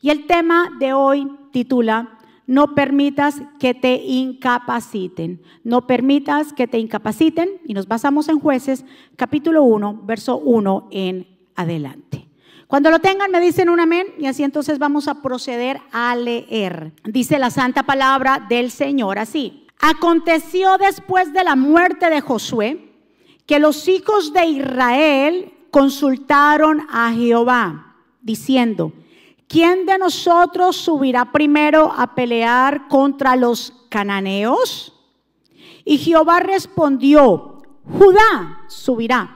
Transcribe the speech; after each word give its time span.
Y 0.00 0.10
el 0.10 0.26
tema 0.26 0.70
de 0.78 0.92
hoy 0.92 1.30
titula 1.52 2.18
no 2.48 2.74
permitas 2.74 3.42
que 3.58 3.74
te 3.74 3.96
incapaciten. 3.96 5.42
No 5.64 5.86
permitas 5.86 6.54
que 6.54 6.66
te 6.66 6.78
incapaciten. 6.78 7.60
Y 7.66 7.74
nos 7.74 7.86
basamos 7.86 8.28
en 8.28 8.40
jueces 8.40 8.86
capítulo 9.16 9.64
1, 9.64 10.00
verso 10.04 10.38
1 10.38 10.88
en 10.90 11.26
adelante. 11.56 12.26
Cuando 12.66 12.90
lo 12.90 13.00
tengan 13.00 13.30
me 13.30 13.40
dicen 13.40 13.68
un 13.68 13.80
amén 13.80 14.06
y 14.18 14.26
así 14.26 14.44
entonces 14.44 14.78
vamos 14.78 15.08
a 15.08 15.20
proceder 15.20 15.80
a 15.92 16.16
leer. 16.16 16.92
Dice 17.04 17.38
la 17.38 17.50
santa 17.50 17.82
palabra 17.82 18.46
del 18.48 18.70
Señor 18.70 19.18
así. 19.18 19.66
Aconteció 19.78 20.78
después 20.78 21.32
de 21.32 21.44
la 21.44 21.54
muerte 21.54 22.08
de 22.08 22.20
Josué 22.22 22.92
que 23.44 23.58
los 23.58 23.88
hijos 23.88 24.32
de 24.32 24.46
Israel 24.46 25.52
consultaron 25.70 26.86
a 26.90 27.12
Jehová 27.12 27.96
diciendo, 28.22 28.92
¿quién 29.48 29.86
de 29.86 29.98
nosotros 29.98 30.76
subirá 30.76 31.32
primero 31.32 31.92
a 31.96 32.14
pelear 32.14 32.86
contra 32.88 33.34
los 33.34 33.72
cananeos? 33.88 34.92
Y 35.84 35.98
Jehová 35.98 36.40
respondió, 36.40 37.62
Judá 37.98 38.64
subirá. 38.68 39.34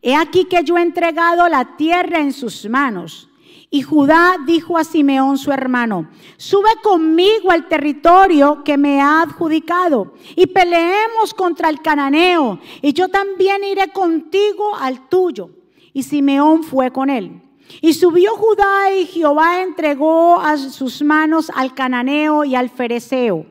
He 0.00 0.16
aquí 0.16 0.46
que 0.46 0.64
yo 0.64 0.78
he 0.78 0.82
entregado 0.82 1.48
la 1.48 1.76
tierra 1.76 2.18
en 2.18 2.32
sus 2.32 2.68
manos. 2.68 3.28
Y 3.70 3.82
Judá 3.82 4.36
dijo 4.44 4.76
a 4.76 4.84
Simeón 4.84 5.38
su 5.38 5.50
hermano, 5.50 6.10
sube 6.36 6.70
conmigo 6.82 7.50
al 7.50 7.68
territorio 7.68 8.62
que 8.64 8.76
me 8.76 9.00
ha 9.00 9.22
adjudicado 9.22 10.12
y 10.36 10.46
peleemos 10.46 11.32
contra 11.32 11.70
el 11.70 11.80
cananeo, 11.80 12.58
y 12.82 12.92
yo 12.92 13.08
también 13.08 13.64
iré 13.64 13.88
contigo 13.88 14.76
al 14.78 15.08
tuyo. 15.08 15.50
Y 15.94 16.02
Simeón 16.02 16.64
fue 16.64 16.90
con 16.90 17.08
él. 17.08 17.41
Y 17.80 17.94
subió 17.94 18.36
Judá 18.36 18.92
y 18.94 19.06
Jehová 19.06 19.62
entregó 19.62 20.38
a 20.40 20.56
sus 20.56 21.02
manos 21.02 21.50
al 21.54 21.74
cananeo 21.74 22.44
y 22.44 22.54
al 22.54 22.68
fereceo. 22.68 23.46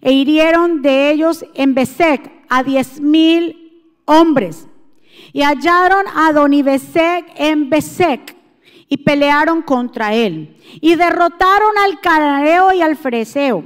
E 0.00 0.12
hirieron 0.12 0.82
de 0.82 1.10
ellos 1.10 1.44
en 1.54 1.74
Besec 1.74 2.32
a 2.48 2.62
diez 2.62 3.00
mil 3.00 3.84
hombres. 4.04 4.66
Y 5.32 5.42
hallaron 5.42 6.04
a 6.14 6.32
Donibesec 6.32 7.26
en 7.36 7.70
Besec 7.70 8.36
y 8.88 8.98
pelearon 8.98 9.62
contra 9.62 10.14
él. 10.14 10.56
Y 10.80 10.96
derrotaron 10.96 11.78
al 11.84 12.00
cananeo 12.00 12.72
y 12.72 12.82
al 12.82 12.96
fereceo. 12.96 13.64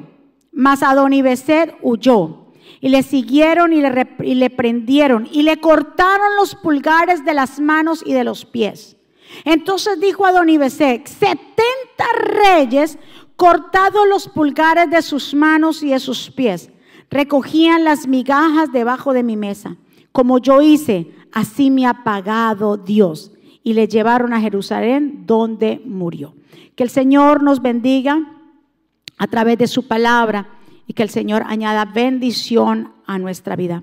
Mas 0.52 0.82
Adonibesec 0.82 1.76
huyó. 1.82 2.52
Y 2.80 2.90
le 2.90 3.02
siguieron 3.02 3.72
y 3.72 3.80
le, 3.80 4.08
y 4.22 4.34
le 4.34 4.50
prendieron 4.50 5.28
y 5.32 5.42
le 5.42 5.58
cortaron 5.58 6.36
los 6.36 6.54
pulgares 6.54 7.24
de 7.24 7.32
las 7.32 7.58
manos 7.58 8.02
y 8.04 8.12
de 8.12 8.24
los 8.24 8.44
pies 8.44 8.95
entonces 9.44 10.00
dijo 10.00 10.26
a 10.26 10.32
Donibesec, 10.32 11.06
70 11.06 11.44
reyes 12.54 12.98
cortados 13.36 14.08
los 14.08 14.28
pulgares 14.28 14.90
de 14.90 15.02
sus 15.02 15.34
manos 15.34 15.82
y 15.82 15.90
de 15.90 16.00
sus 16.00 16.30
pies, 16.30 16.70
recogían 17.10 17.84
las 17.84 18.06
migajas 18.06 18.72
debajo 18.72 19.12
de 19.12 19.22
mi 19.22 19.36
mesa. 19.36 19.76
Como 20.12 20.38
yo 20.38 20.62
hice, 20.62 21.12
así 21.32 21.70
me 21.70 21.86
ha 21.86 22.02
pagado 22.04 22.76
Dios. 22.76 23.32
Y 23.62 23.74
le 23.74 23.88
llevaron 23.88 24.32
a 24.32 24.40
Jerusalén 24.40 25.24
donde 25.26 25.82
murió. 25.84 26.34
Que 26.74 26.84
el 26.84 26.90
Señor 26.90 27.42
nos 27.42 27.60
bendiga 27.60 28.18
a 29.18 29.26
través 29.26 29.58
de 29.58 29.66
su 29.66 29.88
palabra 29.88 30.48
y 30.86 30.92
que 30.92 31.02
el 31.02 31.10
Señor 31.10 31.42
añada 31.46 31.84
bendición 31.84 32.92
a 33.06 33.18
nuestra 33.18 33.56
vida. 33.56 33.82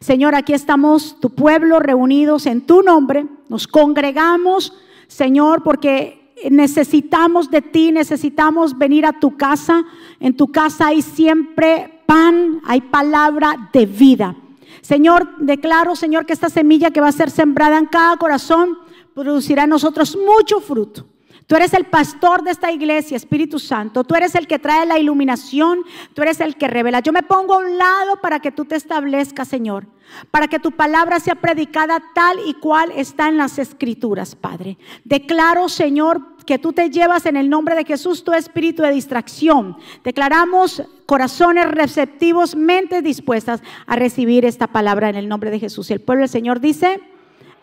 Señor, 0.00 0.34
aquí 0.34 0.52
estamos, 0.52 1.18
tu 1.20 1.30
pueblo, 1.30 1.80
reunidos 1.80 2.46
en 2.46 2.60
tu 2.62 2.82
nombre. 2.82 3.26
Nos 3.48 3.66
congregamos, 3.66 4.72
Señor, 5.06 5.62
porque 5.62 6.32
necesitamos 6.50 7.50
de 7.50 7.62
ti, 7.62 7.92
necesitamos 7.92 8.76
venir 8.76 9.06
a 9.06 9.18
tu 9.18 9.36
casa. 9.36 9.84
En 10.20 10.36
tu 10.36 10.48
casa 10.48 10.88
hay 10.88 11.02
siempre 11.02 12.02
pan, 12.06 12.60
hay 12.66 12.80
palabra 12.80 13.70
de 13.72 13.86
vida. 13.86 14.36
Señor, 14.82 15.36
declaro, 15.38 15.96
Señor, 15.96 16.26
que 16.26 16.32
esta 16.32 16.50
semilla 16.50 16.90
que 16.90 17.00
va 17.00 17.08
a 17.08 17.12
ser 17.12 17.30
sembrada 17.30 17.78
en 17.78 17.86
cada 17.86 18.16
corazón 18.16 18.78
producirá 19.14 19.64
en 19.64 19.70
nosotros 19.70 20.16
mucho 20.16 20.60
fruto. 20.60 21.06
Tú 21.46 21.54
eres 21.54 21.74
el 21.74 21.84
pastor 21.84 22.42
de 22.42 22.50
esta 22.50 22.72
iglesia, 22.72 23.16
Espíritu 23.16 23.60
Santo. 23.60 24.02
Tú 24.02 24.16
eres 24.16 24.34
el 24.34 24.48
que 24.48 24.58
trae 24.58 24.84
la 24.84 24.98
iluminación. 24.98 25.80
Tú 26.12 26.22
eres 26.22 26.40
el 26.40 26.56
que 26.56 26.66
revela. 26.66 26.98
Yo 27.00 27.12
me 27.12 27.22
pongo 27.22 27.54
a 27.54 27.58
un 27.58 27.78
lado 27.78 28.20
para 28.20 28.40
que 28.40 28.50
tú 28.50 28.64
te 28.64 28.74
establezcas, 28.74 29.46
Señor. 29.46 29.86
Para 30.32 30.48
que 30.48 30.58
tu 30.58 30.72
palabra 30.72 31.20
sea 31.20 31.36
predicada 31.36 32.02
tal 32.14 32.38
y 32.46 32.54
cual 32.54 32.92
está 32.96 33.28
en 33.28 33.36
las 33.36 33.60
escrituras, 33.60 34.34
Padre. 34.34 34.76
Declaro, 35.04 35.68
Señor, 35.68 36.36
que 36.46 36.58
tú 36.58 36.72
te 36.72 36.90
llevas 36.90 37.26
en 37.26 37.36
el 37.36 37.48
nombre 37.48 37.76
de 37.76 37.84
Jesús 37.84 38.24
tu 38.24 38.32
espíritu 38.32 38.82
de 38.82 38.90
distracción. 38.90 39.76
Declaramos 40.02 40.82
corazones 41.06 41.70
receptivos, 41.70 42.56
mentes 42.56 43.04
dispuestas 43.04 43.62
a 43.86 43.94
recibir 43.94 44.44
esta 44.44 44.66
palabra 44.66 45.10
en 45.10 45.16
el 45.16 45.28
nombre 45.28 45.52
de 45.52 45.60
Jesús. 45.60 45.90
Y 45.90 45.92
el 45.92 46.00
pueblo 46.00 46.22
del 46.22 46.28
Señor 46.28 46.58
dice... 46.58 47.00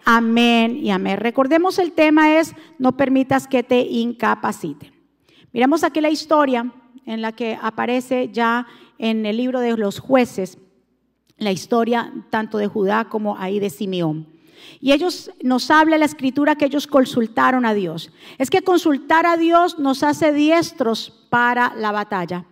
Amén 0.06 0.78
y 0.78 0.92
amén. 0.92 1.18
Recordemos 1.18 1.80
el 1.80 1.94
tema 1.94 2.38
es 2.40 2.54
no 2.78 2.98
permitas 2.98 3.48
que 3.48 3.64
te 3.64 3.82
incapacite. 3.82 4.92
Miramos 5.54 5.84
aquí 5.84 6.02
la 6.02 6.10
historia 6.10 6.72
en 7.06 7.22
la 7.22 7.32
que 7.32 7.58
aparece 7.62 8.30
ya 8.32 8.68
en 8.98 9.26
el 9.26 9.38
libro 9.38 9.60
de 9.60 9.78
los 9.78 10.00
jueces 10.00 10.58
la 11.38 11.52
historia 11.52 12.14
tanto 12.30 12.58
de 12.58 12.68
Judá 12.68 13.06
como 13.06 13.38
ahí 13.38 13.60
de 13.60 13.70
Simeón. 13.70 14.28
Y 14.80 14.92
ellos 14.92 15.32
nos 15.42 15.70
habla 15.72 15.98
la 15.98 16.06
escritura 16.06 16.56
que 16.56 16.66
ellos 16.66 16.88
consultaron 16.88 17.66
a 17.66 17.74
Dios. 17.74 18.12
Es 18.38 18.50
que 18.50 18.62
consultar 18.62 19.26
a 19.26 19.38
Dios 19.38 19.80
nos 19.80 20.04
hace 20.04 20.32
diestros 20.32 21.28
para 21.30 21.74
la 21.76 21.92
batalla. 21.92 22.46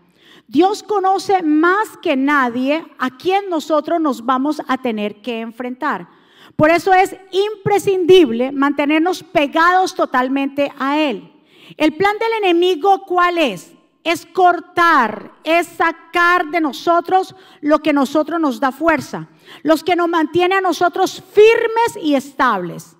Dios 0.47 0.83
conoce 0.83 1.43
más 1.43 1.97
que 2.01 2.17
nadie 2.17 2.85
a 2.97 3.17
quien 3.17 3.49
nosotros 3.49 4.01
nos 4.01 4.25
vamos 4.25 4.61
a 4.67 4.77
tener 4.77 5.21
que 5.21 5.39
enfrentar. 5.39 6.09
Por 6.61 6.69
eso 6.69 6.93
es 6.93 7.15
imprescindible 7.31 8.51
mantenernos 8.51 9.23
pegados 9.23 9.95
totalmente 9.95 10.71
a 10.77 10.99
Él. 10.99 11.33
El 11.75 11.97
plan 11.97 12.15
del 12.19 12.33
enemigo, 12.33 13.03
¿cuál 13.07 13.39
es? 13.39 13.73
Es 14.03 14.27
cortar, 14.27 15.31
es 15.43 15.65
sacar 15.65 16.51
de 16.51 16.61
nosotros 16.61 17.35
lo 17.61 17.79
que 17.79 17.93
nosotros 17.93 18.39
nos 18.39 18.59
da 18.59 18.71
fuerza, 18.71 19.27
los 19.63 19.83
que 19.83 19.95
nos 19.95 20.07
mantiene 20.07 20.53
a 20.53 20.61
nosotros 20.61 21.23
firmes 21.33 21.97
y 21.99 22.13
estables. 22.13 22.95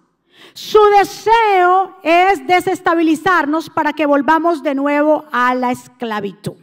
Su 0.53 0.79
deseo 0.97 1.97
es 2.01 2.47
desestabilizarnos 2.47 3.69
para 3.69 3.93
que 3.93 4.07
volvamos 4.07 4.63
de 4.63 4.73
nuevo 4.73 5.25
a 5.31 5.53
la 5.53 5.71
esclavitud. 5.71 6.55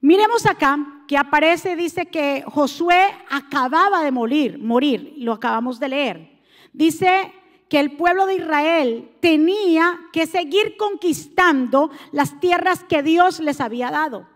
Miremos 0.00 0.46
acá 0.46 0.99
que 1.10 1.18
aparece, 1.18 1.74
dice 1.74 2.06
que 2.06 2.44
Josué 2.46 3.04
acababa 3.30 4.04
de 4.04 4.12
morir, 4.12 4.60
morir, 4.60 5.14
lo 5.16 5.32
acabamos 5.32 5.80
de 5.80 5.88
leer. 5.88 6.40
Dice 6.72 7.32
que 7.68 7.80
el 7.80 7.96
pueblo 7.96 8.26
de 8.26 8.36
Israel 8.36 9.10
tenía 9.18 9.98
que 10.12 10.28
seguir 10.28 10.76
conquistando 10.76 11.90
las 12.12 12.38
tierras 12.38 12.84
que 12.84 13.02
Dios 13.02 13.40
les 13.40 13.60
había 13.60 13.90
dado. 13.90 14.28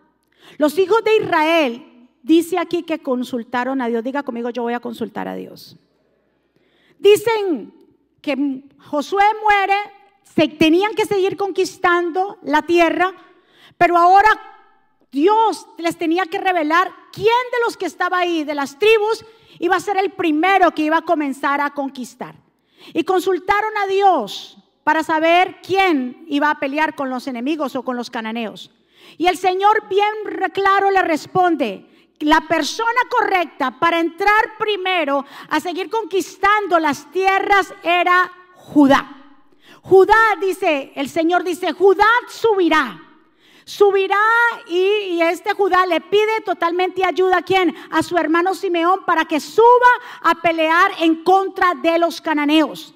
Los 0.59 0.77
hijos 0.77 1.05
de 1.05 1.23
Israel, 1.23 2.09
dice 2.25 2.59
aquí 2.59 2.83
que 2.83 2.99
consultaron 2.99 3.81
a 3.81 3.87
Dios. 3.87 4.03
Diga 4.03 4.25
conmigo, 4.25 4.51
yo 4.51 4.65
voy 4.65 4.75
a 4.75 4.81
consultar 4.81 5.29
a 5.29 5.37
Dios. 5.37 5.77
Dicen 6.99 7.73
que 8.21 8.65
Josué 8.79 9.23
muere, 9.45 9.77
se 10.25 10.49
tenían 10.49 10.97
que 10.97 11.07
seguir 11.07 11.37
conquistando 11.37 12.41
la 12.43 12.63
tierra, 12.63 13.13
pero 13.79 13.97
ahora 13.97 14.54
Dios 15.15 15.69
les 15.79 15.97
tenía 15.97 16.27
que 16.27 16.39
revelar 16.39 16.93
quién 17.13 17.27
de 17.27 17.59
los 17.65 17.77
que 17.77 17.87
estaba 17.87 18.19
ahí, 18.19 18.43
de 18.43 18.57
las 18.57 18.81
tribus, 18.81 19.25
iba 19.61 19.77
a 19.77 19.81
ser 19.81 19.97
el 19.97 20.11
primero 20.11 20.73
que 20.73 20.83
iba 20.83 20.99
a 20.99 21.03
comenzar 21.03 21.61
a 21.61 21.71
conquistar. 21.71 22.35
Y 22.93 23.05
consultaron 23.05 23.71
a 23.79 23.87
Dios 23.87 24.59
para 24.83 25.05
saber 25.05 25.61
quién 25.63 26.27
iba 26.29 26.51
a 26.51 26.59
pelear 26.59 26.97
con 26.97 27.11
los 27.11 27.29
enemigos 27.29 27.77
o 27.77 27.85
con 27.85 27.97
los 27.97 28.11
cananeos. 28.11 28.73
Y 29.17 29.29
el 29.29 29.39
Señor 29.39 29.89
bien 29.89 30.51
claro 30.53 30.91
le 30.91 31.03
responde, 31.03 31.87
la 32.19 32.41
persona 32.49 33.01
correcta 33.09 33.79
para 33.79 34.01
entrar 34.01 34.59
primero 34.59 35.25
a 35.49 35.61
seguir 35.61 35.91
conquistando 35.91 36.81
las 36.81 37.09
tierras 37.13 37.73
era 37.85 38.33
Judá. 38.57 39.11
Judá 39.83 40.17
dice, 40.41 40.93
el 40.97 41.09
Señor 41.09 41.45
dice, 41.45 41.73
Judá 41.73 42.09
subirá 42.29 43.04
subirá 43.65 44.17
y, 44.69 45.21
este 45.21 45.55
Judá 45.55 45.87
le 45.87 46.01
pide 46.01 46.41
totalmente 46.45 47.05
ayuda 47.05 47.39
a 47.39 47.43
quién? 47.43 47.75
A 47.91 48.03
su 48.03 48.17
hermano 48.17 48.55
Simeón 48.55 49.05
para 49.07 49.25
que 49.25 49.41
suba 49.41 49.65
a 50.23 50.35
pelear 50.37 50.93
en 51.01 51.23
contra 51.25 51.75
de 51.75 51.99
los 51.99 52.21
cananeos. 52.21 52.95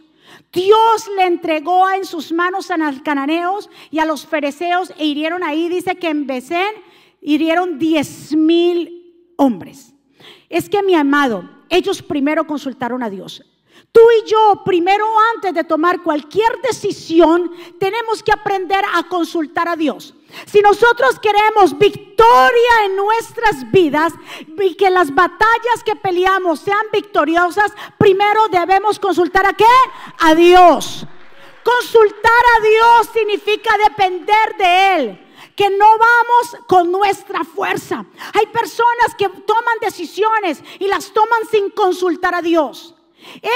Dios 0.53 1.11
le 1.17 1.25
entregó 1.25 1.91
en 1.91 2.05
sus 2.05 2.33
manos 2.33 2.71
a 2.71 2.77
los 2.77 3.01
cananeos 3.03 3.69
y 3.91 3.99
a 3.99 4.05
los 4.05 4.27
fereceos 4.27 4.93
e 4.97 5.07
hirieron 5.07 5.43
ahí, 5.43 5.69
dice 5.69 5.97
que 5.97 6.09
en 6.09 6.27
Besén 6.27 6.75
hirieron 7.21 7.79
diez 7.79 8.35
mil 8.35 9.33
hombres. 9.37 9.93
Es 10.49 10.69
que 10.69 10.83
mi 10.83 10.95
amado, 10.95 11.49
ellos 11.69 12.03
primero 12.03 12.47
consultaron 12.47 13.03
a 13.03 13.11
Dios. 13.11 13.45
Tú 13.93 14.01
y 14.23 14.29
yo, 14.29 14.63
primero 14.65 15.07
antes 15.35 15.55
de 15.55 15.65
tomar 15.65 16.03
cualquier 16.03 16.61
decisión, 16.63 17.51
tenemos 17.79 18.23
que 18.23 18.33
aprender 18.33 18.85
a 18.95 19.03
consultar 19.05 19.69
a 19.69 19.77
Dios. 19.77 20.15
Si 20.47 20.61
nosotros 20.61 21.19
queremos 21.21 21.77
victoria 21.79 22.85
en 22.85 22.97
nuestras 22.97 23.71
vidas 23.71 24.13
y 24.61 24.75
que 24.75 24.91
las 24.91 25.15
batallas 25.15 25.83
que 25.85 25.97
peleamos 25.97 26.61
sean 26.61 26.87
victoriosas, 26.93 27.73
primero 27.97 28.49
debemos 28.49 28.99
consultar 28.99 29.47
a 29.47 29.55
qué? 29.55 29.65
A 30.19 30.35
Dios. 30.35 31.07
Consultar 31.65 32.43
a 32.57 32.63
Dios 32.63 33.11
significa 33.13 33.77
depender 33.89 34.57
de 34.59 34.95
Él 34.95 35.25
que 35.59 35.71
no 35.71 35.87
vamos 35.99 36.65
con 36.69 36.93
nuestra 36.93 37.43
fuerza. 37.43 38.05
Hay 38.33 38.47
personas 38.47 39.15
que 39.19 39.29
toman 39.29 39.79
decisiones 39.81 40.63
y 40.79 40.87
las 40.87 41.13
toman 41.13 41.47
sin 41.51 41.71
consultar 41.71 42.33
a 42.33 42.43
Dios. 42.43 42.95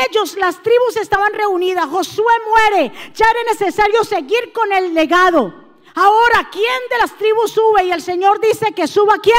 Ellos, 0.08 0.36
las 0.36 0.60
tribus 0.60 0.96
estaban 0.96 1.32
reunidas, 1.32 1.88
Josué 1.88 2.32
muere, 2.48 2.92
ya 3.14 3.26
era 3.30 3.52
necesario 3.52 4.02
seguir 4.02 4.52
con 4.52 4.72
el 4.72 4.94
legado. 4.94 5.61
Ahora, 5.94 6.48
¿quién 6.50 6.80
de 6.90 6.98
las 6.98 7.16
tribus 7.16 7.52
sube? 7.52 7.84
Y 7.84 7.92
el 7.92 8.02
Señor 8.02 8.40
dice 8.40 8.72
que 8.72 8.86
suba 8.86 9.18
quién? 9.22 9.36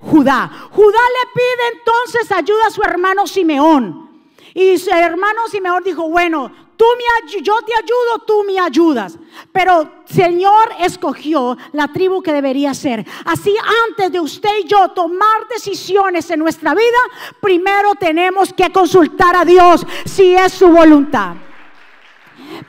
Judá. 0.00 0.50
Judá 0.70 0.98
le 0.98 1.30
pide 1.34 1.78
entonces 1.78 2.32
ayuda 2.32 2.66
a 2.66 2.70
su 2.70 2.82
hermano 2.82 3.26
Simeón. 3.26 4.10
Y 4.54 4.78
su 4.78 4.90
hermano 4.90 5.46
Simeón 5.48 5.84
dijo, 5.84 6.08
bueno, 6.08 6.50
tú 6.76 6.84
me, 6.96 7.42
yo 7.42 7.58
te 7.62 7.74
ayudo, 7.74 8.24
tú 8.26 8.42
me 8.44 8.58
ayudas. 8.58 9.18
Pero 9.52 10.02
Señor 10.06 10.70
escogió 10.80 11.56
la 11.72 11.88
tribu 11.88 12.22
que 12.22 12.32
debería 12.32 12.72
ser. 12.72 13.06
Así 13.26 13.54
antes 13.88 14.10
de 14.10 14.20
usted 14.20 14.50
y 14.64 14.66
yo 14.66 14.88
tomar 14.88 15.46
decisiones 15.48 16.30
en 16.30 16.40
nuestra 16.40 16.74
vida, 16.74 16.98
primero 17.40 17.94
tenemos 17.94 18.52
que 18.52 18.70
consultar 18.72 19.36
a 19.36 19.44
Dios 19.44 19.86
si 20.06 20.34
es 20.34 20.52
su 20.52 20.68
voluntad. 20.68 21.36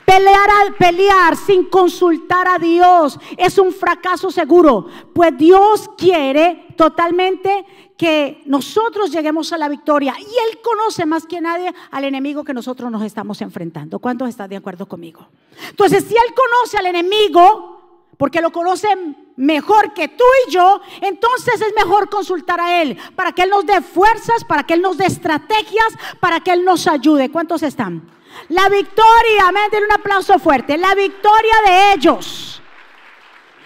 Pelear, 0.05 0.49
pelear 0.77 1.35
sin 1.35 1.65
consultar 1.65 2.47
a 2.47 2.57
Dios 2.57 3.19
es 3.37 3.57
un 3.57 3.71
fracaso 3.71 4.29
seguro, 4.29 4.87
pues 5.13 5.37
Dios 5.37 5.89
quiere 5.97 6.67
totalmente 6.75 7.65
que 7.97 8.41
nosotros 8.45 9.11
lleguemos 9.11 9.53
a 9.53 9.57
la 9.57 9.69
victoria 9.69 10.15
y 10.19 10.23
Él 10.23 10.59
conoce 10.63 11.05
más 11.05 11.25
que 11.25 11.39
nadie 11.39 11.73
al 11.91 12.03
enemigo 12.03 12.43
que 12.43 12.53
nosotros 12.53 12.91
nos 12.91 13.03
estamos 13.03 13.41
enfrentando. 13.41 13.99
¿Cuántos 13.99 14.29
están 14.29 14.49
de 14.49 14.57
acuerdo 14.57 14.87
conmigo? 14.87 15.27
Entonces, 15.69 16.03
si 16.05 16.15
Él 16.15 16.33
conoce 16.35 16.77
al 16.77 16.87
enemigo, 16.87 17.81
porque 18.17 18.41
lo 18.41 18.51
conoce 18.51 18.87
mejor 19.35 19.93
que 19.93 20.07
tú 20.07 20.23
y 20.47 20.51
yo, 20.51 20.81
entonces 21.01 21.61
es 21.61 21.73
mejor 21.75 22.09
consultar 22.09 22.59
a 22.59 22.81
Él 22.81 22.97
para 23.15 23.31
que 23.31 23.43
Él 23.43 23.49
nos 23.49 23.65
dé 23.65 23.81
fuerzas, 23.81 24.43
para 24.43 24.63
que 24.63 24.75
Él 24.75 24.81
nos 24.81 24.97
dé 24.97 25.05
estrategias, 25.05 25.87
para 26.19 26.39
que 26.39 26.51
Él 26.51 26.63
nos 26.63 26.87
ayude. 26.87 27.31
¿Cuántos 27.31 27.63
están? 27.63 28.07
La 28.49 28.69
victoria, 28.69 29.47
amén, 29.47 29.69
den 29.71 29.83
un 29.83 29.91
aplauso 29.91 30.39
fuerte. 30.39 30.77
La 30.77 30.95
victoria 30.95 31.55
de 31.65 31.93
ellos 31.93 32.61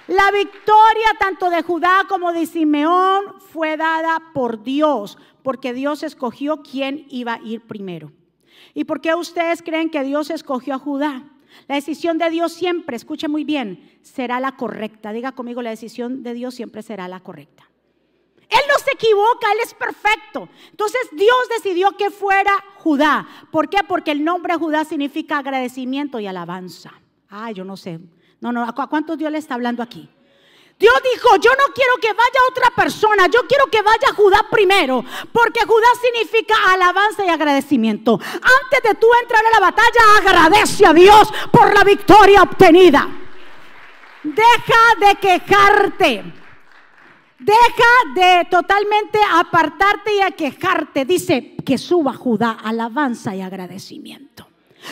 la 0.07 0.29
victoria 0.31 1.07
tanto 1.17 1.49
de 1.49 1.63
Judá 1.63 2.05
como 2.07 2.31
de 2.31 2.45
Simeón 2.45 3.39
fue 3.39 3.75
dada 3.75 4.21
por 4.35 4.61
Dios, 4.61 5.17
porque 5.41 5.73
Dios 5.73 6.03
escogió 6.03 6.61
quién 6.61 7.07
iba 7.09 7.33
a 7.33 7.41
ir 7.41 7.61
primero. 7.61 8.11
¿Y 8.75 8.83
por 8.83 9.01
qué 9.01 9.15
ustedes 9.15 9.63
creen 9.63 9.89
que 9.89 10.03
Dios 10.03 10.29
escogió 10.29 10.75
a 10.75 10.79
Judá? 10.79 11.23
La 11.67 11.75
decisión 11.75 12.19
de 12.19 12.29
Dios 12.29 12.53
siempre, 12.53 12.97
escuche 12.97 13.27
muy 13.27 13.45
bien, 13.45 13.97
será 14.03 14.39
la 14.39 14.55
correcta. 14.55 15.11
Diga 15.11 15.31
conmigo, 15.31 15.63
la 15.63 15.71
decisión 15.71 16.21
de 16.21 16.35
Dios 16.35 16.53
siempre 16.53 16.83
será 16.83 17.07
la 17.07 17.21
correcta. 17.21 17.67
Él 18.49 18.61
no 18.67 18.79
se 18.79 18.91
equivoca, 18.91 19.51
Él 19.51 19.59
es 19.63 19.73
perfecto. 19.73 20.49
Entonces 20.69 21.01
Dios 21.11 21.49
decidió 21.49 21.91
que 21.97 22.11
fuera 22.11 22.51
Judá. 22.77 23.27
¿Por 23.51 23.69
qué? 23.69 23.83
Porque 23.87 24.11
el 24.11 24.23
nombre 24.23 24.55
Judá 24.55 24.85
significa 24.85 25.39
agradecimiento 25.39 26.19
y 26.19 26.27
alabanza. 26.27 26.93
Ah, 27.29 27.51
yo 27.51 27.63
no 27.63 27.77
sé. 27.77 27.99
No, 28.41 28.51
no, 28.51 28.63
¿a 28.63 28.87
cuántos 28.87 29.17
Dios 29.17 29.31
le 29.31 29.39
está 29.39 29.55
hablando 29.55 29.81
aquí? 29.81 30.09
Dios 30.77 30.93
dijo, 31.13 31.37
yo 31.37 31.51
no 31.51 31.73
quiero 31.73 31.93
que 32.01 32.11
vaya 32.11 32.39
otra 32.49 32.69
persona, 32.71 33.27
yo 33.27 33.47
quiero 33.47 33.67
que 33.67 33.81
vaya 33.81 34.13
Judá 34.13 34.45
primero, 34.51 35.05
porque 35.31 35.61
Judá 35.65 35.87
significa 36.01 36.53
alabanza 36.67 37.25
y 37.25 37.29
agradecimiento. 37.29 38.19
Antes 38.21 38.83
de 38.83 38.95
tú 38.95 39.07
entrar 39.21 39.45
a 39.45 39.51
la 39.51 39.59
batalla, 39.59 40.01
agradece 40.17 40.85
a 40.85 40.93
Dios 40.93 41.29
por 41.49 41.73
la 41.73 41.83
victoria 41.85 42.43
obtenida. 42.43 43.07
Deja 44.21 44.95
de 44.99 45.15
quejarte. 45.15 46.44
Deja 47.39 48.13
de 48.15 48.45
totalmente 48.49 49.19
apartarte 49.33 50.15
y 50.15 50.21
a 50.21 50.31
quejarte. 50.31 51.05
Dice 51.05 51.55
que 51.65 51.77
suba 51.77 52.13
Judá 52.13 52.51
alabanza 52.63 53.35
y 53.35 53.41
agradecimiento 53.41 54.47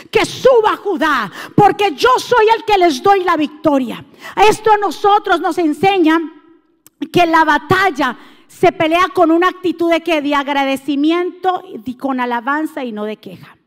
que 0.10 0.26
suba 0.26 0.76
Judá, 0.78 1.32
porque 1.56 1.92
yo 1.96 2.10
soy 2.18 2.46
el 2.56 2.64
que 2.66 2.78
les 2.78 3.02
doy 3.02 3.24
la 3.24 3.38
victoria. 3.38 4.04
Esto 4.50 4.72
a 4.72 4.78
nosotros 4.78 5.40
nos 5.40 5.58
enseña 5.58 6.20
que 7.12 7.26
la 7.26 7.44
batalla 7.44 8.18
se 8.48 8.72
pelea 8.72 9.08
con 9.14 9.32
una 9.32 9.50
actitud 9.50 9.92
de 9.92 10.02
que 10.02 10.22
de 10.22 10.36
agradecimiento 10.36 11.64
y 11.86 11.96
con 11.96 12.20
alabanza 12.20 12.84
y 12.84 12.92
no 12.92 13.06
de 13.06 13.18
queja. 13.18 13.58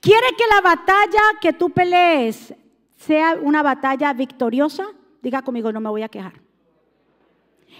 ¿Quiere 0.00 0.26
que 0.36 0.44
la 0.52 0.60
batalla 0.60 1.20
que 1.40 1.52
tú 1.52 1.70
pelees 1.70 2.54
sea 2.96 3.38
una 3.40 3.62
batalla 3.62 4.12
victoriosa? 4.12 4.86
Diga 5.22 5.42
conmigo, 5.42 5.72
no 5.72 5.80
me 5.80 5.88
voy 5.88 6.02
a 6.02 6.08
quejar. 6.08 6.34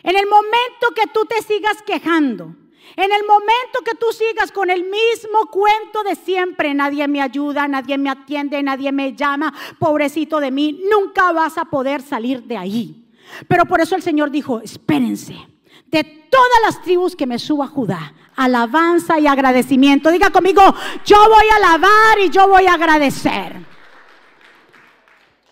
En 0.05 0.17
el 0.17 0.27
momento 0.27 0.89
que 0.95 1.07
tú 1.07 1.25
te 1.25 1.41
sigas 1.43 1.83
quejando, 1.83 2.55
en 2.95 3.11
el 3.11 3.25
momento 3.27 3.81
que 3.83 3.95
tú 3.95 4.07
sigas 4.13 4.53
con 4.53 4.69
el 4.69 4.85
mismo 4.85 5.47
cuento 5.51 6.03
de 6.05 6.15
siempre, 6.15 6.75
nadie 6.75 7.09
me 7.09 7.23
ayuda, 7.23 7.67
nadie 7.67 7.97
me 7.97 8.11
atiende, 8.11 8.63
nadie 8.63 8.93
me 8.93 9.15
llama, 9.15 9.55
pobrecito 9.79 10.41
de 10.41 10.51
mí, 10.51 10.83
nunca 10.91 11.33
vas 11.33 11.57
a 11.57 11.65
poder 11.65 12.03
salir 12.03 12.43
de 12.43 12.59
ahí. 12.59 13.07
Pero 13.49 13.65
por 13.65 13.81
eso 13.81 13.97
el 13.97 14.03
Señor 14.03 14.31
dijo, 14.31 14.61
espérense, 14.61 15.35
de 15.87 16.05
todas 16.05 16.61
las 16.65 16.83
tribus 16.83 17.17
que 17.17 17.27
me 17.27 17.39
suba 17.39 17.67
Judá, 17.67 18.13
alabanza 18.37 19.19
y 19.19 19.27
agradecimiento. 19.27 20.11
Diga 20.11 20.29
conmigo, 20.29 20.63
yo 21.07 21.17
voy 21.17 21.47
a 21.51 21.57
alabar 21.57 22.19
y 22.21 22.29
yo 22.29 22.47
voy 22.47 22.67
a 22.67 22.75
agradecer. 22.75 23.57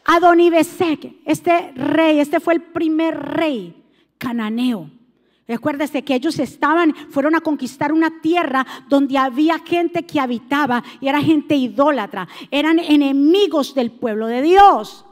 Adonibesek, 0.04 1.22
este 1.24 1.72
rey, 1.74 2.20
este 2.20 2.38
fue 2.38 2.54
el 2.54 2.60
primer 2.60 3.18
rey 3.18 3.81
cananeo 4.22 4.88
Recuérdese 5.52 6.02
que 6.02 6.14
ellos 6.14 6.38
estaban, 6.38 6.94
fueron 7.10 7.34
a 7.34 7.40
conquistar 7.40 7.92
una 7.92 8.22
tierra 8.22 8.64
donde 8.88 9.18
había 9.18 9.58
gente 9.58 10.06
que 10.06 10.20
habitaba 10.20 10.82
y 11.00 11.08
era 11.08 11.20
gente 11.20 11.56
idólatra, 11.56 12.28
eran 12.50 12.78
enemigos 12.78 13.74
del 13.74 13.90
pueblo 13.90 14.28
de 14.28 14.40
Dios. 14.40 15.04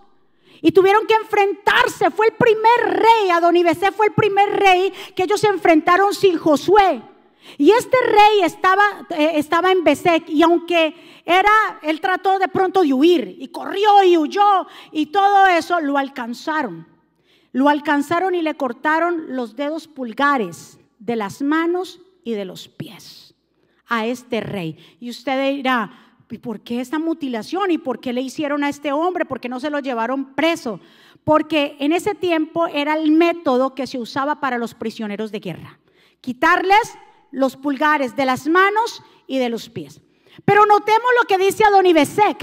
Y 0.63 0.73
tuvieron 0.73 1.07
que 1.07 1.15
enfrentarse, 1.15 2.11
fue 2.11 2.29
el 2.29 2.33
primer 2.33 3.01
rey, 3.01 3.31
Adonibesé 3.31 3.93
fue 3.93 4.07
el 4.07 4.13
primer 4.13 4.49
rey 4.59 4.93
que 5.17 5.25
ellos 5.25 5.41
se 5.41 5.49
enfrentaron 5.49 6.15
sin 6.15 6.39
Josué. 6.39 7.03
Y 7.59 7.71
este 7.73 7.97
rey 8.07 8.43
estaba, 8.43 9.07
eh, 9.11 9.33
estaba 9.35 9.73
en 9.73 9.83
Besek 9.83 10.29
y 10.29 10.43
aunque 10.43 10.95
era, 11.25 11.51
él 11.83 12.01
trató 12.01 12.39
de 12.39 12.49
pronto 12.49 12.83
de 12.83 12.93
huir 12.93 13.37
y 13.39 13.49
corrió 13.49 14.03
y 14.05 14.17
huyó 14.17 14.67
y 14.93 15.07
todo 15.07 15.47
eso, 15.49 15.81
lo 15.81 15.99
alcanzaron. 15.99 16.90
Lo 17.53 17.69
alcanzaron 17.69 18.35
y 18.35 18.43
le 18.43 18.55
cortaron 18.55 19.37
los 19.37 19.57
dedos 19.57 19.89
pulgares 19.89 20.79
de 20.99 21.17
las 21.17 21.43
manos 21.43 22.01
y 22.23 22.33
de 22.33 22.45
los 22.45 22.69
pies 22.69 23.35
a 23.87 24.07
este 24.07 24.41
rey. 24.41 24.77
Y 25.01 25.11
usted 25.11 25.55
dirá, 25.55 25.91
¿y 26.31 26.39
por 26.39 26.61
qué 26.61 26.81
esta 26.81 26.99
mutilación? 26.99 27.71
¿Y 27.73 27.79
por 27.79 28.01
qué 28.01 28.13
le 28.13 28.21
hicieron 28.21 28.63
a 28.63 28.69
este 28.69 28.93
hombre? 28.93 29.25
¿Por 29.25 29.41
qué 29.41 29.49
no 29.49 29.59
se 29.59 29.71
lo 29.71 29.81
llevaron 29.81 30.35
preso? 30.35 30.81
Porque 31.25 31.77
en 31.81 31.93
ese 31.93 32.15
tiempo 32.15 32.69
era 32.69 32.95
el 32.95 33.11
método 33.11 33.75
que 33.75 33.87
se 33.87 33.99
usaba 33.99 34.41
para 34.41 34.59
los 34.59 34.75
prisioneros 34.75 35.33
de 35.33 35.41
guerra. 35.41 35.81
Quitarles 36.21 36.97
los 37.33 37.57
pulgares 37.57 38.15
de 38.15 38.27
las 38.27 38.47
manos 38.47 39.03
y 39.27 39.39
de 39.39 39.49
los 39.49 39.69
pies. 39.69 40.01
Pero 40.45 40.67
notemos 40.67 41.11
lo 41.21 41.27
que 41.27 41.39
dice 41.39 41.65
Adonibesec. 41.65 42.43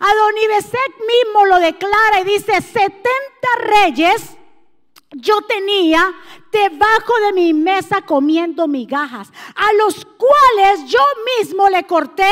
Adonibesec 0.00 0.92
mismo 0.98 1.46
lo 1.46 1.58
declara 1.60 2.20
y 2.22 2.24
dice, 2.24 2.60
70 2.60 3.00
reyes 3.84 4.36
yo 5.12 5.40
tenía 5.42 6.12
debajo 6.52 7.12
de 7.26 7.32
mi 7.32 7.52
mesa 7.52 8.02
comiendo 8.02 8.68
migajas, 8.68 9.32
a 9.54 9.72
los 9.74 10.04
cuales 10.04 10.88
yo 10.88 11.00
mismo 11.38 11.68
le 11.68 11.84
corté 11.84 12.30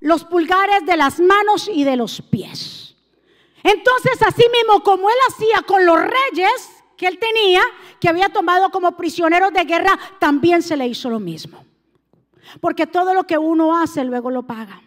los 0.00 0.24
pulgares 0.24 0.86
de 0.86 0.96
las 0.96 1.18
manos 1.18 1.68
y 1.72 1.84
de 1.84 1.96
los 1.96 2.22
pies. 2.22 2.94
Entonces, 3.62 4.22
así 4.22 4.44
mismo 4.52 4.82
como 4.82 5.10
él 5.10 5.16
hacía 5.28 5.62
con 5.62 5.84
los 5.84 5.98
reyes 6.00 6.84
que 6.96 7.06
él 7.06 7.18
tenía, 7.18 7.62
que 8.00 8.08
había 8.08 8.28
tomado 8.28 8.70
como 8.70 8.96
prisioneros 8.96 9.52
de 9.52 9.64
guerra, 9.64 9.98
también 10.18 10.62
se 10.62 10.76
le 10.76 10.86
hizo 10.86 11.10
lo 11.10 11.20
mismo. 11.20 11.64
Porque 12.60 12.86
todo 12.86 13.12
lo 13.14 13.24
que 13.24 13.38
uno 13.38 13.78
hace 13.78 14.04
luego 14.04 14.30
lo 14.30 14.44
paga. 14.44 14.82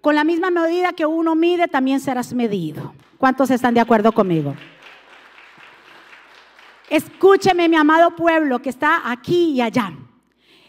Con 0.00 0.14
la 0.14 0.24
misma 0.24 0.50
medida 0.50 0.94
que 0.94 1.06
uno 1.06 1.34
mide, 1.34 1.68
también 1.68 2.00
serás 2.00 2.32
medido. 2.32 2.94
¿Cuántos 3.18 3.50
están 3.50 3.74
de 3.74 3.80
acuerdo 3.80 4.12
conmigo? 4.12 4.54
Escúcheme, 6.90 7.68
mi 7.68 7.76
amado 7.76 8.14
pueblo 8.16 8.60
que 8.60 8.68
está 8.68 9.10
aquí 9.10 9.52
y 9.52 9.60
allá. 9.62 9.92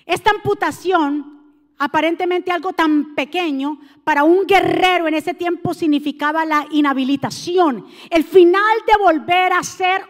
Esta 0.06 0.30
amputación 0.32 1.42
aparentemente 1.82 2.52
algo 2.52 2.74
tan 2.74 3.16
pequeño, 3.16 3.80
para 4.04 4.24
un 4.24 4.46
guerrero 4.46 5.08
en 5.08 5.16
ese 5.16 5.34
tiempo 5.34 5.74
significaba 5.74 6.46
la 6.46 6.68
inhabilitación, 6.70 7.88
el 8.12 8.24
final 8.24 8.62
de 8.86 9.04
volver 9.04 9.52
a 9.52 9.64
ser 9.64 10.06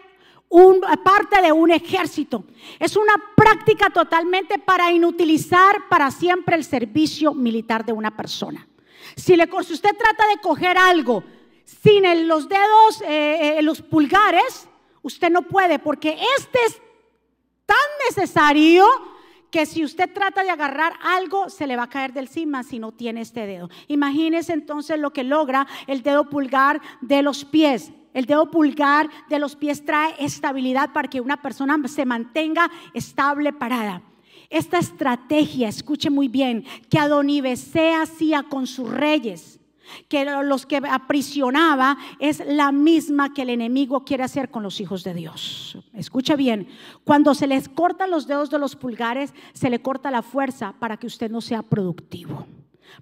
parte 1.02 1.40
de 1.40 1.50
un 1.50 1.70
ejército. 1.70 2.44
Es 2.78 2.94
una 2.94 3.14
práctica 3.34 3.88
totalmente 3.88 4.58
para 4.58 4.92
inutilizar 4.92 5.88
para 5.88 6.10
siempre 6.10 6.56
el 6.56 6.64
servicio 6.64 7.32
militar 7.32 7.86
de 7.86 7.92
una 7.92 8.14
persona. 8.14 8.68
Si, 9.16 9.34
le, 9.34 9.48
si 9.62 9.72
usted 9.72 9.96
trata 9.96 10.28
de 10.28 10.42
coger 10.42 10.76
algo 10.76 11.24
sin 11.64 12.28
los 12.28 12.50
dedos, 12.50 13.00
eh, 13.00 13.56
eh, 13.58 13.62
los 13.62 13.80
pulgares, 13.80 14.68
usted 15.02 15.30
no 15.30 15.42
puede 15.42 15.78
porque 15.78 16.18
este 16.38 16.58
es 16.66 16.80
tan 17.66 17.76
necesario 18.08 18.86
que 19.50 19.66
si 19.66 19.84
usted 19.84 20.10
trata 20.12 20.42
de 20.42 20.50
agarrar 20.50 20.94
algo, 21.02 21.50
se 21.50 21.66
le 21.66 21.76
va 21.76 21.84
a 21.84 21.88
caer 21.90 22.14
del 22.14 22.26
cima 22.26 22.62
si 22.62 22.78
no 22.78 22.90
tiene 22.92 23.20
este 23.20 23.46
dedo. 23.46 23.68
Imagínese 23.86 24.54
entonces 24.54 24.98
lo 24.98 25.12
que 25.12 25.24
logra 25.24 25.66
el 25.86 26.02
dedo 26.02 26.30
pulgar 26.30 26.80
de 27.02 27.22
los 27.22 27.44
pies. 27.44 27.92
El 28.14 28.24
dedo 28.24 28.50
pulgar 28.50 29.10
de 29.28 29.38
los 29.38 29.54
pies 29.54 29.84
trae 29.84 30.14
estabilidad 30.18 30.92
para 30.92 31.08
que 31.08 31.20
una 31.20 31.40
persona 31.42 31.78
se 31.86 32.06
mantenga 32.06 32.70
estable 32.94 33.52
parada. 33.52 34.02
Esta 34.48 34.78
estrategia, 34.78 35.68
escuche 35.68 36.10
muy 36.10 36.28
bien, 36.28 36.64
que 36.90 37.56
se 37.56 37.94
hacía 37.94 38.42
con 38.42 38.66
sus 38.66 38.90
reyes, 38.90 39.60
que 40.08 40.24
los 40.24 40.66
que 40.66 40.76
aprisionaba, 40.76 41.96
es 42.18 42.42
la 42.46 42.72
misma 42.72 43.32
que 43.34 43.42
el 43.42 43.50
enemigo 43.50 44.04
quiere 44.04 44.24
hacer 44.24 44.50
con 44.50 44.62
los 44.62 44.80
hijos 44.80 45.04
de 45.04 45.14
Dios. 45.14 45.78
Escucha 45.94 46.36
bien, 46.36 46.68
cuando 47.04 47.34
se 47.34 47.46
les 47.46 47.68
cortan 47.68 48.10
los 48.10 48.26
dedos 48.26 48.50
de 48.50 48.58
los 48.58 48.76
pulgares, 48.76 49.34
se 49.52 49.70
le 49.70 49.82
corta 49.82 50.10
la 50.10 50.22
fuerza 50.22 50.74
para 50.78 50.96
que 50.96 51.06
usted 51.06 51.30
no 51.30 51.40
sea 51.40 51.62
productivo 51.62 52.46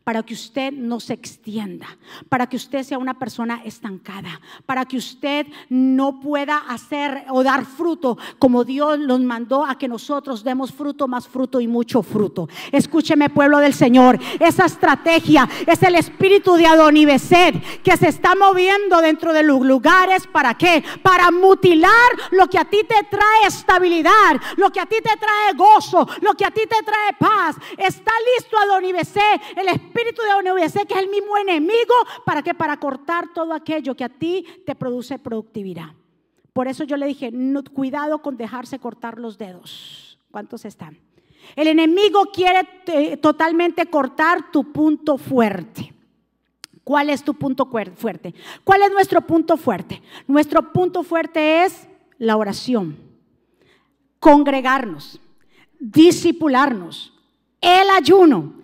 para 0.05 0.23
que 0.23 0.35
usted 0.35 0.73
no 0.73 1.01
se 1.01 1.15
extienda, 1.15 1.87
para 2.29 2.47
que 2.49 2.57
usted 2.57 2.83
sea 2.83 2.99
una 2.99 3.19
persona 3.19 3.63
estancada, 3.65 4.41
para 4.67 4.85
que 4.85 4.97
usted 4.97 5.47
no 5.69 6.21
pueda 6.21 6.59
hacer 6.69 7.25
o 7.31 7.43
dar 7.43 7.65
fruto 7.65 8.19
como 8.39 8.65
Dios 8.65 8.99
nos 8.99 9.21
mandó 9.21 9.65
a 9.65 9.77
que 9.77 9.89
nosotros 9.89 10.45
demos 10.45 10.73
fruto, 10.73 11.09
más 11.09 11.29
fruto 11.29 11.61
y 11.61 11.69
mucho 11.69 12.03
fruto. 12.03 12.49
Escúcheme 12.73 13.31
pueblo 13.31 13.59
del 13.59 13.75
Señor, 13.75 14.19
esa 14.39 14.67
estrategia 14.67 15.49
es 15.67 15.83
el 15.83 15.95
espíritu 15.95 16.55
de 16.55 16.67
Adonibeset 16.67 17.83
que 17.83 17.97
se 17.97 18.09
está 18.09 18.35
moviendo 18.35 19.01
dentro 19.01 19.33
de 19.33 19.43
los 19.43 19.61
lugares, 19.61 20.27
¿para 20.27 20.55
qué? 20.55 20.83
Para 21.03 21.31
mutilar 21.31 21.91
lo 22.31 22.49
que 22.49 22.59
a 22.59 22.65
ti 22.65 22.79
te 22.87 23.07
trae 23.11 23.47
estabilidad, 23.47 24.41
lo 24.57 24.71
que 24.71 24.81
a 24.81 24.87
ti 24.87 24.97
te 25.03 25.17
trae 25.17 25.55
gozo, 25.57 26.07
lo 26.21 26.35
que 26.35 26.45
a 26.45 26.51
ti 26.51 26.63
te 26.63 26.83
trae 26.85 27.13
paz. 27.19 27.57
Está 27.77 28.13
listo 28.37 28.57
Adonibeset, 28.59 29.41
el 29.57 29.69
espíritu 29.69 29.80
de 30.23 30.51
ONVC, 30.51 30.87
que 30.87 30.95
es 30.95 31.01
el 31.01 31.09
mismo 31.09 31.37
enemigo, 31.37 31.95
¿para 32.25 32.43
qué? 32.43 32.55
Para 32.55 32.79
cortar 32.79 33.33
todo 33.35 33.53
aquello 33.53 33.95
que 33.95 34.05
a 34.05 34.09
ti 34.09 34.45
te 34.67 34.75
produce 34.75 35.19
productividad. 35.19 35.91
Por 36.53 36.69
eso 36.69 36.85
yo 36.85 36.97
le 36.97 37.07
dije, 37.07 37.31
no, 37.33 37.63
cuidado 37.65 38.21
con 38.23 38.37
dejarse 38.37 38.79
cortar 38.79 39.19
los 39.19 39.39
dedos. 39.39 40.19
¿Cuántos 40.31 40.65
están? 40.65 40.99
El 41.57 41.69
enemigo 41.69 42.27
quiere 42.33 42.69
eh, 42.87 43.17
totalmente 43.17 43.87
cortar 43.87 44.51
tu 44.51 44.73
punto 44.73 45.17
fuerte. 45.17 45.93
¿Cuál 46.85 47.11
es 47.11 47.23
tu 47.23 47.35
punto 47.35 47.67
fuerte? 47.97 48.35
¿Cuál 48.65 48.83
es 48.83 48.93
nuestro 48.93 49.21
punto 49.21 49.57
fuerte? 49.57 50.03
Nuestro 50.27 50.73
punto 50.73 51.03
fuerte 51.03 51.65
es 51.65 51.89
la 52.19 52.37
oración, 52.37 52.97
congregarnos, 54.19 55.21
disipularnos, 55.79 57.15
el 57.61 57.91
ayuno, 57.91 58.55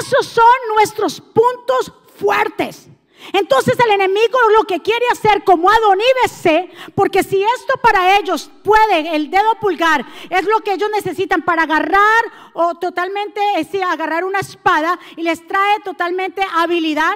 esos 0.00 0.26
son 0.26 0.44
nuestros 0.74 1.20
puntos 1.20 1.92
fuertes. 2.16 2.88
Entonces 3.32 3.78
el 3.78 3.90
enemigo 3.92 4.38
lo 4.56 4.64
que 4.64 4.80
quiere 4.80 5.04
hacer 5.12 5.44
como 5.44 5.70
Adoníbese, 5.70 6.70
porque 6.94 7.22
si 7.22 7.42
esto 7.42 7.74
para 7.82 8.18
ellos 8.18 8.50
puede, 8.64 9.14
el 9.14 9.30
dedo 9.30 9.54
pulgar, 9.60 10.06
es 10.30 10.44
lo 10.46 10.60
que 10.60 10.72
ellos 10.72 10.90
necesitan 10.92 11.42
para 11.42 11.64
agarrar 11.64 12.24
o 12.54 12.74
totalmente, 12.76 13.40
es 13.56 13.68
agarrar 13.74 14.24
una 14.24 14.40
espada 14.40 14.98
y 15.16 15.22
les 15.22 15.46
trae 15.46 15.80
totalmente 15.84 16.42
habilidad, 16.54 17.14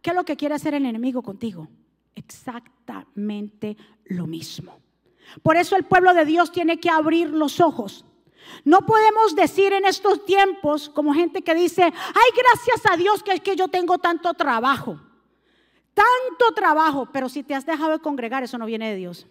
¿qué 0.00 0.10
es 0.10 0.16
lo 0.16 0.24
que 0.24 0.36
quiere 0.36 0.54
hacer 0.54 0.74
el 0.74 0.86
enemigo 0.86 1.22
contigo? 1.22 1.68
Exactamente 2.14 3.76
lo 4.04 4.26
mismo. 4.26 4.78
Por 5.42 5.56
eso 5.56 5.76
el 5.76 5.84
pueblo 5.84 6.14
de 6.14 6.24
Dios 6.24 6.52
tiene 6.52 6.78
que 6.78 6.90
abrir 6.90 7.30
los 7.30 7.60
ojos 7.60 8.04
no 8.64 8.80
podemos 8.80 9.34
decir 9.34 9.72
en 9.72 9.84
estos 9.84 10.24
tiempos 10.24 10.88
como 10.88 11.14
gente 11.14 11.42
que 11.42 11.54
dice, 11.54 11.82
ay, 11.82 12.30
gracias 12.36 12.92
a 12.92 12.96
Dios 12.96 13.22
que 13.22 13.32
es 13.32 13.40
que 13.40 13.56
yo 13.56 13.68
tengo 13.68 13.98
tanto 13.98 14.34
trabajo. 14.34 15.00
Tanto 15.94 16.54
trabajo, 16.54 17.08
pero 17.12 17.28
si 17.28 17.42
te 17.42 17.54
has 17.54 17.66
dejado 17.66 17.92
de 17.92 17.98
congregar, 17.98 18.42
eso 18.42 18.58
no 18.58 18.66
viene 18.66 18.90
de 18.90 18.96
Dios. 18.96 19.26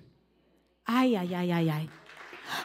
Ay, 0.86 1.16
ay, 1.16 1.34
ay, 1.34 1.52
ay, 1.52 1.70
ay. 1.70 1.90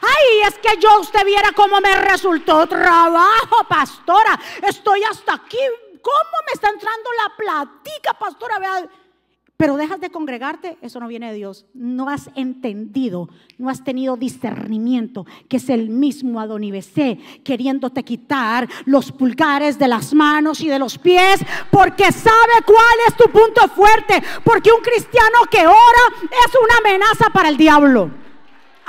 Ay, 0.01 0.47
es 0.47 0.57
que 0.59 0.77
yo 0.79 0.99
usted 0.99 1.25
viera 1.25 1.51
cómo 1.53 1.79
me 1.79 1.95
resultó 1.95 2.67
trabajo, 2.67 3.63
pastora. 3.67 4.39
Estoy 4.61 5.01
hasta 5.03 5.35
aquí. 5.35 5.57
¿Cómo 6.01 6.37
me 6.45 6.53
está 6.53 6.69
entrando 6.69 7.09
la 7.23 7.35
platica, 7.35 8.13
pastora? 8.13 8.59
Vea, 8.59 8.89
pero 9.57 9.75
dejas 9.75 9.99
de 9.99 10.11
congregarte, 10.11 10.77
eso 10.83 10.99
no 10.99 11.07
viene 11.07 11.31
de 11.31 11.37
Dios. 11.37 11.65
No 11.73 12.09
has 12.09 12.29
entendido, 12.35 13.27
no 13.57 13.69
has 13.69 13.83
tenido 13.83 14.15
discernimiento, 14.15 15.25
que 15.49 15.57
es 15.57 15.69
el 15.69 15.89
mismo 15.89 16.39
Adonibesé 16.39 17.19
queriéndote 17.43 18.03
quitar 18.03 18.69
los 18.85 19.11
pulgares 19.11 19.79
de 19.79 19.87
las 19.87 20.13
manos 20.13 20.61
y 20.61 20.67
de 20.67 20.77
los 20.77 20.99
pies, 20.99 21.39
porque 21.71 22.11
sabe 22.11 22.53
cuál 22.65 22.97
es 23.07 23.15
tu 23.15 23.29
punto 23.31 23.67
fuerte, 23.69 24.21
porque 24.43 24.71
un 24.71 24.81
cristiano 24.81 25.39
que 25.49 25.65
ora 25.65 26.03
es 26.21 26.53
una 26.63 26.77
amenaza 26.77 27.31
para 27.33 27.49
el 27.49 27.57
diablo. 27.57 28.26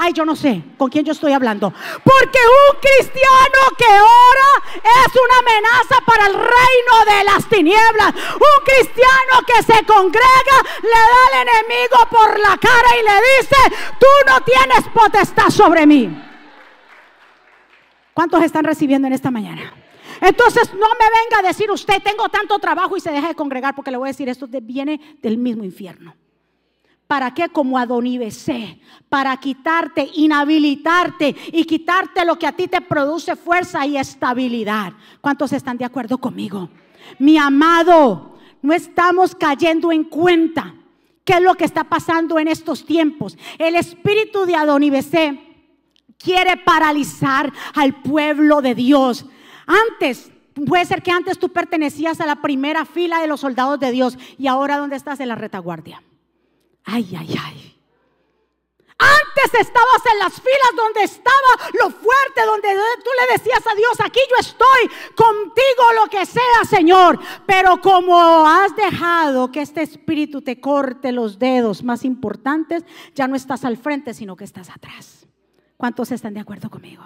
Ay, 0.00 0.12
yo 0.12 0.24
no 0.24 0.36
sé 0.36 0.62
con 0.76 0.88
quién 0.90 1.04
yo 1.04 1.10
estoy 1.10 1.32
hablando. 1.32 1.72
Porque 2.04 2.38
un 2.38 2.80
cristiano 2.80 3.76
que 3.76 3.84
ora 3.84 4.78
es 4.84 5.12
una 5.12 5.38
amenaza 5.40 6.00
para 6.06 6.28
el 6.28 6.34
reino 6.34 7.16
de 7.16 7.24
las 7.24 7.48
tinieblas. 7.48 8.14
Un 8.14 8.64
cristiano 8.64 9.42
que 9.44 9.60
se 9.60 9.84
congrega 9.84 10.56
le 10.82 10.88
da 10.88 11.26
al 11.26 11.48
enemigo 11.48 11.96
por 12.12 12.38
la 12.38 12.56
cara 12.58 12.88
y 12.96 13.02
le 13.02 13.38
dice, 13.38 13.84
tú 13.98 14.06
no 14.28 14.40
tienes 14.42 14.88
potestad 14.94 15.50
sobre 15.50 15.84
mí. 15.84 16.16
¿Cuántos 18.14 18.44
están 18.44 18.64
recibiendo 18.64 19.08
en 19.08 19.14
esta 19.14 19.32
mañana? 19.32 19.74
Entonces 20.20 20.72
no 20.74 20.90
me 20.90 21.06
venga 21.24 21.40
a 21.40 21.42
decir 21.42 21.72
usted, 21.72 22.00
tengo 22.04 22.28
tanto 22.28 22.56
trabajo 22.60 22.96
y 22.96 23.00
se 23.00 23.10
deja 23.10 23.26
de 23.26 23.34
congregar 23.34 23.74
porque 23.74 23.90
le 23.90 23.96
voy 23.96 24.06
a 24.06 24.12
decir, 24.12 24.28
esto 24.28 24.46
viene 24.48 25.18
del 25.20 25.38
mismo 25.38 25.64
infierno. 25.64 26.14
¿Para 27.08 27.32
qué? 27.32 27.48
Como 27.48 27.78
Adonibesé, 27.78 28.78
para 29.08 29.34
quitarte, 29.38 30.10
inhabilitarte 30.14 31.34
y 31.52 31.64
quitarte 31.64 32.22
lo 32.26 32.38
que 32.38 32.46
a 32.46 32.52
ti 32.52 32.68
te 32.68 32.82
produce 32.82 33.34
fuerza 33.34 33.86
y 33.86 33.96
estabilidad. 33.96 34.92
¿Cuántos 35.22 35.54
están 35.54 35.78
de 35.78 35.86
acuerdo 35.86 36.18
conmigo? 36.18 36.68
Mi 37.18 37.38
amado, 37.38 38.36
no 38.60 38.74
estamos 38.74 39.34
cayendo 39.34 39.90
en 39.90 40.04
cuenta 40.04 40.74
qué 41.24 41.32
es 41.32 41.40
lo 41.40 41.54
que 41.54 41.64
está 41.64 41.84
pasando 41.84 42.38
en 42.38 42.46
estos 42.46 42.84
tiempos. 42.84 43.38
El 43.56 43.76
espíritu 43.76 44.44
de 44.44 44.56
Adonibesé 44.56 45.40
quiere 46.18 46.58
paralizar 46.58 47.50
al 47.74 48.02
pueblo 48.02 48.60
de 48.60 48.74
Dios. 48.74 49.24
Antes 49.66 50.30
Puede 50.66 50.84
ser 50.86 51.04
que 51.04 51.12
antes 51.12 51.38
tú 51.38 51.50
pertenecías 51.50 52.20
a 52.20 52.26
la 52.26 52.42
primera 52.42 52.84
fila 52.84 53.20
de 53.20 53.28
los 53.28 53.38
soldados 53.38 53.78
de 53.78 53.92
Dios 53.92 54.18
y 54.38 54.48
ahora 54.48 54.76
¿dónde 54.76 54.96
estás 54.96 55.20
en 55.20 55.28
la 55.28 55.36
retaguardia? 55.36 56.02
Ay, 56.90 57.14
ay, 57.18 57.36
ay. 57.44 57.78
Antes 58.98 59.60
estabas 59.60 60.02
en 60.10 60.18
las 60.18 60.32
filas 60.34 60.72
donde 60.74 61.02
estaba 61.02 61.70
lo 61.74 61.90
fuerte, 61.90 62.46
donde 62.46 62.68
tú 63.04 63.10
le 63.20 63.32
decías 63.34 63.64
a 63.64 63.74
Dios, 63.76 64.00
aquí 64.02 64.20
yo 64.28 64.36
estoy, 64.40 64.90
contigo 65.14 65.92
lo 65.94 66.06
que 66.08 66.24
sea, 66.24 66.64
Señor. 66.68 67.20
Pero 67.46 67.80
como 67.80 68.48
has 68.48 68.74
dejado 68.74 69.52
que 69.52 69.60
este 69.60 69.82
espíritu 69.82 70.40
te 70.40 70.60
corte 70.60 71.12
los 71.12 71.38
dedos 71.38 71.84
más 71.84 72.04
importantes, 72.04 72.84
ya 73.14 73.28
no 73.28 73.36
estás 73.36 73.64
al 73.64 73.76
frente, 73.76 74.14
sino 74.14 74.34
que 74.34 74.44
estás 74.44 74.70
atrás. 74.70 75.27
¿Cuántos 75.78 76.10
están 76.10 76.34
de 76.34 76.40
acuerdo 76.40 76.68
conmigo? 76.68 77.04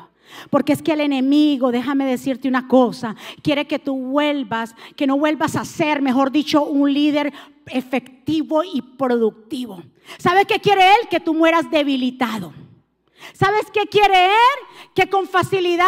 Porque 0.49 0.73
es 0.73 0.81
que 0.81 0.95
el 0.95 1.03
enemigo, 1.03 1.71
déjame 1.71 2.07
decirte 2.07 2.49
una 2.49 2.67
cosa, 2.67 3.15
quiere 3.43 3.67
que 3.67 3.79
tú 3.79 3.95
vuelvas, 3.95 4.75
que 4.97 5.07
no 5.07 5.19
vuelvas 5.19 5.57
a 5.57 5.65
ser, 5.67 6.01
mejor 6.01 6.33
dicho, 6.33 6.65
un 6.65 6.91
líder 6.91 7.35
efectivo 7.67 8.65
y 8.65 8.81
productivo. 8.81 9.83
¿Sabes 10.17 10.47
qué 10.47 10.59
quiere 10.59 10.89
Él? 10.89 11.09
Que 11.11 11.21
tú 11.21 11.35
mueras 11.35 11.71
debilitado. 11.71 12.55
¿Sabes 13.35 13.67
qué 13.71 13.87
quiere 13.89 14.25
Él? 14.25 14.91
Que 14.95 15.11
con 15.11 15.29
facilidad 15.29 15.87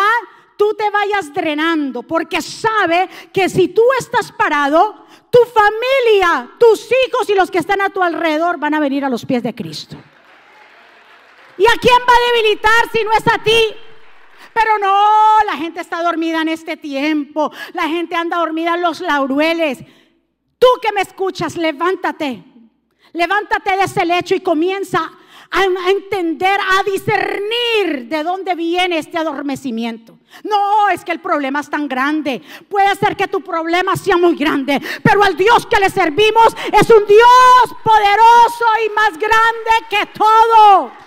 tú 0.59 0.75
te 0.77 0.91
vayas 0.91 1.33
drenando, 1.33 2.03
porque 2.03 2.43
sabe 2.43 3.09
que 3.33 3.49
si 3.49 3.69
tú 3.69 3.83
estás 3.99 4.31
parado, 4.31 5.07
tu 5.31 5.39
familia, 5.47 6.51
tus 6.61 6.87
hijos 7.07 7.31
y 7.31 7.35
los 7.35 7.51
que 7.51 7.59
están 7.59 7.81
a 7.81 7.89
tu 7.89 8.03
alrededor 8.03 8.59
van 8.59 8.75
a 8.75 8.81
venir 8.81 9.07
a 9.07 9.09
los 9.09 9.25
pies 9.25 9.43
de 9.43 9.55
Cristo. 9.55 9.97
¿Y 11.57 11.67
a 11.67 11.77
quién 11.81 11.99
va 12.09 12.13
a 12.13 12.33
debilitar 12.33 12.91
si 12.93 13.05
no 13.05 13.13
es 13.13 13.27
a 13.27 13.43
ti? 13.43 13.75
Pero 14.53 14.79
no, 14.79 15.39
la 15.45 15.57
gente 15.57 15.81
está 15.81 16.03
dormida 16.03 16.43
en 16.43 16.49
este 16.49 16.77
tiempo. 16.77 17.53
La 17.73 17.89
gente 17.89 18.15
anda 18.15 18.39
dormida 18.39 18.75
en 18.75 18.83
los 18.83 19.01
laureles. 19.01 19.79
Tú 20.59 20.67
que 20.81 20.93
me 20.93 21.01
escuchas, 21.01 21.57
levántate. 21.57 22.45
Levántate 23.13 23.77
de 23.77 23.85
ese 23.85 24.05
lecho 24.05 24.35
y 24.35 24.41
comienza 24.41 25.11
a 25.51 25.91
entender, 25.91 26.59
a 26.61 26.83
discernir 26.83 28.09
de 28.09 28.25
dónde 28.25 28.55
viene 28.57 28.99
este 28.99 29.19
adormecimiento. 29.19 30.19
No, 30.43 30.89
es 30.89 31.05
que 31.05 31.13
el 31.13 31.21
problema 31.21 31.61
es 31.61 31.71
tan 31.71 31.87
grande. 31.87 32.43
Puede 32.69 32.95
ser 32.97 33.17
que 33.17 33.29
tu 33.29 33.41
problema 33.41 33.95
sea 33.97 34.17
muy 34.17 34.35
grande, 34.37 34.81
pero 35.03 35.25
el 35.25 35.37
Dios 35.37 35.67
que 35.67 35.79
le 35.79 35.91
servimos 35.91 36.57
es 36.73 36.91
un 36.91 37.07
Dios 37.07 37.79
poderoso 37.85 38.65
y 38.85 38.91
más 38.91 39.11
grande 39.17 39.71
que 39.89 40.07
todo. 40.19 41.04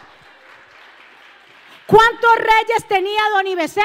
¿Cuántos 1.88 2.36
reyes 2.36 2.88
tenía 2.88 3.22
Don 3.34 3.48
Ibecé? 3.48 3.82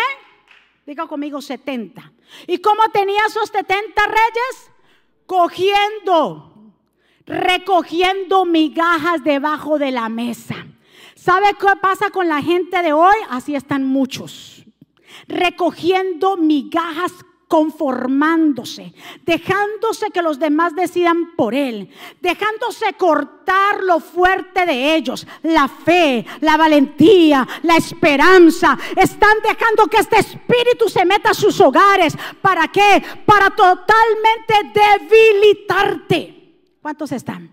Diga 0.84 1.06
conmigo 1.06 1.40
70. 1.40 2.12
¿Y 2.46 2.58
cómo 2.58 2.82
tenía 2.92 3.26
esos 3.26 3.48
70 3.48 4.06
reyes? 4.06 4.70
Cogiendo 5.26 6.52
recogiendo 7.26 8.44
migajas 8.44 9.22
debajo 9.24 9.78
de 9.78 9.90
la 9.90 10.08
mesa. 10.08 10.66
¿Sabe 11.14 11.54
qué 11.58 11.68
pasa 11.80 12.10
con 12.10 12.28
la 12.28 12.42
gente 12.42 12.82
de 12.82 12.92
hoy? 12.92 13.14
Así 13.30 13.54
están 13.54 13.84
muchos. 13.84 14.64
Recogiendo 15.28 16.36
migajas 16.36 17.12
conformándose, 17.52 18.94
dejándose 19.26 20.10
que 20.10 20.22
los 20.22 20.38
demás 20.38 20.74
decidan 20.74 21.36
por 21.36 21.54
él, 21.54 21.90
dejándose 22.22 22.94
cortar 22.94 23.82
lo 23.82 24.00
fuerte 24.00 24.64
de 24.64 24.94
ellos, 24.94 25.26
la 25.42 25.68
fe, 25.68 26.24
la 26.40 26.56
valentía, 26.56 27.46
la 27.64 27.76
esperanza. 27.76 28.78
Están 28.96 29.36
dejando 29.46 29.86
que 29.86 29.98
este 29.98 30.20
espíritu 30.20 30.88
se 30.88 31.04
meta 31.04 31.32
a 31.32 31.34
sus 31.34 31.60
hogares. 31.60 32.16
¿Para 32.40 32.68
qué? 32.68 33.04
Para 33.26 33.50
totalmente 33.50 34.72
debilitarte. 34.72 36.78
¿Cuántos 36.80 37.12
están? 37.12 37.50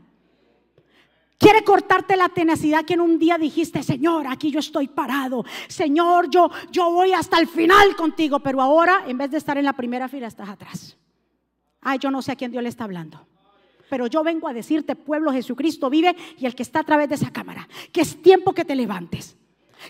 Quiere 1.39 1.63
cortarte 1.63 2.17
la 2.17 2.27
tenacidad 2.27 2.83
que 2.83 2.95
en 2.95 3.01
un 3.01 3.17
día 3.17 3.37
dijiste, 3.37 3.81
Señor, 3.81 4.27
aquí 4.27 4.51
yo 4.51 4.59
estoy 4.59 4.89
parado. 4.89 5.45
Señor, 5.69 6.29
yo, 6.29 6.51
yo 6.69 6.91
voy 6.91 7.13
hasta 7.13 7.39
el 7.39 7.47
final 7.47 7.95
contigo. 7.95 8.41
Pero 8.41 8.61
ahora, 8.61 9.05
en 9.07 9.17
vez 9.17 9.31
de 9.31 9.37
estar 9.37 9.57
en 9.57 9.63
la 9.63 9.71
primera 9.71 10.09
fila, 10.09 10.27
estás 10.27 10.49
atrás. 10.49 10.97
Ay, 11.79 11.97
yo 11.97 12.11
no 12.11 12.21
sé 12.21 12.33
a 12.33 12.35
quién 12.35 12.51
Dios 12.51 12.61
le 12.61 12.67
está 12.67 12.83
hablando. 12.83 13.25
Pero 13.89 14.07
yo 14.07 14.21
vengo 14.21 14.49
a 14.49 14.53
decirte, 14.53 14.97
pueblo, 14.97 15.31
Jesucristo 15.31 15.89
vive 15.89 16.13
y 16.37 16.45
el 16.45 16.55
que 16.55 16.63
está 16.63 16.81
a 16.81 16.83
través 16.83 17.07
de 17.07 17.15
esa 17.15 17.31
cámara, 17.31 17.69
que 17.93 18.01
es 18.01 18.21
tiempo 18.21 18.51
que 18.53 18.65
te 18.65 18.75
levantes. 18.75 19.37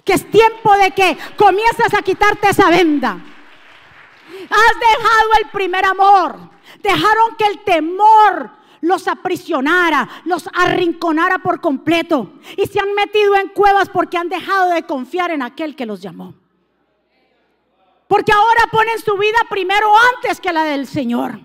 Que 0.06 0.13
es 0.13 0.29
tiempo 0.29 0.72
de 0.77 0.91
que 0.91 1.18
comiences 1.36 1.96
a 1.96 2.03
quitarte 2.03 2.50
esa 2.50 2.70
venda. 2.70 3.13
Has 3.13 4.79
dejado 4.79 5.29
el 5.41 5.50
primer 5.50 5.84
amor. 5.84 6.51
Dejaron 6.84 7.36
que 7.39 7.46
el 7.48 7.63
temor 7.63 8.59
los 8.81 9.07
aprisionara, 9.07 10.07
los 10.25 10.50
arrinconara 10.53 11.39
por 11.39 11.62
completo. 11.62 12.33
Y 12.57 12.67
se 12.67 12.79
han 12.79 12.93
metido 12.93 13.36
en 13.36 13.50
cuevas 13.50 13.89
porque 13.89 14.17
han 14.17 14.29
dejado 14.29 14.71
de 14.71 14.83
confiar 14.83 15.31
en 15.31 15.41
aquel 15.41 15.75
que 15.75 15.86
los 15.86 16.01
llamó. 16.01 16.33
Porque 18.07 18.31
ahora 18.31 18.63
ponen 18.71 19.00
su 19.00 19.17
vida 19.17 19.38
primero 19.50 19.91
antes 20.15 20.39
que 20.39 20.51
la 20.51 20.63
del 20.63 20.88
Señor. 20.88 21.39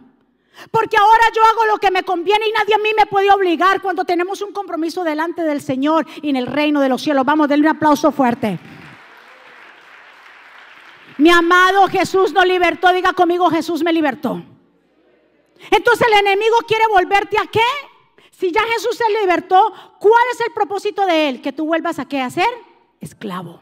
Porque 0.70 0.96
ahora 0.96 1.24
yo 1.34 1.42
hago 1.44 1.66
lo 1.66 1.78
que 1.78 1.90
me 1.90 2.04
conviene 2.04 2.48
y 2.48 2.52
nadie 2.52 2.74
a 2.74 2.78
mí 2.78 2.90
me 2.96 3.06
puede 3.06 3.30
obligar 3.30 3.82
cuando 3.82 4.04
tenemos 4.04 4.40
un 4.40 4.52
compromiso 4.52 5.04
delante 5.04 5.42
del 5.42 5.60
Señor 5.60 6.06
y 6.22 6.30
en 6.30 6.36
el 6.36 6.46
reino 6.46 6.80
de 6.80 6.88
los 6.88 7.02
cielos. 7.02 7.24
Vamos, 7.24 7.48
denle 7.48 7.68
un 7.68 7.76
aplauso 7.76 8.12
fuerte. 8.12 8.58
Mi 11.18 11.30
amado 11.30 11.86
Jesús 11.88 12.32
nos 12.32 12.46
libertó. 12.46 12.92
Diga 12.92 13.12
conmigo, 13.12 13.50
Jesús 13.50 13.82
me 13.82 13.92
libertó. 13.92 14.42
Entonces 15.70 16.06
el 16.06 16.26
enemigo 16.26 16.56
quiere 16.66 16.84
volverte 16.88 17.38
a 17.38 17.46
qué? 17.46 17.60
Si 18.30 18.50
ya 18.50 18.62
Jesús 18.62 18.96
se 18.96 19.04
libertó, 19.20 19.72
¿cuál 20.00 20.24
es 20.32 20.40
el 20.40 20.52
propósito 20.52 21.06
de 21.06 21.28
él? 21.28 21.42
Que 21.42 21.52
tú 21.52 21.66
vuelvas 21.66 21.98
a 21.98 22.06
qué 22.06 22.20
hacer? 22.20 22.48
Esclavo. 23.00 23.60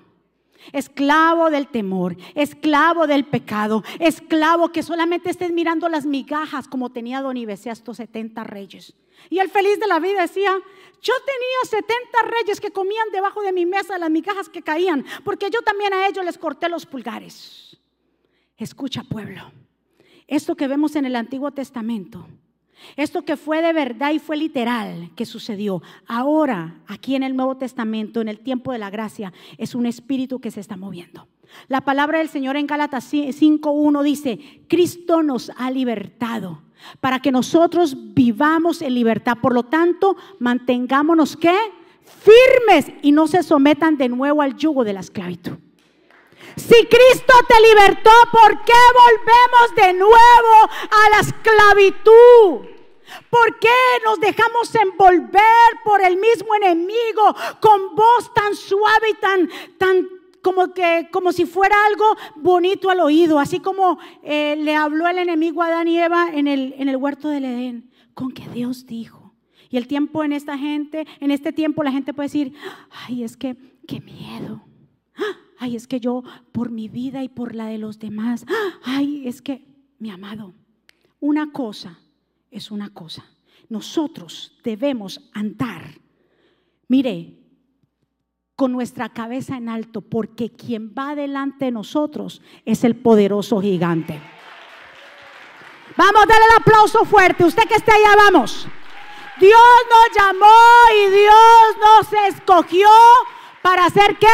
Esclavo 0.72 1.50
del 1.50 1.66
temor, 1.66 2.16
esclavo 2.36 3.08
del 3.08 3.24
pecado, 3.24 3.82
esclavo 3.98 4.70
que 4.70 4.84
solamente 4.84 5.28
estés 5.28 5.50
mirando 5.50 5.88
las 5.88 6.06
migajas 6.06 6.68
como 6.68 6.90
tenía 6.92 7.20
Don 7.20 7.36
Ibesé 7.36 7.70
estos 7.70 7.96
70 7.96 8.44
reyes. 8.44 8.94
Y 9.28 9.40
el 9.40 9.50
feliz 9.50 9.80
de 9.80 9.88
la 9.88 9.98
vida 9.98 10.22
decía, 10.22 10.52
yo 11.00 11.14
tenía 11.26 11.82
70 11.84 12.18
reyes 12.22 12.60
que 12.60 12.70
comían 12.70 13.10
debajo 13.10 13.42
de 13.42 13.52
mi 13.52 13.66
mesa 13.66 13.98
las 13.98 14.10
migajas 14.10 14.48
que 14.48 14.62
caían, 14.62 15.04
porque 15.24 15.50
yo 15.50 15.62
también 15.62 15.92
a 15.92 16.06
ellos 16.06 16.24
les 16.24 16.38
corté 16.38 16.68
los 16.68 16.86
pulgares. 16.86 17.76
Escucha 18.56 19.02
pueblo, 19.02 19.50
esto 20.32 20.56
que 20.56 20.66
vemos 20.66 20.96
en 20.96 21.04
el 21.04 21.14
Antiguo 21.14 21.50
Testamento, 21.50 22.26
esto 22.96 23.22
que 23.22 23.36
fue 23.36 23.60
de 23.60 23.74
verdad 23.74 24.12
y 24.12 24.18
fue 24.18 24.38
literal 24.38 25.10
que 25.14 25.26
sucedió, 25.26 25.82
ahora 26.06 26.80
aquí 26.86 27.14
en 27.14 27.22
el 27.22 27.36
Nuevo 27.36 27.58
Testamento, 27.58 28.22
en 28.22 28.28
el 28.28 28.40
tiempo 28.40 28.72
de 28.72 28.78
la 28.78 28.88
gracia, 28.88 29.32
es 29.58 29.74
un 29.74 29.84
espíritu 29.84 30.40
que 30.40 30.50
se 30.50 30.60
está 30.60 30.78
moviendo. 30.78 31.28
La 31.68 31.82
palabra 31.82 32.18
del 32.18 32.30
Señor 32.30 32.56
en 32.56 32.66
Gálatas 32.66 33.12
5.1 33.12 34.02
dice, 34.02 34.64
Cristo 34.68 35.22
nos 35.22 35.50
ha 35.50 35.70
libertado 35.70 36.62
para 37.00 37.20
que 37.20 37.30
nosotros 37.30 37.94
vivamos 38.14 38.80
en 38.80 38.94
libertad. 38.94 39.36
Por 39.40 39.52
lo 39.52 39.64
tanto, 39.64 40.16
mantengámonos 40.38 41.36
que 41.36 41.54
firmes 42.00 42.90
y 43.02 43.12
no 43.12 43.26
se 43.26 43.42
sometan 43.42 43.98
de 43.98 44.08
nuevo 44.08 44.40
al 44.40 44.56
yugo 44.56 44.82
de 44.82 44.94
la 44.94 45.00
esclavitud. 45.00 45.58
Si 46.56 46.86
Cristo 46.86 47.32
te 47.48 47.54
libertó, 47.68 48.10
¿por 48.30 48.64
qué 48.64 48.72
volvemos 48.94 49.74
de 49.76 49.92
nuevo 49.94 50.70
a 50.90 51.10
la 51.10 51.20
esclavitud? 51.20 52.72
¿Por 53.30 53.58
qué 53.58 53.68
nos 54.04 54.20
dejamos 54.20 54.74
envolver 54.74 55.80
por 55.84 56.00
el 56.02 56.16
mismo 56.16 56.54
enemigo 56.54 57.34
con 57.60 57.94
voz 57.94 58.32
tan 58.34 58.54
suave 58.54 59.10
y 59.10 59.14
tan, 59.14 59.50
tan 59.78 60.08
como 60.42 60.72
que 60.74 61.08
como 61.10 61.32
si 61.32 61.46
fuera 61.46 61.76
algo 61.86 62.04
bonito 62.36 62.90
al 62.90 63.00
oído, 63.00 63.38
así 63.38 63.60
como 63.60 63.98
eh, 64.22 64.56
le 64.58 64.74
habló 64.74 65.06
el 65.08 65.18
enemigo 65.18 65.62
a 65.62 65.66
Adán 65.66 65.88
y 65.88 65.98
Eva 65.98 66.28
en 66.32 66.48
el, 66.48 66.74
en 66.78 66.88
el 66.88 66.96
huerto 66.96 67.28
del 67.28 67.44
Edén, 67.44 67.90
con 68.14 68.32
que 68.32 68.48
Dios 68.48 68.86
dijo. 68.86 69.34
Y 69.70 69.78
el 69.78 69.86
tiempo 69.86 70.22
en 70.24 70.32
esta 70.32 70.58
gente, 70.58 71.06
en 71.20 71.30
este 71.30 71.52
tiempo 71.52 71.82
la 71.82 71.92
gente 71.92 72.12
puede 72.12 72.26
decir, 72.26 72.54
ay, 72.90 73.24
es 73.24 73.36
que 73.36 73.56
qué 73.86 74.00
miedo 74.00 74.62
ay, 75.62 75.76
es 75.76 75.86
que 75.86 76.00
yo 76.00 76.24
por 76.50 76.70
mi 76.70 76.88
vida 76.88 77.22
y 77.22 77.28
por 77.28 77.54
la 77.54 77.66
de 77.66 77.78
los 77.78 78.00
demás, 78.00 78.44
ay, 78.82 79.28
es 79.28 79.40
que, 79.40 79.64
mi 80.00 80.10
amado, 80.10 80.54
una 81.20 81.52
cosa 81.52 82.00
es 82.50 82.72
una 82.72 82.92
cosa. 82.92 83.24
Nosotros 83.68 84.58
debemos 84.64 85.20
andar, 85.32 86.00
mire, 86.88 87.38
con 88.56 88.72
nuestra 88.72 89.10
cabeza 89.10 89.56
en 89.56 89.68
alto, 89.68 90.00
porque 90.00 90.50
quien 90.50 90.92
va 90.98 91.14
delante 91.14 91.66
de 91.66 91.70
nosotros 91.70 92.42
es 92.64 92.82
el 92.82 92.96
poderoso 92.96 93.60
gigante. 93.60 94.20
Vamos, 95.96 96.24
dale 96.26 96.44
el 96.44 96.60
aplauso 96.60 97.04
fuerte. 97.04 97.44
Usted 97.44 97.68
que 97.68 97.74
está 97.74 97.94
allá, 97.94 98.16
vamos. 98.16 98.66
Dios 99.38 99.52
nos 99.90 100.16
llamó 100.16 100.56
y 100.96 101.10
Dios 101.10 101.76
nos 101.80 102.34
escogió 102.34 102.88
para 103.62 103.86
hacer 103.86 104.18
qué? 104.18 104.26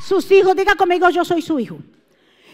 Sus 0.00 0.30
hijos. 0.30 0.56
Diga 0.56 0.74
conmigo, 0.76 1.10
yo 1.10 1.24
soy 1.24 1.42
su 1.42 1.58
hijo. 1.58 1.78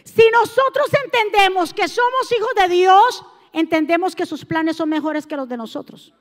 Si 0.05 0.23
nosotros 0.33 0.89
entendemos 1.05 1.73
que 1.73 1.87
somos 1.87 2.33
hijos 2.33 2.51
de 2.57 2.75
Dios, 2.75 3.25
entendemos 3.53 4.17
que 4.17 4.27
sus 4.27 4.45
planes 4.45 4.77
son 4.77 4.89
mejores 4.89 5.27
que 5.27 5.37
los 5.37 5.49
de 5.49 5.57
nosotros. 5.57 6.13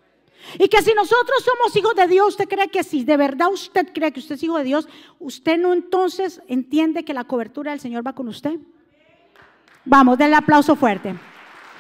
Y 0.60 0.68
que 0.68 0.82
si 0.82 0.94
nosotros 0.94 1.44
somos 1.44 1.76
hijos 1.76 1.96
de 1.96 2.08
Dios, 2.08 2.30
usted 2.30 2.48
cree 2.48 2.68
que 2.70 2.84
si 2.84 3.04
de 3.04 3.18
verdad 3.18 3.52
usted 3.52 3.92
cree 3.94 4.12
que 4.12 4.20
usted 4.20 4.36
es 4.36 4.44
hijo 4.44 4.58
de 4.58 4.64
Dios, 4.64 4.88
usted 5.20 5.58
no 5.58 5.74
entonces 5.74 6.42
entiende 6.48 7.06
que 7.06 7.14
la 7.14 7.24
cobertura 7.24 7.72
del 7.72 7.80
Señor 7.80 8.06
va 8.06 8.14
con 8.14 8.28
usted. 8.28 8.58
Vamos, 9.86 10.18
denle 10.18 10.36
aplauso 10.36 10.76
fuerte. 10.76 11.16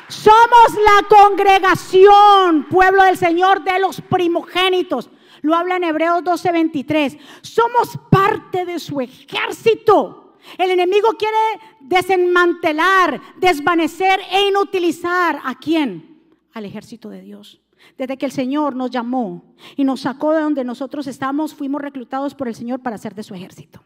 Somos 0.08 0.74
la 0.84 1.08
congregación, 1.08 2.67
pueblo 2.70 3.04
del 3.04 3.17
Señor, 3.17 3.63
de 3.63 3.80
los 3.80 4.02
primogénitos. 4.02 5.10
Lo 5.42 5.56
habla 5.56 5.78
en 5.78 5.84
Hebreos 5.84 6.24
12:23. 6.24 7.18
Somos 7.42 7.98
parte 8.10 8.66
de 8.66 8.80
su 8.80 9.02
ejército. 9.02 10.38
El 10.58 10.72
enemigo 10.72 11.10
quiere 11.20 11.38
desmantelar, 11.80 13.22
desvanecer 13.38 14.20
e 14.32 14.48
inutilizar 14.48 15.40
a 15.44 15.56
quién? 15.56 16.20
Al 16.54 16.66
ejército 16.66 17.10
de 17.10 17.22
Dios. 17.22 17.62
Desde 17.98 18.18
que 18.18 18.26
el 18.26 18.32
Señor 18.32 18.76
nos 18.76 18.92
llamó 18.92 19.56
y 19.76 19.84
nos 19.84 20.02
sacó 20.02 20.34
de 20.34 20.42
donde 20.42 20.64
nosotros 20.64 21.08
estábamos, 21.08 21.54
fuimos 21.54 21.82
reclutados 21.82 22.36
por 22.36 22.48
el 22.48 22.56
Señor 22.56 22.82
para 22.82 22.98
ser 22.98 23.16
de 23.16 23.24
su 23.24 23.34
ejército. 23.34 23.84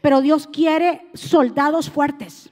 Pero 0.00 0.20
Dios 0.20 0.46
quiere 0.46 1.08
soldados 1.14 1.90
fuertes 1.90 2.50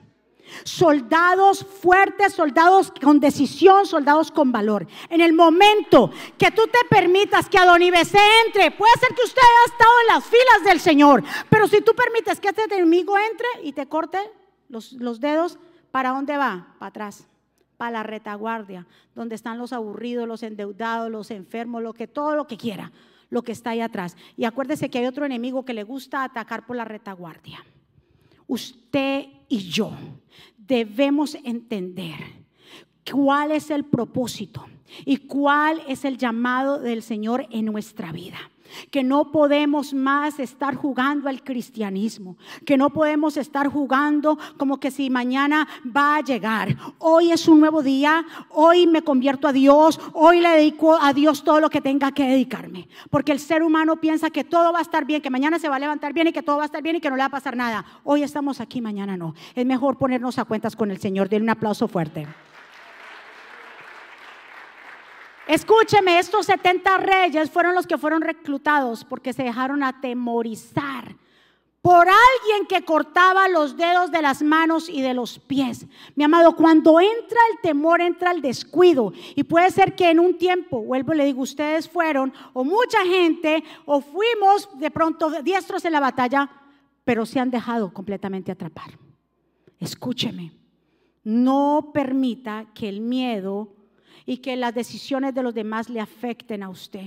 Soldados 0.65 1.65
fuertes, 1.81 2.33
soldados 2.33 2.93
con 3.03 3.21
decisión, 3.21 3.87
soldados 3.87 4.31
con 4.31 4.53
valor. 4.53 4.87
En 5.09 5.21
el 5.21 5.33
momento 5.33 6.11
que 6.39 6.51
tú 6.51 6.63
te 6.67 6.79
permitas 6.89 7.49
que 7.49 7.59
se 7.59 8.19
entre, 8.47 8.71
puede 8.71 8.93
ser 9.01 9.15
que 9.15 9.23
usted 9.25 9.41
haya 9.41 9.73
estado 9.73 9.93
en 10.01 10.15
las 10.15 10.25
filas 10.25 10.65
del 10.65 10.81
Señor, 10.81 11.23
pero 11.49 11.67
si 11.69 11.81
tú 11.81 11.93
permites 11.95 12.41
que 12.41 12.49
este 12.49 12.65
enemigo 12.65 13.17
entre 13.19 13.47
y 13.63 13.73
te 13.73 13.87
corte 13.87 14.19
los, 14.69 14.93
los 14.93 15.21
dedos, 15.21 15.59
¿para 15.91 16.11
dónde 16.11 16.37
va? 16.37 16.75
Para 16.79 16.89
atrás, 16.89 17.27
para 17.77 17.91
la 17.91 18.03
retaguardia, 18.03 18.87
donde 19.15 19.35
están 19.35 19.59
los 19.59 19.73
aburridos, 19.73 20.29
los 20.29 20.43
endeudados, 20.43 21.11
los 21.11 21.31
enfermos, 21.31 21.83
lo 21.83 21.95
que 21.95 22.07
todo 22.07 22.35
lo 22.37 22.47
que 22.47 22.57
quiera, 22.57 22.93
lo 23.31 23.43
que 23.43 23.53
está 23.53 23.71
ahí 23.71 23.81
atrás. 23.81 24.17
Y 24.37 24.45
acuérdese 24.45 24.91
que 24.91 24.99
hay 24.99 25.07
otro 25.07 25.25
enemigo 25.25 25.65
que 25.65 25.75
le 25.75 25.83
gusta 25.83 26.25
atacar 26.25 26.67
por 26.67 26.77
la 26.77 26.85
retaguardia. 26.85 27.65
Usted 28.47 29.27
y 29.49 29.59
yo 29.71 29.93
debemos 30.57 31.37
entender 31.45 32.17
cuál 33.11 33.53
es 33.53 33.71
el 33.71 33.85
propósito 33.85 34.67
y 35.05 35.19
cuál 35.19 35.83
es 35.89 36.05
el 36.05 36.19
llamado 36.19 36.79
del 36.79 37.03
Señor 37.03 37.47
en 37.51 37.67
nuestra 37.67 38.13
vida 38.13 38.39
que 38.91 39.05
no 39.05 39.31
podemos 39.31 39.95
más 39.95 40.39
estar 40.39 40.75
jugando 40.75 41.29
al 41.29 41.43
cristianismo, 41.43 42.37
que 42.65 42.77
no 42.77 42.91
podemos 42.91 43.37
estar 43.37 43.69
jugando 43.69 44.39
como 44.57 44.79
que 44.79 44.91
si 44.91 45.11
mañana 45.11 45.69
va 45.85 46.17
a 46.17 46.21
llegar. 46.21 46.77
Hoy 46.99 47.33
es 47.33 47.49
un 47.49 47.61
nuevo 47.61 47.83
día, 47.83 48.25
hoy 48.51 48.87
me 48.87 49.03
convierto 49.03 49.49
a 49.49 49.53
Dios, 49.53 50.01
hoy 50.13 50.41
le 50.41 50.51
dedico 50.51 50.97
a 51.01 51.13
Dios 51.13 51.45
todo 51.45 51.61
lo 51.61 51.71
que 51.71 51.81
tenga 51.81 52.13
que 52.13 52.25
dedicarme, 52.25 52.89
porque 53.11 53.33
el 53.33 53.41
ser 53.41 53.63
humano 53.63 54.01
piensa 54.01 54.31
que 54.31 54.45
todo 54.45 54.73
va 54.73 54.79
a 54.79 54.83
estar 54.83 55.05
bien, 55.05 55.23
que 55.23 55.31
mañana 55.31 55.59
se 55.59 55.69
va 55.69 55.77
a 55.77 55.81
levantar 55.81 56.13
bien 56.13 56.29
y 56.29 56.33
que 56.33 56.43
todo 56.43 56.57
va 56.57 56.63
a 56.63 56.67
estar 56.67 56.83
bien 56.83 56.97
y 56.97 57.01
que 57.01 57.11
no 57.11 57.17
le 57.17 57.23
va 57.23 57.27
a 57.27 57.31
pasar 57.31 57.57
nada. 57.57 57.85
Hoy 58.05 58.23
estamos 58.23 58.61
aquí, 58.61 58.81
mañana 58.81 59.17
no. 59.17 59.35
Es 59.55 59.67
mejor 59.67 59.99
ponernos 59.99 60.39
a 60.39 60.45
cuentas 60.45 60.77
con 60.77 60.91
el 60.91 60.99
Señor. 60.99 61.29
Denle 61.29 61.45
un 61.45 61.51
aplauso 61.51 61.89
fuerte. 61.89 62.27
Escúcheme, 65.47 66.19
estos 66.19 66.47
70 66.47 66.97
reyes 66.99 67.51
fueron 67.51 67.75
los 67.75 67.87
que 67.87 67.99
fueron 67.99 68.23
reclutados 68.23 69.05
porque 69.05 69.33
se 69.33 69.43
dejaron 69.43 69.83
atemorizar 69.83 71.17
por 71.85 72.09
alguien 72.09 72.67
que 72.67 72.83
cortaba 72.83 73.47
los 73.51 73.77
dedos 73.77 74.11
de 74.11 74.23
las 74.23 74.43
manos 74.43 74.89
y 74.89 75.03
de 75.03 75.13
los 75.13 75.39
pies. 75.39 75.87
Mi 76.15 76.25
amado, 76.25 76.57
cuando 76.57 76.99
entra 76.99 77.39
el 77.53 77.61
temor, 77.61 78.01
entra 78.01 78.31
el 78.31 78.41
descuido. 78.41 79.13
Y 79.35 79.45
puede 79.45 79.71
ser 79.71 79.95
que 79.95 80.09
en 80.09 80.19
un 80.19 80.39
tiempo, 80.39 80.83
vuelvo 80.83 81.13
y 81.13 81.19
le 81.19 81.27
digo, 81.27 81.43
ustedes 81.43 81.87
fueron, 81.87 82.33
o 82.55 82.65
mucha 82.65 83.05
gente, 83.05 83.63
o 83.85 84.01
fuimos 84.01 84.71
de 84.79 84.91
pronto 84.91 85.43
diestros 85.43 85.85
en 85.85 85.93
la 85.93 86.01
batalla, 86.01 86.49
pero 87.05 87.27
se 87.27 87.39
han 87.39 87.51
dejado 87.51 87.93
completamente 87.93 88.51
atrapar. 88.51 88.99
Escúcheme, 89.79 90.53
no 91.23 91.91
permita 91.93 92.65
que 92.73 92.89
el 92.89 93.03
miedo 93.03 93.74
y 94.27 94.39
que 94.39 94.57
las 94.57 94.75
decisiones 94.75 95.35
de 95.35 95.43
los 95.43 95.55
demás 95.55 95.89
le 95.89 96.01
afecten 96.01 96.63
a 96.63 96.69
usted. 96.69 97.07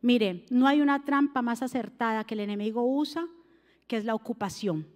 Mire, 0.00 0.44
no 0.50 0.66
hay 0.66 0.80
una 0.80 1.04
trampa 1.04 1.42
más 1.42 1.62
acertada 1.62 2.24
que 2.24 2.34
el 2.34 2.40
enemigo 2.40 2.82
usa, 2.82 3.26
que 3.86 3.96
es 3.96 4.04
la 4.04 4.14
ocupación, 4.14 4.86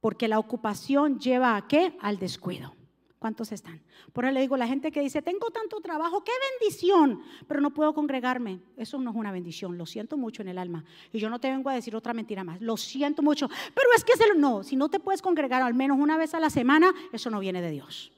porque 0.00 0.28
la 0.28 0.38
ocupación 0.38 1.18
lleva 1.18 1.56
a 1.56 1.66
qué? 1.66 1.96
Al 2.00 2.18
descuido. 2.18 2.74
¿Cuántos 3.18 3.52
están? 3.52 3.80
Por 4.12 4.26
eso 4.26 4.34
le 4.34 4.42
digo, 4.42 4.54
la 4.58 4.66
gente 4.66 4.92
que 4.92 5.00
dice, 5.00 5.22
tengo 5.22 5.50
tanto 5.50 5.80
trabajo, 5.80 6.22
qué 6.22 6.32
bendición, 6.60 7.22
pero 7.48 7.62
no 7.62 7.72
puedo 7.72 7.94
congregarme. 7.94 8.60
Eso 8.76 8.98
no 8.98 9.12
es 9.12 9.16
una 9.16 9.32
bendición, 9.32 9.78
lo 9.78 9.86
siento 9.86 10.18
mucho 10.18 10.42
en 10.42 10.48
el 10.48 10.58
alma. 10.58 10.84
Y 11.10 11.18
yo 11.20 11.30
no 11.30 11.38
te 11.38 11.48
vengo 11.48 11.70
a 11.70 11.74
decir 11.74 11.96
otra 11.96 12.12
mentira 12.12 12.44
más, 12.44 12.60
lo 12.60 12.76
siento 12.76 13.22
mucho. 13.22 13.48
Pero 13.48 13.88
es 13.96 14.04
que 14.04 14.12
es 14.12 14.20
el, 14.20 14.38
no, 14.38 14.62
si 14.62 14.76
no 14.76 14.90
te 14.90 15.00
puedes 15.00 15.22
congregar 15.22 15.62
al 15.62 15.72
menos 15.72 15.98
una 15.98 16.18
vez 16.18 16.34
a 16.34 16.38
la 16.38 16.50
semana, 16.50 16.92
eso 17.14 17.30
no 17.30 17.40
viene 17.40 17.62
de 17.62 17.70
Dios. 17.70 18.12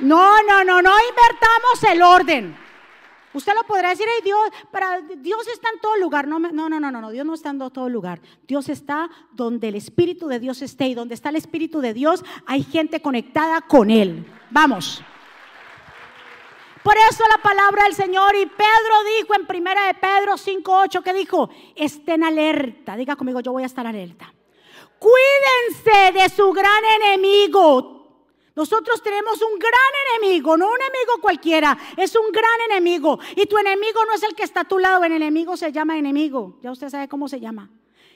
No, 0.00 0.42
no, 0.42 0.64
no, 0.64 0.82
no 0.82 0.92
invertamos 1.08 1.84
el 1.90 2.02
orden. 2.02 2.68
Usted 3.34 3.54
lo 3.54 3.62
podrá 3.64 3.90
decir, 3.90 4.06
Dios, 4.24 4.40
para, 4.70 5.00
Dios 5.00 5.46
está 5.48 5.68
en 5.72 5.80
todo 5.80 5.96
lugar. 5.96 6.26
No, 6.26 6.38
no, 6.38 6.68
no, 6.68 6.80
no, 6.80 6.90
no, 6.90 7.10
Dios 7.10 7.26
no 7.26 7.34
está 7.34 7.50
en 7.50 7.58
todo 7.58 7.88
lugar. 7.88 8.20
Dios 8.46 8.68
está 8.68 9.10
donde 9.32 9.68
el 9.68 9.74
Espíritu 9.74 10.28
de 10.28 10.40
Dios 10.40 10.62
esté 10.62 10.88
y 10.88 10.94
donde 10.94 11.14
está 11.14 11.28
el 11.28 11.36
Espíritu 11.36 11.80
de 11.80 11.94
Dios 11.94 12.24
hay 12.46 12.62
gente 12.62 13.02
conectada 13.02 13.60
con 13.60 13.90
Él. 13.90 14.26
Vamos. 14.50 15.02
Por 16.82 16.96
eso 16.96 17.22
la 17.28 17.42
palabra 17.42 17.84
del 17.84 17.94
Señor 17.94 18.34
y 18.34 18.46
Pedro 18.46 19.04
dijo 19.18 19.34
en 19.34 19.46
primera 19.46 19.86
de 19.88 19.94
Pedro 19.94 20.34
5.8 20.34 21.02
que 21.02 21.12
dijo, 21.12 21.50
estén 21.76 22.24
alerta. 22.24 22.96
Diga 22.96 23.14
conmigo, 23.14 23.40
yo 23.40 23.52
voy 23.52 23.64
a 23.64 23.66
estar 23.66 23.86
alerta. 23.86 24.32
Cuídense 24.98 26.18
de 26.18 26.28
su 26.30 26.50
gran 26.52 26.82
enemigo, 27.02 27.97
nosotros 28.58 29.00
tenemos 29.04 29.40
un 29.40 29.56
gran 29.56 29.92
enemigo, 30.20 30.56
no 30.56 30.66
un 30.66 30.80
enemigo 30.80 31.20
cualquiera, 31.20 31.78
es 31.96 32.16
un 32.16 32.32
gran 32.32 32.60
enemigo. 32.68 33.20
Y 33.36 33.46
tu 33.46 33.56
enemigo 33.56 34.04
no 34.04 34.14
es 34.14 34.24
el 34.24 34.34
que 34.34 34.42
está 34.42 34.62
a 34.62 34.64
tu 34.64 34.80
lado, 34.80 35.04
el 35.04 35.12
enemigo 35.12 35.56
se 35.56 35.70
llama 35.70 35.96
enemigo. 35.96 36.58
Ya 36.60 36.72
usted 36.72 36.88
sabe 36.88 37.06
cómo 37.06 37.28
se 37.28 37.38
llama. 37.38 37.70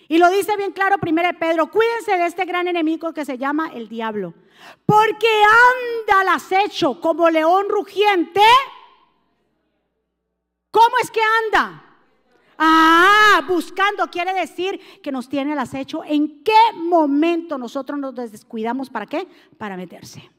Y 0.09 0.19
lo 0.19 0.29
dice 0.31 0.57
bien 0.57 0.73
claro 0.73 0.99
primero 0.99 1.29
Pedro, 1.39 1.71
cuídense 1.71 2.19
de 2.19 2.27
este 2.27 2.45
gran 2.45 2.67
enemigo 2.67 3.13
que 3.13 3.25
se 3.25 3.39
llama 3.39 3.71
el 3.73 3.89
diablo. 3.89 4.35
Porque 4.85 5.29
anda 5.45 6.23
al 6.23 6.29
acecho 6.31 7.01
como 7.01 7.31
león 7.31 7.67
rugiente. 7.69 8.43
¿Cómo 10.73 10.99
es 11.01 11.13
que 11.13 11.21
anda? 11.45 11.82
Ah, 12.65 13.43
buscando 13.49 14.07
quiere 14.07 14.33
decir 14.35 14.79
que 15.03 15.11
nos 15.11 15.29
tiene 15.29 15.55
el 15.55 15.59
acecho. 15.59 16.05
¿En 16.05 16.45
qué 16.45 16.73
momento 16.77 17.59
nosotros 17.59 17.99
nos 17.99 18.15
descuidamos? 18.15 18.89
¿Para 18.89 19.07
qué? 19.07 19.27
Para 19.59 19.77
meterse. 19.77 20.31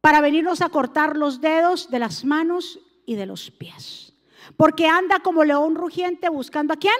Para 0.00 0.20
venirnos 0.20 0.60
a 0.60 0.70
cortar 0.70 1.16
los 1.16 1.40
dedos 1.40 1.88
de 1.88 2.00
las 2.00 2.24
manos 2.24 2.80
y 3.06 3.14
de 3.14 3.26
los 3.26 3.52
pies. 3.52 4.12
Porque 4.56 4.88
anda 4.88 5.20
como 5.20 5.44
león 5.44 5.76
rugiente 5.76 6.28
buscando 6.28 6.74
a 6.74 6.76
quién? 6.76 6.96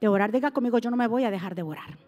Devorar. 0.00 0.32
Diga 0.32 0.50
conmigo, 0.50 0.78
yo 0.78 0.90
no 0.90 0.96
me 0.96 1.06
voy 1.06 1.22
a 1.22 1.30
dejar 1.30 1.54
devorar. 1.54 1.98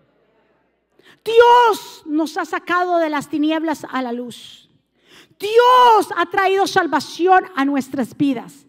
Dios 1.24 2.02
nos 2.04 2.37
ha 2.37 2.44
sacado 2.44 2.98
de 2.98 3.11
las 3.11 3.28
tinieblas 3.28 3.87
a 3.88 4.02
la 4.02 4.12
luz. 4.12 4.68
Dios 5.38 6.08
ha 6.16 6.26
traído 6.26 6.66
salvación 6.66 7.44
a 7.54 7.64
nuestras 7.64 8.16
vidas. 8.16 8.62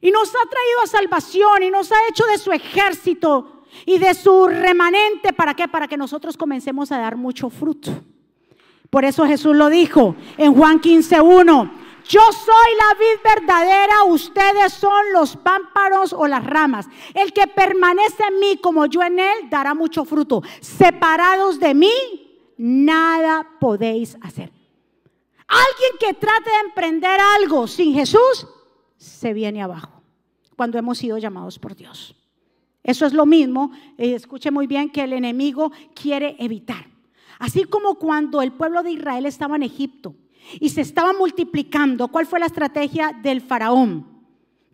Y 0.00 0.10
nos 0.10 0.30
ha 0.30 0.48
traído 0.48 0.80
a 0.82 0.86
salvación 0.86 1.62
y 1.62 1.70
nos 1.70 1.92
ha 1.92 1.96
hecho 2.08 2.24
de 2.24 2.38
su 2.38 2.52
ejército 2.52 3.64
y 3.84 3.98
de 3.98 4.14
su 4.14 4.46
remanente. 4.46 5.32
¿Para 5.32 5.54
qué? 5.54 5.68
Para 5.68 5.88
que 5.88 5.96
nosotros 5.96 6.36
comencemos 6.36 6.90
a 6.92 6.98
dar 6.98 7.16
mucho 7.16 7.50
fruto. 7.50 7.92
Por 8.88 9.04
eso 9.04 9.26
Jesús 9.26 9.54
lo 9.54 9.68
dijo 9.68 10.16
en 10.36 10.54
Juan 10.54 10.80
15.1. 10.80 11.70
Yo 12.08 12.20
soy 12.32 12.74
la 12.76 12.94
vid 12.98 13.22
verdadera, 13.22 14.04
ustedes 14.04 14.72
son 14.72 15.12
los 15.12 15.36
pámparos 15.36 16.12
o 16.12 16.26
las 16.26 16.44
ramas. 16.44 16.88
El 17.14 17.32
que 17.32 17.46
permanece 17.46 18.24
en 18.28 18.40
mí 18.40 18.56
como 18.56 18.86
yo 18.86 19.02
en 19.02 19.20
él 19.20 19.48
dará 19.48 19.74
mucho 19.74 20.04
fruto. 20.04 20.42
Separados 20.60 21.60
de 21.60 21.72
mí, 21.72 21.92
nada 22.56 23.46
podéis 23.60 24.16
hacer. 24.22 24.50
Alguien 25.46 25.92
que 26.00 26.14
trate 26.14 26.50
de 26.50 26.60
emprender 26.66 27.20
algo 27.38 27.68
sin 27.68 27.94
Jesús, 27.94 28.46
se 29.00 29.32
viene 29.32 29.62
abajo 29.62 30.02
cuando 30.56 30.78
hemos 30.78 30.98
sido 30.98 31.16
llamados 31.16 31.58
por 31.58 31.74
Dios. 31.74 32.14
Eso 32.82 33.06
es 33.06 33.14
lo 33.14 33.24
mismo, 33.24 33.72
eh, 33.96 34.14
escuche 34.14 34.50
muy 34.50 34.66
bien, 34.66 34.90
que 34.90 35.02
el 35.02 35.14
enemigo 35.14 35.72
quiere 35.94 36.36
evitar. 36.38 36.86
Así 37.38 37.64
como 37.64 37.94
cuando 37.94 38.42
el 38.42 38.52
pueblo 38.52 38.82
de 38.82 38.92
Israel 38.92 39.24
estaba 39.24 39.56
en 39.56 39.62
Egipto 39.62 40.14
y 40.60 40.68
se 40.68 40.82
estaba 40.82 41.14
multiplicando, 41.14 42.08
¿cuál 42.08 42.26
fue 42.26 42.40
la 42.40 42.46
estrategia 42.46 43.18
del 43.22 43.40
faraón? 43.40 44.06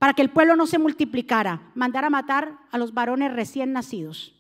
Para 0.01 0.13
que 0.13 0.23
el 0.23 0.31
pueblo 0.31 0.57
no 0.57 0.67
se 0.67 0.79
multiplicara, 0.79 1.71
mandar 1.77 2.05
a 2.05 2.11
matar 2.11 2.59
a 2.73 2.79
los 2.79 2.93
varones 2.93 3.33
recién 3.33 3.73
nacidos. 3.73 4.35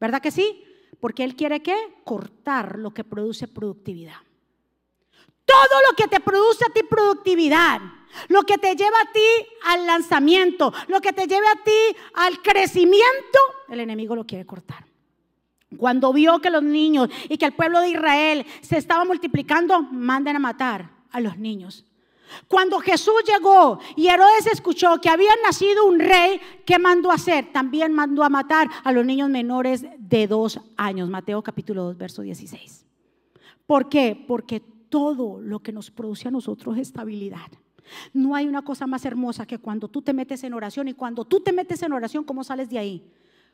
¿Verdad 0.00 0.20
que 0.20 0.32
sí? 0.32 0.64
Porque 0.98 1.22
él 1.22 1.36
quiere 1.36 1.62
que 1.62 1.76
cortar 2.04 2.76
lo 2.76 2.92
que 2.92 3.04
produce 3.04 3.46
productividad. 3.46 4.16
Todo 5.44 5.80
lo 5.88 5.96
que 5.96 6.08
te 6.08 6.18
produce 6.18 6.64
a 6.64 6.72
ti 6.72 6.80
productividad, 6.82 7.80
lo 8.28 8.42
que 8.42 8.58
te 8.58 8.74
lleva 8.74 9.00
a 9.00 9.12
ti 9.12 9.46
al 9.64 9.86
lanzamiento, 9.86 10.72
lo 10.88 11.00
que 11.00 11.12
te 11.12 11.26
lleve 11.26 11.46
a 11.46 11.62
ti 11.62 11.96
al 12.14 12.40
crecimiento, 12.42 13.38
el 13.68 13.80
enemigo 13.80 14.14
lo 14.16 14.26
quiere 14.26 14.46
cortar. 14.46 14.84
Cuando 15.76 16.12
vio 16.12 16.38
que 16.38 16.50
los 16.50 16.62
niños 16.62 17.10
y 17.28 17.36
que 17.36 17.44
el 17.46 17.52
pueblo 17.52 17.80
de 17.80 17.90
Israel 17.90 18.46
se 18.62 18.78
estaba 18.78 19.04
multiplicando, 19.04 19.82
manden 19.82 20.36
a 20.36 20.40
matar 20.40 20.90
a 21.10 21.20
los 21.20 21.38
niños. 21.38 21.84
Cuando 22.46 22.78
Jesús 22.78 23.22
llegó 23.26 23.78
y 23.96 24.08
Herodes 24.08 24.46
escuchó 24.46 25.00
que 25.00 25.08
había 25.08 25.32
nacido 25.44 25.86
un 25.86 25.98
rey, 25.98 26.40
¿qué 26.64 26.78
mandó 26.78 27.10
a 27.10 27.14
hacer? 27.14 27.52
También 27.52 27.92
mandó 27.92 28.22
a 28.22 28.28
matar 28.28 28.68
a 28.84 28.92
los 28.92 29.04
niños 29.04 29.30
menores 29.30 29.84
de 29.98 30.26
dos 30.26 30.60
años. 30.76 31.08
Mateo 31.08 31.42
capítulo 31.42 31.84
2, 31.84 31.96
verso 31.96 32.22
16. 32.22 32.86
¿Por 33.66 33.88
qué? 33.88 34.24
Porque 34.26 34.60
todo 34.60 35.40
lo 35.40 35.60
que 35.60 35.72
nos 35.72 35.90
produce 35.90 36.28
a 36.28 36.30
nosotros 36.30 36.76
es 36.76 36.88
estabilidad. 36.88 37.50
No 38.12 38.34
hay 38.34 38.46
una 38.46 38.62
cosa 38.62 38.86
más 38.86 39.04
hermosa 39.04 39.46
que 39.46 39.58
cuando 39.58 39.88
tú 39.88 40.02
te 40.02 40.12
metes 40.12 40.44
en 40.44 40.54
oración 40.54 40.88
y 40.88 40.94
cuando 40.94 41.24
tú 41.24 41.40
te 41.40 41.52
metes 41.52 41.82
en 41.82 41.92
oración, 41.92 42.24
¿cómo 42.24 42.44
sales 42.44 42.68
de 42.68 42.78
ahí? 42.78 43.04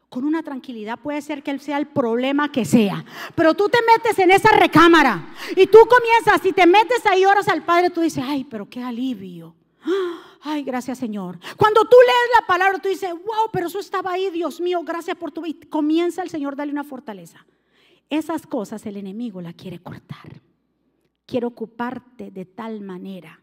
Con 0.09 0.25
una 0.25 0.43
tranquilidad 0.43 0.99
puede 0.99 1.21
ser 1.23 1.43
que 1.43 1.51
él 1.51 1.61
sea 1.61 1.79
el 1.79 1.87
problema 1.87 2.53
que 2.53 2.65
sea, 2.65 3.05
pero 3.35 3.55
tú 3.55 3.69
te 3.69 3.79
metes 3.83 4.19
en 4.19 4.31
esa 4.31 4.51
recámara 4.51 5.27
y 5.57 5.67
tú 5.67 5.79
comienzas, 5.89 6.41
si 6.43 6.53
te 6.53 6.67
metes 6.67 7.05
ahí 7.07 7.25
oras 7.25 7.49
al 7.49 7.65
Padre, 7.65 7.91
tú 7.91 8.01
dices, 8.01 8.23
ay, 8.25 8.45
pero 8.45 8.69
qué 8.69 8.83
alivio. 8.83 9.55
Ay, 10.47 10.63
gracias 10.63 10.99
Señor. 10.99 11.39
Cuando 11.57 11.83
tú 11.85 11.97
lees 12.07 12.41
la 12.41 12.47
palabra, 12.47 12.79
tú 12.79 12.89
dices, 12.91 13.11
wow, 13.11 13.49
pero 13.51 13.69
eso 13.69 13.79
estaba 13.79 14.13
ahí, 14.13 14.29
Dios 14.31 14.61
mío, 14.61 14.83
gracias 14.85 15.17
por 15.17 15.33
tu 15.33 15.41
vida. 15.41 15.59
Comienza 15.71 16.23
el 16.23 16.29
Señor, 16.29 16.55
dale 16.55 16.71
una 16.71 16.85
fortaleza. 16.85 17.47
Esas 18.11 18.47
cosas 18.47 18.85
el 18.87 18.99
enemigo 18.99 19.41
la 19.41 19.55
quiere 19.55 19.79
cortar. 19.79 20.43
Quiere 21.27 21.47
ocuparte 21.47 22.31
de 22.31 22.45
tal 22.45 22.83
manera, 22.83 23.41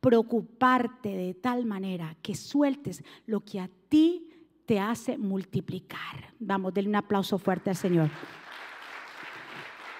preocuparte 0.00 1.08
de 1.08 1.34
tal 1.34 1.66
manera 1.66 2.16
que 2.22 2.34
sueltes 2.34 3.02
lo 3.26 3.40
que 3.40 3.60
a 3.60 3.68
ti 3.88 4.28
te 4.66 4.78
hace 4.78 5.16
multiplicar. 5.16 6.34
Vamos, 6.38 6.74
denle 6.74 6.90
un 6.90 6.96
aplauso 6.96 7.38
fuerte 7.38 7.70
al 7.70 7.76
Señor. 7.76 8.10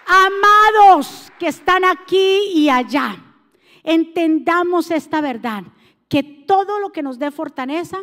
Amados 0.07 1.31
que 1.39 1.49
están 1.49 1.85
aquí 1.85 2.53
y 2.55 2.69
allá, 2.69 3.17
entendamos 3.83 4.91
esta 4.91 5.21
verdad, 5.21 5.65
que 6.09 6.23
todo 6.23 6.81
lo 6.81 6.93
que 6.93 7.03
nos 7.03 7.19
dé 7.19 7.31
fortaleza, 7.31 7.99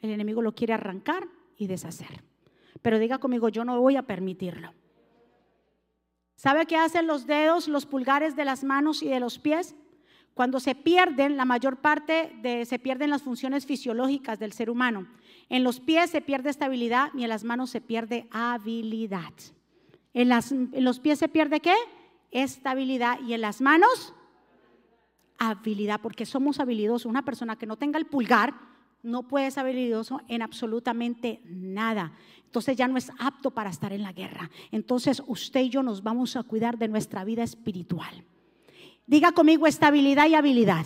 el 0.00 0.10
enemigo 0.10 0.42
lo 0.42 0.54
quiere 0.54 0.74
arrancar 0.74 1.28
y 1.56 1.66
deshacer. 1.66 2.24
Pero 2.82 2.98
diga 2.98 3.18
conmigo, 3.18 3.48
yo 3.48 3.64
no 3.64 3.80
voy 3.80 3.96
a 3.96 4.02
permitirlo. 4.02 4.72
¿Sabe 6.36 6.66
qué 6.66 6.76
hacen 6.76 7.06
los 7.06 7.26
dedos, 7.26 7.66
los 7.66 7.86
pulgares 7.86 8.36
de 8.36 8.44
las 8.44 8.62
manos 8.62 9.02
y 9.02 9.08
de 9.08 9.20
los 9.20 9.38
pies? 9.38 9.74
Cuando 10.36 10.60
se 10.60 10.74
pierden, 10.74 11.38
la 11.38 11.46
mayor 11.46 11.78
parte 11.78 12.30
de 12.42 12.66
se 12.66 12.78
pierden 12.78 13.08
las 13.08 13.22
funciones 13.22 13.64
fisiológicas 13.64 14.38
del 14.38 14.52
ser 14.52 14.68
humano. 14.68 15.08
En 15.48 15.64
los 15.64 15.80
pies 15.80 16.10
se 16.10 16.20
pierde 16.20 16.50
estabilidad 16.50 17.08
y 17.14 17.22
en 17.22 17.30
las 17.30 17.42
manos 17.42 17.70
se 17.70 17.80
pierde 17.80 18.28
habilidad. 18.30 19.32
En, 20.12 20.30
en 20.30 20.84
los 20.84 21.00
pies 21.00 21.20
se 21.20 21.28
pierde 21.28 21.60
qué? 21.60 21.72
Estabilidad 22.32 23.18
y 23.26 23.32
en 23.32 23.40
las 23.40 23.62
manos 23.62 24.12
habilidad, 25.38 26.02
porque 26.02 26.26
somos 26.26 26.60
habilidosos. 26.60 27.06
Una 27.06 27.24
persona 27.24 27.56
que 27.56 27.64
no 27.64 27.78
tenga 27.78 27.98
el 27.98 28.04
pulgar 28.04 28.52
no 29.02 29.22
puede 29.22 29.50
ser 29.50 29.64
habilidoso 29.64 30.20
en 30.28 30.42
absolutamente 30.42 31.40
nada. 31.46 32.12
Entonces 32.44 32.76
ya 32.76 32.88
no 32.88 32.98
es 32.98 33.10
apto 33.18 33.52
para 33.52 33.70
estar 33.70 33.94
en 33.94 34.02
la 34.02 34.12
guerra. 34.12 34.50
Entonces 34.70 35.22
usted 35.26 35.60
y 35.60 35.70
yo 35.70 35.82
nos 35.82 36.02
vamos 36.02 36.36
a 36.36 36.42
cuidar 36.42 36.76
de 36.76 36.88
nuestra 36.88 37.24
vida 37.24 37.42
espiritual. 37.42 38.26
Diga 39.06 39.32
conmigo 39.32 39.66
estabilidad 39.66 40.26
y 40.26 40.34
habilidad. 40.34 40.84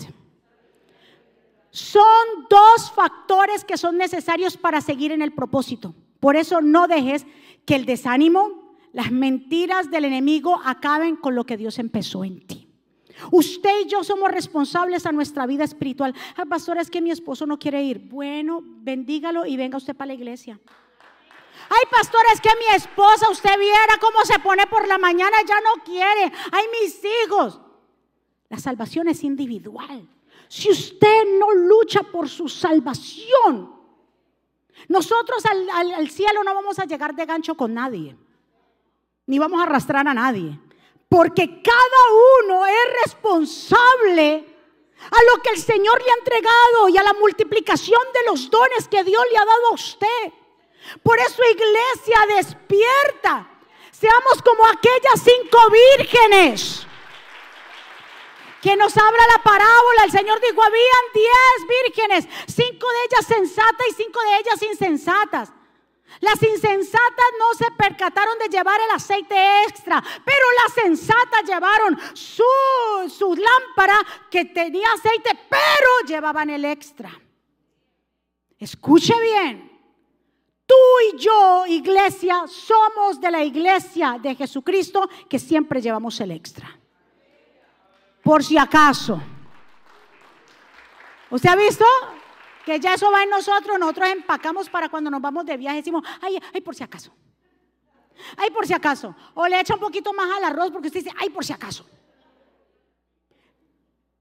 Son 1.71 2.03
dos 2.49 2.91
factores 2.95 3.65
que 3.65 3.79
son 3.79 3.97
necesarios 3.97 4.57
para 4.57 4.81
seguir 4.81 5.13
en 5.13 5.23
el 5.23 5.33
propósito. 5.33 5.95
Por 6.19 6.37
eso 6.37 6.61
no 6.61 6.89
dejes 6.89 7.27
que 7.65 7.77
el 7.77 7.87
desánimo, 7.87 8.77
las 8.93 9.11
mentiras 9.11 9.91
del 9.91 10.05
enemigo 10.05 10.61
acaben 10.65 11.17
con 11.17 11.35
lo 11.35 11.45
que 11.45 11.57
Dios 11.57 11.79
empezó 11.79 12.25
en 12.25 12.47
ti. 12.47 12.69
Usted 13.31 13.85
y 13.85 13.89
yo 13.89 14.03
somos 14.03 14.31
responsables 14.31 15.07
a 15.07 15.13
nuestra 15.13 15.47
vida 15.47 15.65
espiritual. 15.65 16.15
Ah, 16.37 16.47
pastor, 16.47 16.79
es 16.79 16.91
que 16.91 17.01
mi 17.01 17.11
esposo 17.11 17.47
no 17.47 17.59
quiere 17.59 17.83
ir. 17.83 17.99
Bueno, 17.99 18.61
bendígalo 18.63 19.47
y 19.47 19.57
venga 19.57 19.77
usted 19.77 19.95
para 19.95 20.09
la 20.09 20.15
iglesia. 20.15 20.59
Ay, 21.69 21.85
pastor, 21.91 22.23
es 22.33 22.41
que 22.41 22.51
mi 22.59 22.75
esposa, 22.75 23.31
usted 23.31 23.59
viera 23.59 23.99
cómo 24.01 24.25
se 24.25 24.39
pone 24.41 24.67
por 24.67 24.89
la 24.89 24.99
mañana, 24.99 25.37
ya 25.47 25.61
no 25.61 25.83
quiere. 25.85 26.33
Ay, 26.51 26.65
mis 26.81 27.01
hijos. 27.25 27.61
La 28.51 28.59
salvación 28.59 29.09
es 29.09 29.23
individual. 29.23 30.07
Si 30.49 30.69
usted 30.69 31.39
no 31.39 31.53
lucha 31.53 32.03
por 32.03 32.29
su 32.29 32.49
salvación, 32.49 33.73
nosotros 34.89 35.45
al, 35.47 35.93
al 35.93 36.11
cielo 36.11 36.43
no 36.43 36.55
vamos 36.55 36.79
a 36.81 36.85
llegar 36.85 37.15
de 37.15 37.27
gancho 37.27 37.55
con 37.55 37.73
nadie, 37.73 38.17
ni 39.27 39.39
vamos 39.39 39.61
a 39.61 39.63
arrastrar 39.63 40.07
a 40.09 40.15
nadie. 40.15 40.59
Porque 41.09 41.63
cada 41.63 42.45
uno 42.45 42.67
es 42.67 43.03
responsable 43.05 44.45
a 44.99 45.35
lo 45.35 45.43
que 45.43 45.51
el 45.51 45.59
Señor 45.59 46.03
le 46.03 46.11
ha 46.11 46.19
entregado 46.19 46.89
y 46.89 46.99
a 46.99 47.05
la 47.05 47.15
multiplicación 47.15 48.03
de 48.13 48.31
los 48.31 48.51
dones 48.51 48.89
que 48.89 49.05
Dios 49.05 49.23
le 49.31 49.39
ha 49.39 49.45
dado 49.45 49.67
a 49.69 49.75
usted. 49.75 50.33
Por 51.05 51.19
eso 51.21 51.43
iglesia 51.53 52.37
despierta. 52.37 53.49
Seamos 53.93 54.43
como 54.43 54.67
aquellas 54.67 55.23
cinco 55.23 55.59
vírgenes 55.71 56.80
que 58.63 58.77
nos 58.77 58.97
habla 58.97 59.23
la 59.37 59.43
parábola. 59.43 60.05
El 60.05 60.11
Señor 60.11 60.41
dijo, 60.41 60.63
habían 60.63 61.05
diez 61.15 61.85
vírgenes, 61.85 62.29
cinco 62.47 62.87
de 62.89 63.05
ellas 63.07 63.27
sensatas 63.27 63.87
y 63.91 63.95
cinco 63.95 64.21
de 64.23 64.39
ellas 64.39 64.63
insensatas. 64.63 65.53
Las 66.21 66.43
insensatas 66.43 67.27
no 67.39 67.55
se 67.57 67.71
percataron 67.79 68.37
de 68.39 68.49
llevar 68.49 68.81
el 68.81 68.91
aceite 68.91 69.65
extra, 69.65 70.03
pero 70.25 70.47
las 70.65 70.75
sensatas 70.75 71.45
llevaron 71.47 71.99
su, 72.15 72.43
su 73.09 73.35
lámpara 73.37 73.99
que 74.31 74.45
tenía 74.47 74.93
aceite, 74.93 75.31
pero 75.49 76.09
llevaban 76.09 76.51
el 76.51 76.65
extra. 76.65 77.11
Escuche 78.59 79.15
bien. 79.21 79.71
Tú 80.67 80.75
y 81.13 81.19
yo, 81.19 81.65
iglesia, 81.67 82.45
somos 82.47 83.21
de 83.21 83.31
la 83.31 83.43
iglesia 83.43 84.19
de 84.21 84.35
Jesucristo 84.35 85.09
que 85.29 85.39
siempre 85.39 85.81
llevamos 85.81 86.21
el 86.21 86.33
extra. 86.33 86.80
Por 88.31 88.45
si 88.45 88.57
acaso. 88.57 89.21
¿Usted 91.31 91.49
ha 91.49 91.57
visto? 91.57 91.85
que 92.65 92.79
ya 92.79 92.95
eso 92.95 93.11
va 93.11 93.25
en 93.25 93.31
nosotros, 93.31 93.77
nosotros 93.77 94.09
empacamos 94.11 94.69
para 94.69 94.89
cuando 94.89 95.11
nos 95.11 95.21
vamos 95.21 95.45
de 95.47 95.57
viaje, 95.57 95.79
decimos, 95.79 96.05
ay, 96.21 96.39
ay, 96.55 96.61
por 96.61 96.77
si 96.77 96.85
acaso. 96.85 97.11
Ay, 98.37 98.51
por 98.51 98.69
si 98.69 98.73
acaso. 98.73 99.17
O 99.35 99.49
le 99.49 99.59
echa 99.59 99.75
un 99.75 99.81
poquito 99.81 100.13
más 100.13 100.31
al 100.37 100.45
arroz 100.45 100.71
porque 100.71 100.87
usted 100.87 101.03
dice, 101.03 101.17
ay, 101.19 101.31
por 101.31 101.45
si 101.45 101.53
acaso. 101.53 101.85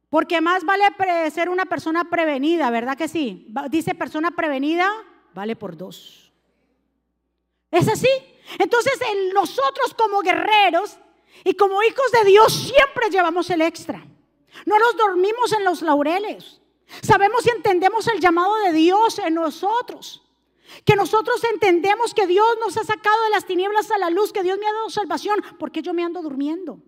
Porque 0.10 0.42
más 0.42 0.64
vale 0.64 0.86
ser 1.30 1.48
una 1.48 1.66
persona 1.66 2.06
prevenida, 2.06 2.72
¿verdad 2.72 2.98
que 2.98 3.08
sí? 3.08 3.54
Dice 3.70 3.94
persona 3.94 4.32
prevenida, 4.32 4.92
vale 5.36 5.56
por 5.56 5.78
dos. 5.78 6.34
¿Es 7.70 7.88
así? 7.88 8.10
Entonces 8.58 8.94
nosotros 9.36 9.94
como 9.94 10.22
guerreros 10.22 10.98
y 11.44 11.54
como 11.54 11.82
hijos 11.84 12.12
de 12.12 12.30
Dios 12.30 12.54
siempre 12.54 13.10
llevamos 13.10 13.50
el 13.50 13.62
extra. 13.62 14.06
No 14.66 14.78
nos 14.80 14.98
dormimos 14.98 15.54
en 15.54 15.64
los 15.64 15.82
laureles. 15.82 16.62
Sabemos 17.02 17.46
y 17.46 17.50
entendemos 17.50 18.08
el 18.08 18.20
llamado 18.20 18.56
de 18.58 18.74
Dios 18.74 19.20
en 19.20 19.36
nosotros. 19.36 20.24
Que 20.86 20.96
nosotros 20.96 21.44
entendemos 21.52 22.14
que 22.14 22.28
Dios 22.28 22.48
nos 22.60 22.78
ha 22.78 22.84
sacado 22.84 23.24
de 23.26 23.30
las 23.32 23.46
tinieblas 23.46 23.90
a 23.92 23.98
la 23.98 24.10
luz, 24.10 24.32
que 24.32 24.44
Dios 24.44 24.58
me 24.60 24.68
ha 24.68 24.74
dado 24.74 24.90
salvación, 24.90 25.44
porque 25.58 25.82
yo 25.82 25.94
me 25.94 26.04
ando 26.04 26.22
durmiendo. 26.22 26.80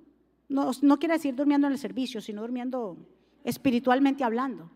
No, 0.50 1.00
quiere 1.00 1.16
decir 1.16 1.34
durmiendo 1.34 1.68
en 1.68 1.74
el 1.74 1.80
servicio, 1.80 2.22
sino 2.22 2.42
durmiendo 2.42 2.98
espiritualmente 3.44 4.24
hablando. 4.24 4.70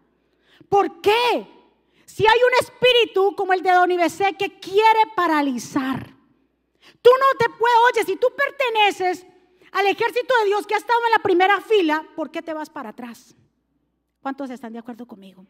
¿Por 0.69 1.01
qué? 1.01 1.47
Si 2.05 2.25
hay 2.25 2.39
un 2.39 2.65
espíritu 2.65 3.35
como 3.35 3.53
el 3.53 3.61
de 3.61 3.71
Don 3.71 3.91
Ibc 3.91 4.37
que 4.37 4.59
quiere 4.59 4.99
paralizar, 5.15 6.15
tú 7.01 7.09
no 7.19 7.37
te 7.37 7.49
puedes, 7.49 7.77
oye, 7.91 8.05
si 8.05 8.15
tú 8.15 8.27
perteneces 8.35 9.25
al 9.75 9.87
ejército 9.87 10.33
de 10.41 10.47
Dios 10.47 10.65
que 10.65 10.73
ha 10.73 10.77
estado 10.77 10.99
en 11.05 11.11
la 11.11 11.21
primera 11.21 11.59
fila, 11.59 12.01
¿por 12.15 12.31
qué 12.31 12.41
te 12.41 12.53
vas 12.53 12.69
para 12.69 12.91
atrás? 12.91 13.35
¿Cuántos 14.21 14.49
están 14.49 14.71
de 14.71 14.79
acuerdo 14.79 15.05
conmigo? 15.05 15.45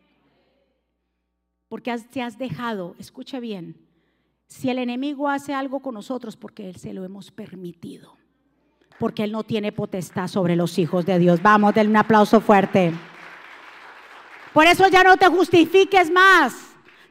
Porque 1.69 1.95
te 2.11 2.23
has 2.23 2.35
dejado, 2.35 2.95
escucha 2.97 3.39
bien, 3.39 3.77
si 4.47 4.71
el 4.71 4.79
enemigo 4.79 5.29
hace 5.29 5.53
algo 5.53 5.79
con 5.79 5.93
nosotros, 5.93 6.35
porque 6.35 6.67
Él 6.67 6.77
se 6.77 6.91
lo 6.91 7.03
hemos 7.03 7.29
permitido. 7.29 8.17
Porque 8.97 9.23
Él 9.23 9.31
no 9.31 9.43
tiene 9.43 9.71
potestad 9.71 10.27
sobre 10.27 10.55
los 10.55 10.79
hijos 10.79 11.05
de 11.05 11.19
Dios. 11.19 11.39
Vamos, 11.43 11.75
denle 11.75 11.91
un 11.91 11.97
aplauso 11.97 12.41
fuerte. 12.41 12.93
Por 14.53 14.65
eso 14.65 14.88
ya 14.88 15.03
no 15.03 15.17
te 15.17 15.27
justifiques 15.27 16.09
más 16.09 16.55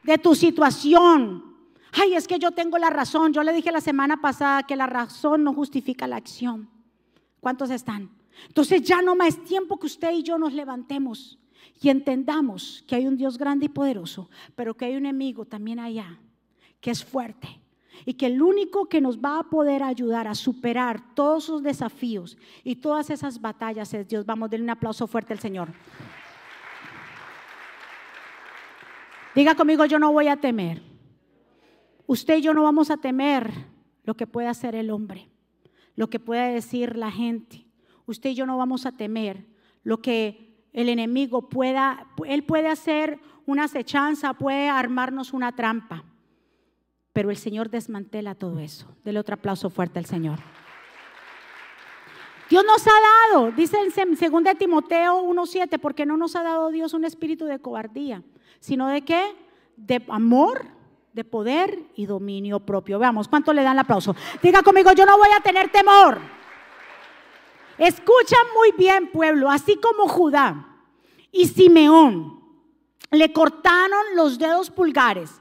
de 0.03 0.19
tu 0.19 0.35
situación. 0.35 1.45
Ay, 1.93 2.15
es 2.15 2.27
que 2.27 2.41
yo 2.41 2.51
tengo 2.51 2.77
la 2.77 2.91
razón. 2.91 3.33
Yo 3.33 3.45
le 3.45 3.53
dije 3.53 3.71
la 3.71 3.81
semana 3.81 4.21
pasada 4.21 4.65
que 4.65 4.75
la 4.75 4.89
razón 4.89 5.45
no 5.45 5.55
justifica 5.55 6.09
la 6.09 6.17
acción. 6.17 6.74
¿Cuántos 7.45 7.69
están? 7.69 8.09
Entonces 8.47 8.81
ya 8.81 9.03
no 9.03 9.15
más 9.15 9.37
tiempo 9.45 9.79
que 9.79 9.85
usted 9.85 10.13
y 10.13 10.23
yo 10.23 10.39
nos 10.39 10.55
levantemos 10.55 11.39
y 11.79 11.91
entendamos 11.91 12.83
que 12.89 12.95
hay 12.95 13.07
un 13.07 13.19
Dios 13.19 13.37
grande 13.37 13.67
y 13.67 13.69
poderoso, 13.69 14.31
pero 14.57 14.75
que 14.75 14.87
hay 14.87 14.97
un 14.97 15.05
enemigo 15.05 15.45
también 15.45 15.79
allá, 15.79 16.19
que 16.81 16.91
es 16.91 17.05
fuerte. 17.05 17.61
Y 18.07 18.15
que 18.15 18.29
el 18.29 18.41
único 18.41 18.89
que 18.89 19.03
nos 19.03 19.19
va 19.19 19.41
a 19.41 19.43
poder 19.43 19.83
ayudar 19.83 20.27
a 20.27 20.35
superar 20.35 21.15
todos 21.15 21.45
esos 21.45 21.63
desafíos 21.63 22.39
y 22.63 22.77
todas 22.77 23.11
esas 23.11 23.39
batallas 23.39 23.93
es 23.93 24.09
Dios. 24.09 24.25
Vamos, 24.25 24.49
denle 24.49 24.65
un 24.65 24.71
aplauso 24.71 25.07
fuerte 25.07 25.35
al 25.35 25.39
Señor. 25.39 25.69
Diga 29.35 29.55
conmigo, 29.55 29.85
yo 29.85 29.99
no 29.99 30.11
voy 30.15 30.29
a 30.29 30.37
temer. 30.39 30.81
Usted 32.07 32.39
y 32.39 32.41
yo 32.41 32.55
no 32.55 32.63
vamos 32.63 32.91
a 32.91 32.97
temer 32.97 33.53
lo 34.05 34.17
que 34.17 34.27
pueda 34.27 34.49
hacer 34.49 34.75
el 34.75 34.91
hombre, 34.91 35.29
lo 35.97 36.09
que 36.09 36.19
pueda 36.19 36.49
decir 36.49 36.97
la 36.97 37.11
gente. 37.11 37.67
Usted 38.07 38.31
y 38.31 38.35
yo 38.35 38.47
no 38.47 38.57
vamos 38.57 38.87
a 38.87 38.93
temer 38.93 39.47
lo 39.83 40.01
que 40.01 40.67
el 40.73 40.89
enemigo 40.89 41.49
pueda, 41.49 42.09
él 42.27 42.45
puede 42.45 42.69
hacer 42.69 43.21
una 43.47 43.65
acechanza, 43.65 44.35
puede 44.35 44.69
armarnos 44.69 45.33
una 45.33 45.53
trampa, 45.55 46.05
pero 47.13 47.31
el 47.31 47.37
Señor 47.37 47.71
desmantela 47.71 48.35
todo 48.35 48.59
eso. 48.59 48.87
Dele 49.05 49.21
otro 49.21 49.35
aplauso 49.35 49.71
fuerte 49.71 49.99
al 49.99 50.07
Señor. 50.07 50.39
Dios 52.51 52.65
nos 52.67 52.87
ha 52.87 53.33
dado, 53.33 53.53
dice 53.53 53.79
en 53.79 54.15
2 54.15 54.59
Timoteo 54.59 55.25
1.7, 55.25 55.79
porque 55.81 56.05
no 56.05 56.17
nos 56.17 56.37
ha 56.37 56.43
dado 56.43 56.71
Dios 56.71 56.93
un 56.93 57.05
espíritu 57.05 57.47
de 57.47 57.59
cobardía, 57.59 58.23
sino 58.61 58.89
de 58.89 59.03
qué? 59.03 59.23
De 59.77 60.05
amor, 60.09 60.67
de 61.15 61.25
poder 61.25 61.79
y 61.95 62.07
dominio 62.07 62.59
propio. 62.61 62.99
Veamos, 62.99 63.29
¿cuánto 63.29 63.53
le 63.53 63.63
dan 63.63 63.75
el 63.75 63.79
aplauso? 63.79 64.15
Diga 64.43 64.63
conmigo, 64.63 64.93
yo 64.93 65.07
no 65.07 65.17
voy 65.17 65.29
a 65.35 65.41
tener 65.41 65.71
temor. 65.71 66.19
Escucha 67.79 68.37
muy 68.59 68.73
bien, 68.77 69.11
pueblo, 69.11 69.49
así 69.49 69.77
como 69.77 70.09
Judá 70.09 70.67
y 71.31 71.47
Simeón 71.47 72.41
le 73.11 73.33
cortaron 73.33 74.17
los 74.17 74.39
dedos 74.39 74.71
pulgares 74.71 75.41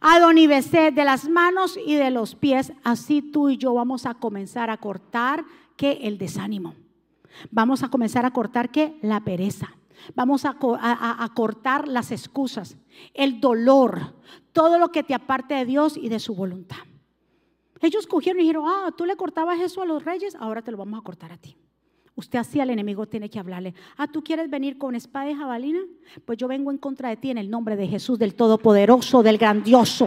a 0.00 0.20
Don 0.20 0.38
Ibeset 0.38 0.94
de 0.94 1.04
las 1.04 1.28
manos 1.28 1.78
y 1.84 1.94
de 1.94 2.10
los 2.10 2.34
pies, 2.34 2.72
así 2.84 3.22
tú 3.22 3.48
y 3.48 3.56
yo 3.56 3.74
vamos 3.74 4.06
a 4.06 4.14
comenzar 4.14 4.70
a 4.70 4.76
cortar 4.76 5.44
que 5.76 5.92
el 6.02 6.18
desánimo. 6.18 6.74
Vamos 7.50 7.82
a 7.82 7.88
comenzar 7.88 8.26
a 8.26 8.30
cortar 8.30 8.70
que 8.70 8.98
la 9.02 9.20
pereza. 9.20 9.74
Vamos 10.14 10.44
a, 10.44 10.54
cortar 11.34 11.88
las 11.88 12.10
excusas, 12.10 12.76
el 13.14 13.40
dolor, 13.40 14.14
todo 14.52 14.78
lo 14.78 14.90
que 14.90 15.02
te 15.02 15.14
aparte 15.14 15.54
de 15.54 15.64
Dios 15.64 15.96
y 15.96 16.08
de 16.08 16.20
su 16.20 16.34
voluntad. 16.34 16.78
Ellos 17.80 18.06
cogieron 18.06 18.40
y 18.40 18.42
dijeron, 18.42 18.64
ah, 18.66 18.90
tú 18.96 19.04
le 19.06 19.16
cortabas 19.16 19.60
eso 19.60 19.82
a 19.82 19.86
los 19.86 20.04
reyes, 20.04 20.34
ahora 20.36 20.62
te 20.62 20.70
lo 20.70 20.78
vamos 20.78 20.98
a 20.98 21.02
cortar 21.02 21.32
a 21.32 21.36
ti. 21.36 21.56
Usted 22.18 22.40
así 22.40 22.58
al 22.60 22.70
enemigo 22.70 23.06
tiene 23.06 23.30
que 23.30 23.38
hablarle. 23.38 23.74
Ah, 23.96 24.08
¿tú 24.08 24.24
quieres 24.24 24.50
venir 24.50 24.76
con 24.76 24.96
espada 24.96 25.30
y 25.30 25.36
jabalina? 25.36 25.78
Pues 26.24 26.36
yo 26.36 26.48
vengo 26.48 26.72
en 26.72 26.78
contra 26.78 27.10
de 27.10 27.16
ti 27.16 27.30
en 27.30 27.38
el 27.38 27.48
nombre 27.48 27.76
de 27.76 27.86
Jesús, 27.86 28.18
del 28.18 28.34
Todopoderoso, 28.34 29.22
del 29.22 29.38
Grandioso. 29.38 30.06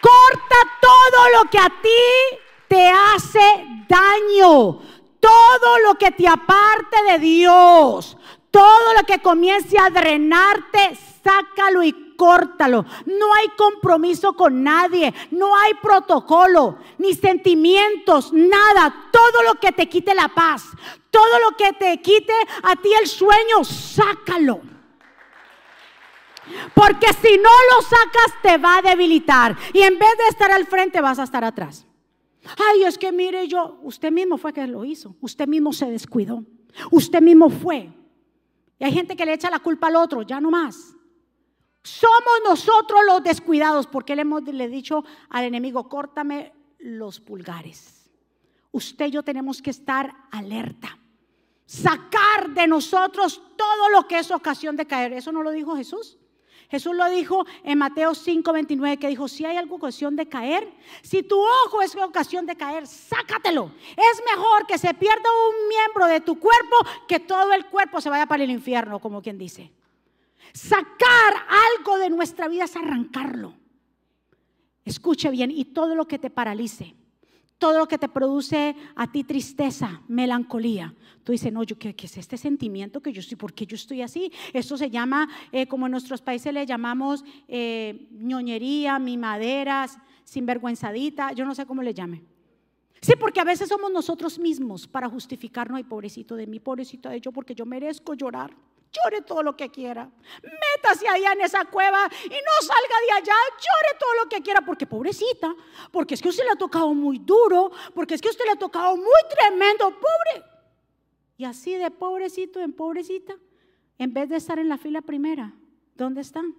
Corta 0.00 0.56
todo 0.80 1.42
lo 1.42 1.50
que 1.50 1.58
a 1.58 1.68
ti 1.68 2.38
te 2.68 2.88
hace 2.88 3.84
daño. 3.86 4.80
Todo 5.24 5.78
lo 5.78 5.94
que 5.94 6.10
te 6.10 6.28
aparte 6.28 7.02
de 7.10 7.18
Dios. 7.18 8.18
Todo 8.50 8.94
lo 8.94 9.04
que 9.04 9.20
comience 9.20 9.78
a 9.78 9.88
drenarte, 9.88 10.98
sácalo 11.24 11.82
y 11.82 12.14
córtalo. 12.14 12.84
No 13.06 13.34
hay 13.34 13.48
compromiso 13.56 14.34
con 14.34 14.62
nadie, 14.62 15.14
no 15.30 15.56
hay 15.56 15.74
protocolo, 15.74 16.76
ni 16.98 17.14
sentimientos, 17.14 18.34
nada. 18.34 19.08
Todo 19.10 19.42
lo 19.44 19.54
que 19.54 19.72
te 19.72 19.88
quite 19.88 20.14
la 20.14 20.28
paz, 20.28 20.64
todo 21.10 21.38
lo 21.40 21.56
que 21.56 21.72
te 21.72 22.02
quite 22.02 22.34
a 22.62 22.76
ti 22.76 22.92
el 23.00 23.08
sueño, 23.08 23.64
sácalo. 23.64 24.60
Porque 26.74 27.06
si 27.14 27.38
no 27.38 27.50
lo 27.70 27.82
sacas 27.82 28.42
te 28.42 28.58
va 28.58 28.76
a 28.76 28.82
debilitar 28.82 29.56
y 29.72 29.80
en 29.80 29.98
vez 29.98 30.16
de 30.18 30.28
estar 30.28 30.52
al 30.52 30.66
frente 30.66 31.00
vas 31.00 31.18
a 31.18 31.22
estar 31.22 31.44
atrás. 31.44 31.86
Ay, 32.58 32.84
es 32.84 32.98
que 32.98 33.12
mire 33.12 33.46
yo, 33.48 33.78
usted 33.82 34.12
mismo 34.12 34.36
fue 34.36 34.52
que 34.52 34.66
lo 34.66 34.84
hizo, 34.84 35.16
usted 35.20 35.46
mismo 35.46 35.72
se 35.72 35.90
descuidó, 35.90 36.44
usted 36.90 37.22
mismo 37.22 37.48
fue. 37.48 37.92
Y 38.78 38.84
hay 38.84 38.92
gente 38.92 39.16
que 39.16 39.24
le 39.24 39.34
echa 39.34 39.50
la 39.50 39.60
culpa 39.60 39.86
al 39.86 39.96
otro, 39.96 40.22
ya 40.22 40.40
no 40.40 40.50
más. 40.50 40.94
Somos 41.82 42.40
nosotros 42.44 43.00
los 43.06 43.22
descuidados 43.22 43.86
porque 43.86 44.16
le 44.16 44.22
hemos 44.22 44.42
le 44.42 44.68
dicho 44.68 45.04
al 45.28 45.44
enemigo, 45.44 45.88
córtame 45.88 46.52
los 46.78 47.20
pulgares. 47.20 48.10
Usted 48.72 49.06
y 49.06 49.10
yo 49.12 49.22
tenemos 49.22 49.62
que 49.62 49.70
estar 49.70 50.12
alerta. 50.30 50.98
Sacar 51.66 52.50
de 52.50 52.66
nosotros 52.66 53.40
todo 53.56 53.88
lo 53.90 54.06
que 54.08 54.18
es 54.18 54.30
ocasión 54.30 54.76
de 54.76 54.86
caer. 54.86 55.12
¿Eso 55.12 55.30
no 55.32 55.42
lo 55.42 55.50
dijo 55.50 55.76
Jesús? 55.76 56.18
Jesús 56.74 56.96
lo 56.96 57.08
dijo 57.08 57.46
en 57.62 57.78
Mateo 57.78 58.14
5:29, 58.14 58.98
que 58.98 59.06
dijo, 59.06 59.28
si 59.28 59.44
hay 59.44 59.56
alguna 59.56 59.84
ocasión 59.84 60.16
de 60.16 60.28
caer, 60.28 60.68
si 61.02 61.22
tu 61.22 61.40
ojo 61.40 61.80
es 61.82 61.94
ocasión 61.94 62.46
de 62.46 62.56
caer, 62.56 62.88
sácatelo. 62.88 63.70
Es 63.90 64.22
mejor 64.28 64.66
que 64.66 64.76
se 64.76 64.92
pierda 64.92 65.28
un 65.50 65.68
miembro 65.68 66.06
de 66.06 66.20
tu 66.20 66.36
cuerpo 66.40 66.76
que 67.06 67.20
todo 67.20 67.52
el 67.52 67.66
cuerpo 67.66 68.00
se 68.00 68.10
vaya 68.10 68.26
para 68.26 68.42
el 68.42 68.50
infierno, 68.50 68.98
como 68.98 69.22
quien 69.22 69.38
dice. 69.38 69.70
Sacar 70.52 71.34
algo 71.76 71.98
de 71.98 72.10
nuestra 72.10 72.48
vida 72.48 72.64
es 72.64 72.74
arrancarlo. 72.74 73.54
Escuche 74.84 75.30
bien, 75.30 75.52
y 75.52 75.66
todo 75.66 75.94
lo 75.94 76.08
que 76.08 76.18
te 76.18 76.28
paralice, 76.28 76.96
todo 77.64 77.78
lo 77.78 77.88
que 77.88 77.96
te 77.96 78.10
produce 78.10 78.76
a 78.94 79.10
ti 79.10 79.24
tristeza, 79.24 80.02
melancolía. 80.06 80.94
Tú 81.22 81.32
dices, 81.32 81.50
no, 81.50 81.62
yo, 81.62 81.78
¿qué, 81.78 81.94
es 81.98 82.18
este 82.18 82.36
sentimiento 82.36 83.00
que 83.00 83.10
yo 83.10 83.20
estoy? 83.20 83.38
¿Por 83.38 83.54
qué 83.54 83.64
yo 83.64 83.74
estoy 83.74 84.02
así? 84.02 84.30
Esto 84.52 84.76
se 84.76 84.90
llama, 84.90 85.30
eh, 85.50 85.66
como 85.66 85.86
en 85.86 85.92
nuestros 85.92 86.20
países 86.20 86.52
le 86.52 86.66
llamamos 86.66 87.24
eh, 87.48 88.06
ñoñería, 88.12 88.98
mimaderas, 88.98 89.96
sinvergüenzadita, 90.24 91.32
yo 91.32 91.46
no 91.46 91.54
sé 91.54 91.64
cómo 91.64 91.82
le 91.82 91.94
llame. 91.94 92.22
Sí, 93.00 93.14
porque 93.18 93.40
a 93.40 93.44
veces 93.44 93.70
somos 93.70 93.90
nosotros 93.90 94.38
mismos 94.38 94.86
para 94.86 95.08
justificarnos, 95.08 95.78
ay, 95.78 95.84
pobrecito 95.84 96.36
de 96.36 96.46
mí, 96.46 96.60
pobrecito 96.60 97.08
de 97.08 97.18
yo, 97.18 97.32
porque 97.32 97.54
yo 97.54 97.64
merezco 97.64 98.12
llorar 98.12 98.54
llore 98.94 99.22
todo 99.22 99.42
lo 99.42 99.56
que 99.56 99.70
quiera. 99.70 100.08
Métase 100.42 101.08
allá 101.08 101.32
en 101.32 101.42
esa 101.42 101.64
cueva 101.64 102.08
y 102.24 102.28
no 102.28 102.66
salga 102.66 102.96
de 103.06 103.12
allá, 103.12 103.34
llore 103.58 103.98
todo 103.98 104.14
lo 104.22 104.28
que 104.28 104.42
quiera, 104.42 104.60
porque 104.62 104.86
pobrecita, 104.86 105.54
porque 105.90 106.14
es 106.14 106.22
que 106.22 106.28
usted 106.28 106.44
le 106.44 106.50
ha 106.50 106.56
tocado 106.56 106.94
muy 106.94 107.18
duro, 107.18 107.70
porque 107.94 108.14
es 108.14 108.20
que 108.20 108.28
usted 108.28 108.44
le 108.44 108.52
ha 108.52 108.56
tocado 108.56 108.96
muy 108.96 109.22
tremendo, 109.28 109.90
pobre. 109.90 110.44
Y 111.36 111.44
así 111.44 111.74
de 111.74 111.90
pobrecito 111.90 112.60
en 112.60 112.72
pobrecita, 112.72 113.34
en 113.98 114.12
vez 114.12 114.28
de 114.28 114.36
estar 114.36 114.58
en 114.58 114.68
la 114.68 114.78
fila 114.78 115.02
primera, 115.02 115.52
¿dónde 115.94 116.20
están? 116.20 116.54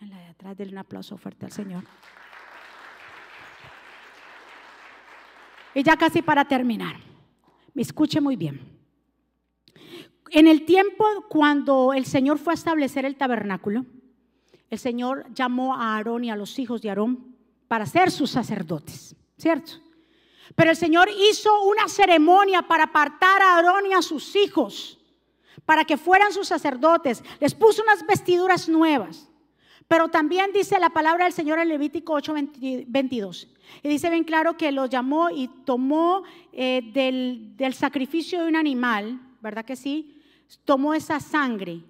En 0.00 0.10
la 0.10 0.18
de 0.18 0.26
atrás, 0.26 0.56
denle 0.56 0.72
un 0.72 0.78
aplauso 0.78 1.16
fuerte 1.16 1.46
al 1.46 1.52
Señor. 1.52 1.84
Y 5.74 5.82
ya 5.82 5.96
casi 5.96 6.22
para 6.22 6.44
terminar, 6.44 6.96
me 7.74 7.82
escuche 7.82 8.20
muy 8.20 8.36
bien. 8.36 8.78
En 10.30 10.46
el 10.46 10.64
tiempo 10.64 11.04
cuando 11.28 11.92
el 11.92 12.04
Señor 12.04 12.38
fue 12.38 12.52
a 12.52 12.54
establecer 12.54 13.04
el 13.04 13.16
tabernáculo, 13.16 13.86
el 14.70 14.78
Señor 14.78 15.26
llamó 15.32 15.74
a 15.74 15.96
Aarón 15.96 16.24
y 16.24 16.30
a 16.30 16.36
los 16.36 16.58
hijos 16.58 16.82
de 16.82 16.90
Aarón 16.90 17.36
para 17.68 17.86
ser 17.86 18.10
sus 18.10 18.30
sacerdotes, 18.30 19.16
¿cierto? 19.36 19.72
Pero 20.54 20.70
el 20.70 20.76
Señor 20.76 21.08
hizo 21.30 21.62
una 21.64 21.88
ceremonia 21.88 22.62
para 22.62 22.84
apartar 22.84 23.42
a 23.42 23.56
Aarón 23.56 23.86
y 23.86 23.92
a 23.92 24.02
sus 24.02 24.36
hijos, 24.36 24.98
para 25.64 25.84
que 25.84 25.96
fueran 25.96 26.32
sus 26.32 26.48
sacerdotes. 26.48 27.22
Les 27.40 27.54
puso 27.54 27.82
unas 27.82 28.06
vestiduras 28.06 28.68
nuevas. 28.68 29.28
Pero 29.86 30.08
también 30.08 30.52
dice 30.52 30.78
la 30.78 30.90
palabra 30.90 31.24
del 31.24 31.32
Señor 31.32 31.58
en 31.58 31.68
Levítico 31.68 32.12
8, 32.12 32.34
22. 32.86 33.48
Y 33.82 33.88
dice 33.88 34.10
bien 34.10 34.24
claro 34.24 34.56
que 34.56 34.70
los 34.70 34.90
llamó 34.90 35.30
y 35.30 35.48
tomó 35.64 36.24
eh, 36.52 36.82
del, 36.92 37.56
del 37.56 37.72
sacrificio 37.72 38.42
de 38.42 38.48
un 38.48 38.56
animal, 38.56 39.18
¿verdad 39.40 39.64
que 39.64 39.76
sí? 39.76 40.17
Tomó 40.64 40.94
esa 40.94 41.20
sangre 41.20 41.82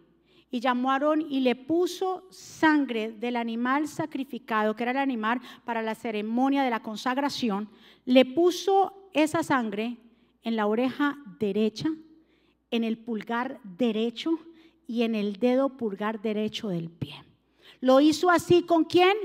y 0.50 0.60
llamó 0.60 0.90
a 0.90 0.94
Aarón 0.94 1.26
y 1.28 1.40
le 1.40 1.54
puso 1.54 2.24
sangre 2.30 3.12
del 3.12 3.36
animal 3.36 3.86
sacrificado, 3.86 4.74
que 4.74 4.82
era 4.82 4.92
el 4.92 4.98
animal 4.98 5.40
para 5.64 5.82
la 5.82 5.94
ceremonia 5.94 6.62
de 6.62 6.70
la 6.70 6.82
consagración, 6.82 7.68
le 8.04 8.24
puso 8.24 9.10
esa 9.12 9.42
sangre 9.42 9.98
en 10.42 10.56
la 10.56 10.66
oreja 10.66 11.18
derecha, 11.38 11.88
en 12.70 12.84
el 12.84 12.98
pulgar 12.98 13.60
derecho 13.62 14.38
y 14.86 15.02
en 15.02 15.14
el 15.14 15.36
dedo 15.36 15.76
pulgar 15.76 16.22
derecho 16.22 16.68
del 16.68 16.90
pie. 16.90 17.22
Lo 17.80 18.00
hizo 18.00 18.30
así 18.30 18.62
con 18.62 18.84
quién? 18.84 19.16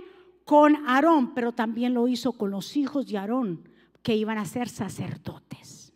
Con 0.43 0.87
Aarón, 0.87 1.33
pero 1.33 1.53
también 1.53 1.93
lo 1.93 2.07
hizo 2.07 2.33
con 2.33 2.51
los 2.51 2.75
hijos 2.75 3.07
de 3.07 3.17
Aarón, 3.17 3.69
que 4.01 4.15
iban 4.15 4.37
a 4.37 4.45
ser 4.45 4.67
sacerdotes. 4.67 5.93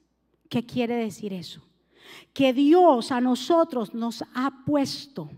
¿Qué 0.49 0.65
quiere 0.65 0.95
decir 0.95 1.33
eso? 1.33 1.66
Que 2.33 2.53
Dios 2.53 3.11
a 3.11 3.21
nosotros 3.21 3.93
nos 3.93 4.23
ha 4.33 4.63
puesto 4.65 5.29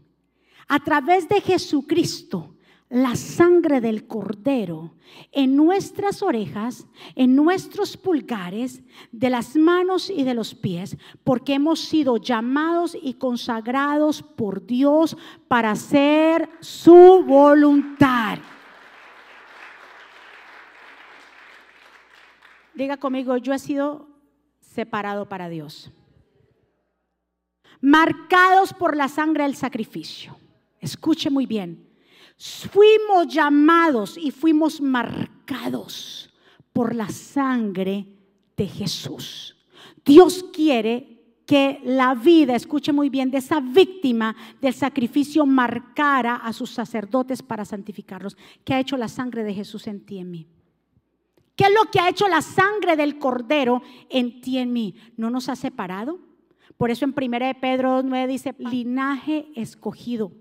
a 0.68 0.80
través 0.80 1.28
de 1.28 1.42
Jesucristo 1.42 2.56
la 2.90 3.16
sangre 3.16 3.82
del 3.82 4.08
cordero 4.08 4.96
en 5.32 5.56
nuestras 5.56 6.24
orejas, 6.24 6.88
en 7.16 7.36
nuestros 7.36 7.96
pulgares, 7.96 8.82
de 9.12 9.30
las 9.30 9.56
manos 9.56 10.10
y 10.10 10.24
de 10.24 10.34
los 10.34 10.56
pies, 10.56 10.98
porque 11.24 11.54
hemos 11.54 11.80
sido 11.82 12.18
llamados 12.18 12.98
y 13.00 13.14
consagrados 13.14 14.24
por 14.24 14.66
Dios 14.66 15.16
para 15.48 15.72
hacer 15.72 16.50
su 16.62 17.24
voluntad. 17.28 18.40
Diga 22.74 22.98
conmigo, 22.98 23.38
yo 23.38 23.54
he 23.54 23.60
sido 23.60 24.08
separado 24.62 25.28
para 25.28 25.50
Dios 25.50 25.92
marcados 27.82 28.74
por 28.74 28.96
la 28.96 29.08
sangre 29.08 29.44
del 29.44 29.56
sacrificio. 29.56 30.38
Escuche 30.80 31.30
muy 31.30 31.46
bien. 31.46 31.88
Fuimos 32.38 33.28
llamados 33.28 34.18
y 34.18 34.32
fuimos 34.32 34.80
marcados 34.80 36.34
por 36.72 36.96
la 36.96 37.10
sangre 37.10 38.08
de 38.56 38.68
Jesús. 38.68 39.58
Dios 40.06 40.46
quiere 40.54 41.20
que 41.46 41.82
la 41.84 42.14
vida, 42.14 42.56
escuche 42.56 42.94
muy 42.94 43.10
bien, 43.10 43.32
de 43.32 43.40
esa 43.40 43.60
víctima 43.60 44.36
del 44.62 44.74
sacrificio 44.74 45.46
marcara 45.46 46.36
a 46.36 46.54
sus 46.54 46.70
sacerdotes 46.70 47.42
para 47.42 47.66
santificarlos. 47.66 48.38
¿Qué 48.64 48.76
ha 48.76 48.80
hecho 48.80 48.96
la 48.98 49.08
sangre 49.08 49.44
de 49.44 49.54
Jesús 49.54 49.88
en 49.88 50.06
ti 50.06 50.16
y 50.16 50.20
en 50.20 50.32
mí? 50.32 50.48
¿Qué 51.56 51.66
es 51.66 51.72
lo 51.72 51.90
que 51.92 52.00
ha 52.00 52.08
hecho 52.08 52.28
la 52.28 52.42
sangre 52.42 52.96
del 52.96 53.18
cordero 53.18 53.82
en 54.10 54.42
ti 54.42 54.52
y 54.52 54.58
en 54.60 54.72
mí? 54.72 54.96
¿No 55.18 55.30
nos 55.30 55.50
ha 55.50 55.56
separado? 55.56 56.20
Por 56.80 56.92
eso 56.92 57.04
en 57.04 57.14
1 57.14 57.46
de 57.46 57.56
Pedro 57.56 58.04
9 58.04 58.26
dice, 58.26 58.56
linaje 58.58 59.48
escogido, 59.58 60.32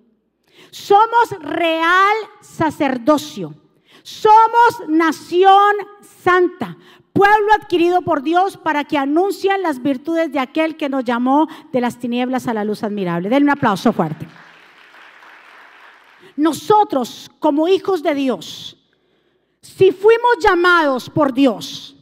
Somos 0.70 1.30
real 1.40 2.14
sacerdocio. 2.40 3.56
Somos 4.04 4.88
nación 4.88 5.74
santa, 6.22 6.78
pueblo 7.12 7.52
adquirido 7.60 8.02
por 8.02 8.22
Dios 8.22 8.56
para 8.56 8.84
que 8.84 8.96
anuncien 8.96 9.62
las 9.62 9.82
virtudes 9.82 10.30
de 10.30 10.38
aquel 10.38 10.76
que 10.76 10.88
nos 10.88 11.02
llamó 11.02 11.48
de 11.72 11.80
las 11.80 11.98
tinieblas 11.98 12.46
a 12.46 12.54
la 12.54 12.62
luz 12.62 12.84
admirable. 12.84 13.28
Denle 13.28 13.46
un 13.46 13.58
aplauso 13.58 13.92
fuerte. 13.92 14.28
Nosotros, 16.36 17.28
como 17.40 17.66
hijos 17.66 18.00
de 18.00 18.14
Dios, 18.14 18.78
si 19.60 19.90
fuimos 19.90 20.36
llamados 20.40 21.10
por 21.10 21.34
Dios, 21.34 21.96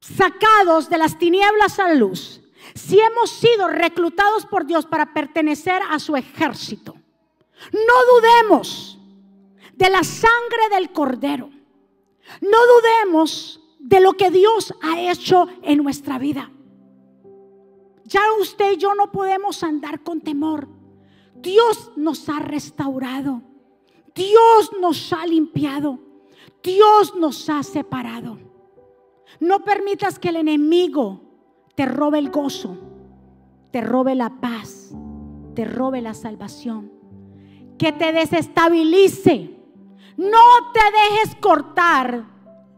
sacados 0.00 0.90
de 0.90 0.98
las 0.98 1.18
tinieblas 1.18 1.78
a 1.78 1.88
la 1.88 1.94
luz, 1.94 2.39
si 2.74 2.98
hemos 2.98 3.30
sido 3.30 3.68
reclutados 3.68 4.46
por 4.46 4.66
Dios 4.66 4.86
para 4.86 5.12
pertenecer 5.12 5.80
a 5.90 5.98
su 5.98 6.16
ejército, 6.16 6.94
no 7.72 8.14
dudemos 8.14 8.98
de 9.80 9.88
la 9.88 10.04
sangre 10.04 10.68
del 10.72 10.92
cordero. 10.92 11.50
No 12.40 12.58
dudemos 12.66 13.60
de 13.78 14.00
lo 14.00 14.12
que 14.12 14.30
Dios 14.30 14.74
ha 14.82 15.00
hecho 15.00 15.48
en 15.62 15.82
nuestra 15.82 16.18
vida. 16.18 16.50
Ya 18.04 18.20
usted 18.40 18.72
y 18.72 18.76
yo 18.76 18.94
no 18.94 19.10
podemos 19.10 19.62
andar 19.62 20.02
con 20.02 20.20
temor. 20.20 20.68
Dios 21.34 21.92
nos 21.96 22.28
ha 22.28 22.40
restaurado. 22.40 23.42
Dios 24.14 24.70
nos 24.80 25.12
ha 25.12 25.26
limpiado. 25.26 25.98
Dios 26.62 27.14
nos 27.14 27.48
ha 27.48 27.62
separado. 27.62 28.38
No 29.38 29.64
permitas 29.64 30.18
que 30.18 30.28
el 30.28 30.36
enemigo 30.36 31.29
te 31.80 31.86
robe 31.86 32.18
el 32.18 32.28
gozo, 32.28 32.76
te 33.70 33.80
robe 33.80 34.14
la 34.14 34.28
paz, 34.38 34.90
te 35.54 35.64
robe 35.64 36.02
la 36.02 36.12
salvación, 36.12 36.92
que 37.78 37.90
te 37.90 38.12
desestabilice. 38.12 39.56
No 40.18 40.42
te 40.74 40.80
dejes 40.80 41.36
cortar 41.36 42.22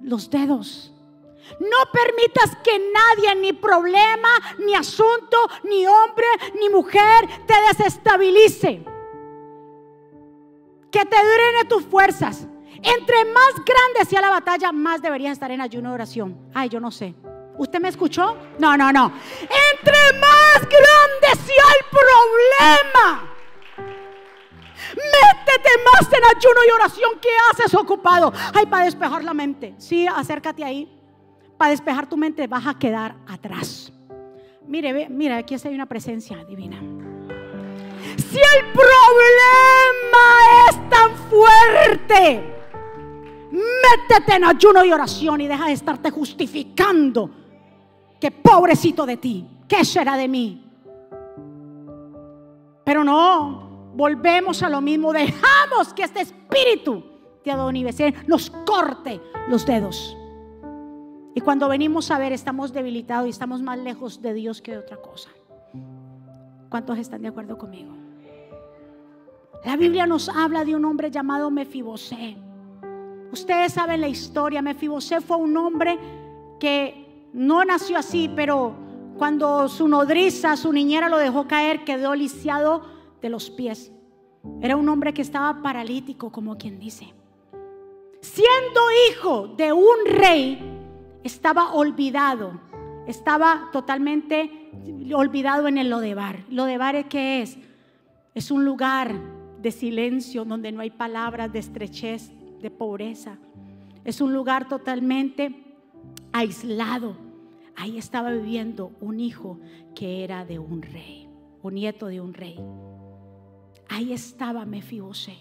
los 0.03 0.31
dedos. 0.31 0.95
No 1.59 1.79
permitas 1.93 2.57
que 2.63 2.79
nadie, 2.79 3.41
ni 3.41 3.53
problema, 3.53 4.29
ni 4.65 4.73
asunto, 4.77 5.37
ni 5.65 5.85
hombre, 5.85 6.27
ni 6.61 6.69
mujer, 6.69 7.29
te 7.45 7.55
desestabilice. 7.77 8.85
Que 10.93 11.05
te 11.05 11.17
duren 11.17 11.69
tus 11.69 11.83
fuerzas. 11.87 12.47
Entre 12.77 13.25
más 13.25 13.55
grande 13.57 14.09
sea 14.09 14.21
la 14.21 14.31
batalla, 14.31 14.71
más 14.71 15.03
deberías 15.03 15.33
estar 15.33 15.51
en 15.51 15.61
ayuno 15.61 15.89
de 15.89 15.95
oración. 15.97 16.39
Ay, 16.55 16.69
yo 16.69 16.79
no 16.79 16.93
sé. 16.93 17.17
¿Usted 17.59 17.81
me 17.81 17.89
escuchó? 17.89 18.37
No, 18.59 18.77
no, 18.77 18.93
no. 18.93 19.13
Entre 19.41 20.19
más 20.19 20.61
grande 20.61 21.45
sea 21.45 21.65
el 21.79 21.87
problema, 21.91 23.35
métete 24.89 25.71
más 25.93 26.13
en 26.13 26.37
ayuno 26.37 26.61
y 26.67 26.71
oración. 26.71 27.11
¿Qué 27.21 27.29
haces 27.51 27.75
ocupado? 27.75 28.33
Ay, 28.55 28.67
para 28.67 28.85
despejar 28.85 29.23
la 29.23 29.35
mente. 29.35 29.75
Sí, 29.79 30.07
acércate 30.07 30.65
ahí. 30.65 30.99
Para 31.59 31.71
despejar 31.71 32.09
tu 32.09 32.17
mente 32.17 32.47
vas 32.47 32.67
a 32.67 32.79
quedar 32.79 33.17
atrás. 33.29 33.93
Mire, 34.67 34.93
ve, 34.93 35.09
mira, 35.09 35.37
aquí 35.37 35.55
hay 35.63 35.75
una 35.75 35.87
presencia 35.87 36.45
divina. 36.45 36.81
Si 38.17 38.39
el 38.39 38.73
problema 38.73 40.27
es 40.69 40.89
tan 40.89 41.15
fuerte, 41.29 42.53
Métete 43.53 44.37
en 44.37 44.45
ayuno 44.45 44.83
y 44.83 44.93
oración 44.93 45.43
y 45.43 45.47
deja 45.47 45.67
de 45.67 45.73
estarte 45.73 46.11
justificando. 46.11 47.42
Que 48.23 48.31
pobrecito 48.31 49.05
de 49.05 49.17
ti, 49.17 49.49
¿qué 49.67 49.85
será 49.85 50.17
de 50.17 50.29
mí? 50.29 50.65
Pero 52.85 53.03
no, 53.03 53.91
volvemos 53.97 54.63
a 54.63 54.69
lo 54.69 54.81
mismo. 54.81 55.13
Dejamos 55.13 55.93
que 55.93 56.05
este 56.05 56.21
espíritu 56.21 57.03
de 57.45 57.51
Adonibecer 57.51 58.15
nos 58.29 58.49
corte 58.65 59.21
los 59.49 59.67
dedos. 59.67 60.17
Y 61.35 61.41
cuando 61.41 61.69
venimos 61.69 62.13
a 62.13 62.19
ver, 62.19 62.33
estamos 62.33 62.73
debilitados 62.73 63.27
y 63.27 63.31
estamos 63.31 63.61
más 63.61 63.81
lejos 63.81 64.23
de 64.23 64.35
Dios 64.35 64.63
que 64.63 64.71
de 64.71 64.79
otra 64.79 64.99
cosa. 64.99 65.31
¿Cuántos 66.69 66.99
están 66.99 67.23
de 67.23 67.29
acuerdo 67.29 67.59
conmigo? 67.59 67.93
La 69.65 69.77
Biblia 69.77 70.07
nos 70.07 70.29
habla 70.29 70.65
de 70.65 70.77
un 70.77 70.85
hombre 70.85 71.11
llamado 71.11 71.51
Mefibosé. 71.51 72.37
Ustedes 73.33 73.73
saben 73.73 74.01
la 74.01 74.07
historia. 74.07 74.63
Mefibosé 74.63 75.21
fue 75.21 75.39
un 75.39 75.57
hombre 75.57 75.99
que 76.61 77.02
no 77.33 77.65
nació 77.65 77.99
así, 77.99 78.31
pero 78.35 78.75
cuando 79.17 79.69
su 79.69 79.89
nodriza, 79.89 80.57
su 80.57 80.73
niñera 80.73 81.09
lo 81.09 81.19
dejó 81.19 81.47
caer, 81.47 81.85
quedó 81.85 82.15
lisiado 82.15 82.83
de 83.21 83.31
los 83.31 83.51
pies. 83.51 83.93
Era 84.61 84.77
un 84.77 84.89
hombre 84.89 85.15
que 85.15 85.23
estaba 85.23 85.63
paralítico, 85.63 86.31
como 86.31 86.59
quien 86.59 86.79
dice. 86.79 87.15
Siendo 88.21 88.81
hijo 89.11 89.49
de 89.57 89.73
un 89.73 89.97
rey, 90.07 90.59
estaba 91.23 91.73
olvidado. 91.73 92.61
Estaba 93.07 93.69
totalmente 93.73 94.71
olvidado 95.15 95.69
en 95.69 95.79
el 95.79 95.91
Lodebar. 95.91 96.45
¿Lodebar 96.49 97.09
qué 97.09 97.43
es? 97.43 97.59
Es 98.35 98.51
un 98.51 98.65
lugar 98.65 99.15
de 99.61 99.71
silencio 99.71 100.45
donde 100.45 100.73
no 100.73 100.81
hay 100.81 100.91
palabras 100.91 101.53
de 101.53 101.61
estrechez, 101.61 102.31
de 102.61 102.71
pobreza. 102.71 103.39
Es 104.05 104.21
un 104.21 104.33
lugar 104.33 104.69
totalmente 104.69 105.62
aislado. 106.33 107.17
Ahí 107.77 107.99
estaba 107.99 108.31
viviendo 108.31 108.93
un 109.01 109.21
hijo 109.21 109.59
que 109.95 110.25
era 110.25 110.45
de 110.45 110.59
un 110.59 110.83
rey, 110.83 111.29
un 111.63 111.75
nieto 111.75 112.07
de 112.07 112.21
un 112.21 112.35
rey. 112.35 112.59
Ahí 113.89 114.13
estaba 114.13 114.65
Mefibosé. 114.65 115.37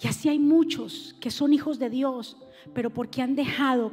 Y 0.00 0.08
así 0.08 0.28
hay 0.28 0.38
muchos 0.38 1.16
que 1.20 1.30
son 1.30 1.52
hijos 1.52 1.78
de 1.78 1.88
Dios, 1.88 2.36
pero 2.74 2.90
porque 2.90 3.22
han 3.22 3.34
dejado 3.34 3.92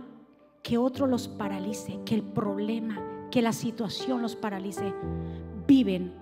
que 0.61 0.77
otro 0.77 1.07
los 1.07 1.27
paralice, 1.27 1.99
que 2.05 2.15
el 2.15 2.23
problema, 2.23 3.27
que 3.31 3.41
la 3.41 3.53
situación 3.53 4.21
los 4.21 4.36
paralice, 4.36 4.93
viven 5.67 6.13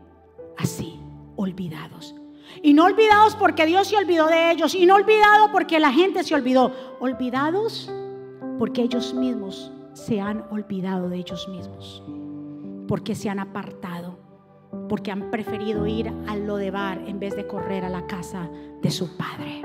así, 0.58 1.00
olvidados. 1.36 2.16
Y 2.62 2.74
no 2.74 2.86
olvidados 2.86 3.36
porque 3.36 3.66
Dios 3.66 3.88
se 3.88 3.98
olvidó 3.98 4.28
de 4.28 4.52
ellos. 4.52 4.76
Y 4.76 4.86
no 4.86 4.96
olvidados 4.96 5.50
porque 5.52 5.80
la 5.80 5.92
gente 5.92 6.24
se 6.24 6.36
olvidó. 6.36 6.74
Olvidados 7.00 7.92
porque 8.62 8.84
ellos 8.84 9.16
mismos 9.16 9.72
se 9.94 10.22
han 10.22 10.46
olvidado 10.52 11.10
de 11.10 11.18
ellos 11.18 11.50
mismos. 11.50 12.04
Porque 12.88 13.16
se 13.16 13.28
han 13.28 13.40
apartado. 13.40 14.20
Porque 14.88 15.10
han 15.10 15.32
preferido 15.32 15.88
ir 15.88 16.14
al 16.28 16.46
Lodebar 16.46 17.00
en 17.08 17.20
vez 17.20 17.36
de 17.36 17.48
correr 17.48 17.84
a 17.84 17.90
la 17.90 18.06
casa 18.06 18.52
de 18.84 18.92
su 18.92 19.18
padre. 19.18 19.64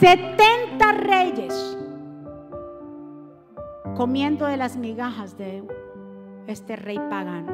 70 0.00 0.92
reyes 0.92 1.78
comiendo 3.94 4.46
de 4.46 4.56
las 4.56 4.76
migajas 4.76 5.38
de 5.38 5.62
este 6.48 6.74
rey 6.74 6.98
pagano. 6.98 7.52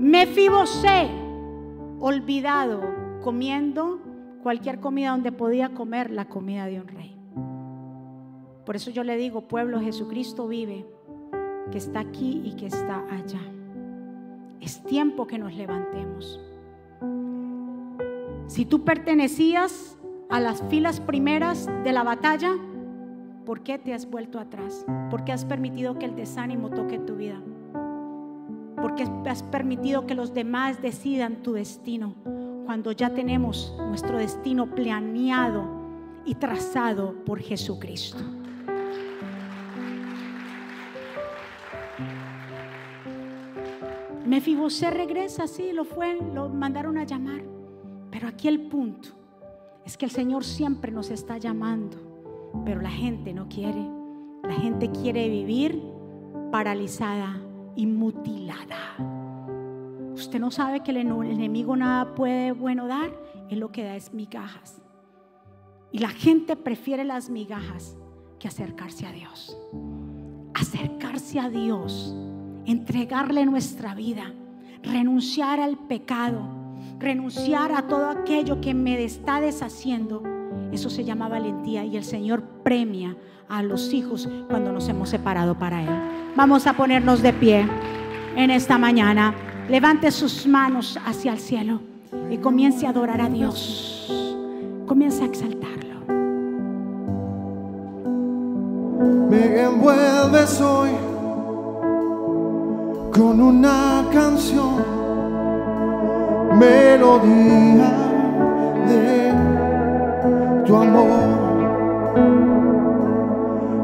Mefibosé, 0.00 1.08
olvidado, 2.00 2.80
comiendo 3.22 4.09
cualquier 4.42 4.80
comida 4.80 5.10
donde 5.10 5.32
podía 5.32 5.70
comer 5.70 6.10
la 6.10 6.26
comida 6.26 6.66
de 6.66 6.80
un 6.80 6.88
rey. 6.88 7.16
Por 8.64 8.76
eso 8.76 8.90
yo 8.90 9.04
le 9.04 9.16
digo, 9.16 9.48
pueblo, 9.48 9.80
Jesucristo 9.80 10.46
vive, 10.48 10.86
que 11.70 11.78
está 11.78 12.00
aquí 12.00 12.42
y 12.44 12.52
que 12.52 12.66
está 12.66 13.04
allá. 13.10 13.40
Es 14.60 14.82
tiempo 14.84 15.26
que 15.26 15.38
nos 15.38 15.54
levantemos. 15.54 16.40
Si 18.46 18.64
tú 18.64 18.84
pertenecías 18.84 19.98
a 20.28 20.40
las 20.40 20.62
filas 20.68 21.00
primeras 21.00 21.68
de 21.84 21.92
la 21.92 22.02
batalla, 22.02 22.52
¿por 23.46 23.62
qué 23.62 23.78
te 23.78 23.94
has 23.94 24.10
vuelto 24.10 24.38
atrás? 24.38 24.84
¿Por 25.10 25.24
qué 25.24 25.32
has 25.32 25.44
permitido 25.44 25.98
que 25.98 26.06
el 26.06 26.14
desánimo 26.14 26.70
toque 26.70 26.98
tu 26.98 27.16
vida? 27.16 27.40
porque 28.80 29.04
has 29.26 29.42
permitido 29.42 30.06
que 30.06 30.14
los 30.14 30.34
demás 30.34 30.80
decidan 30.80 31.42
tu 31.42 31.52
destino, 31.52 32.14
cuando 32.64 32.92
ya 32.92 33.12
tenemos 33.12 33.74
nuestro 33.78 34.18
destino 34.18 34.66
planeado 34.66 35.64
y 36.24 36.34
trazado 36.34 37.14
por 37.24 37.40
Jesucristo. 37.40 38.18
Mefibosé 44.26 44.90
regresa, 44.90 45.48
sí, 45.48 45.72
lo 45.72 45.84
fue, 45.84 46.16
lo 46.32 46.48
mandaron 46.48 46.98
a 46.98 47.04
llamar. 47.04 47.42
Pero 48.10 48.28
aquí 48.28 48.46
el 48.46 48.68
punto 48.68 49.08
es 49.84 49.96
que 49.96 50.04
el 50.04 50.10
Señor 50.12 50.44
siempre 50.44 50.92
nos 50.92 51.10
está 51.10 51.38
llamando, 51.38 51.96
pero 52.64 52.80
la 52.80 52.90
gente 52.90 53.32
no 53.32 53.48
quiere. 53.48 53.84
La 54.44 54.54
gente 54.54 54.90
quiere 54.90 55.28
vivir 55.28 55.82
paralizada 56.52 57.40
y 57.74 57.86
mutilada. 57.86 59.09
Usted 60.20 60.38
no 60.38 60.50
sabe 60.50 60.80
que 60.80 60.90
el 60.90 60.98
enemigo 60.98 61.76
nada 61.76 62.14
puede 62.14 62.52
bueno 62.52 62.86
dar, 62.86 63.10
él 63.48 63.58
lo 63.58 63.72
que 63.72 63.84
da 63.84 63.96
es 63.96 64.12
migajas. 64.12 64.82
Y 65.92 65.98
la 65.98 66.10
gente 66.10 66.56
prefiere 66.56 67.04
las 67.04 67.30
migajas 67.30 67.96
que 68.38 68.46
acercarse 68.46 69.06
a 69.06 69.12
Dios. 69.12 69.56
Acercarse 70.54 71.40
a 71.40 71.48
Dios 71.48 72.14
entregarle 72.66 73.46
nuestra 73.46 73.94
vida, 73.94 74.32
renunciar 74.82 75.60
al 75.60 75.76
pecado, 75.76 76.42
renunciar 76.98 77.72
a 77.72 77.82
todo 77.82 78.10
aquello 78.10 78.60
que 78.60 78.74
me 78.74 79.02
está 79.02 79.40
deshaciendo. 79.40 80.22
Eso 80.72 80.90
se 80.90 81.04
llama 81.04 81.28
valentía 81.28 81.84
y 81.84 81.96
el 81.96 82.04
Señor 82.04 82.42
premia 82.62 83.16
a 83.48 83.62
los 83.62 83.92
hijos 83.92 84.28
cuando 84.48 84.72
nos 84.72 84.88
hemos 84.88 85.08
separado 85.08 85.58
para 85.58 85.82
Él. 85.82 86.32
Vamos 86.36 86.66
a 86.66 86.74
ponernos 86.74 87.22
de 87.22 87.32
pie 87.32 87.66
en 88.36 88.50
esta 88.50 88.78
mañana. 88.78 89.34
Levante 89.70 90.10
sus 90.10 90.48
manos 90.48 90.98
hacia 91.06 91.32
el 91.32 91.38
cielo 91.38 91.78
y 92.28 92.38
comience 92.38 92.88
a 92.88 92.90
adorar 92.90 93.20
a 93.20 93.28
Dios. 93.28 94.12
Comience 94.84 95.22
a 95.22 95.26
exaltarlo. 95.26 96.06
Me 99.30 99.62
envuelves 99.62 100.60
hoy 100.60 100.90
con 103.12 103.40
una 103.40 104.04
canción, 104.12 104.84
melodía 106.58 107.92
de 108.88 109.32
tu 110.66 110.74
amor. 110.74 111.38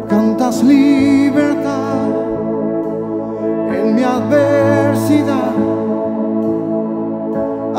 Cantas 0.08 0.64
libertad 0.64 2.08
en 3.70 3.94
mi 3.94 4.02
adversidad 4.02 5.45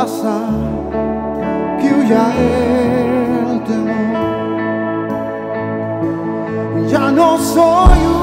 hasta 0.08 0.36
que 1.80 1.88
huya 1.93 2.26
el 3.51 3.60
temor. 3.68 4.16
Ya 6.89 7.12
no 7.12 7.38
soy 7.38 7.99
un 8.14 8.16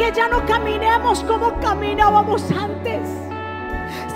que 0.00 0.10
ya 0.12 0.28
no 0.28 0.46
caminemos 0.46 1.22
como 1.24 1.60
caminábamos 1.60 2.50
antes. 2.52 3.06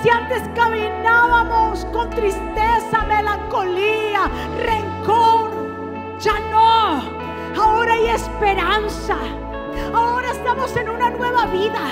Si 0.02 0.08
antes 0.08 0.40
caminábamos 0.54 1.84
con 1.92 2.08
tristeza, 2.08 3.04
melancolía, 3.06 4.30
rencor, 4.64 5.50
ya 6.18 6.40
no. 6.50 7.02
Ahora 7.62 7.92
hay 7.92 8.06
esperanza. 8.06 9.18
Ahora 9.92 10.30
estamos 10.30 10.74
en 10.74 10.88
una 10.88 11.10
nueva 11.10 11.44
vida. 11.46 11.82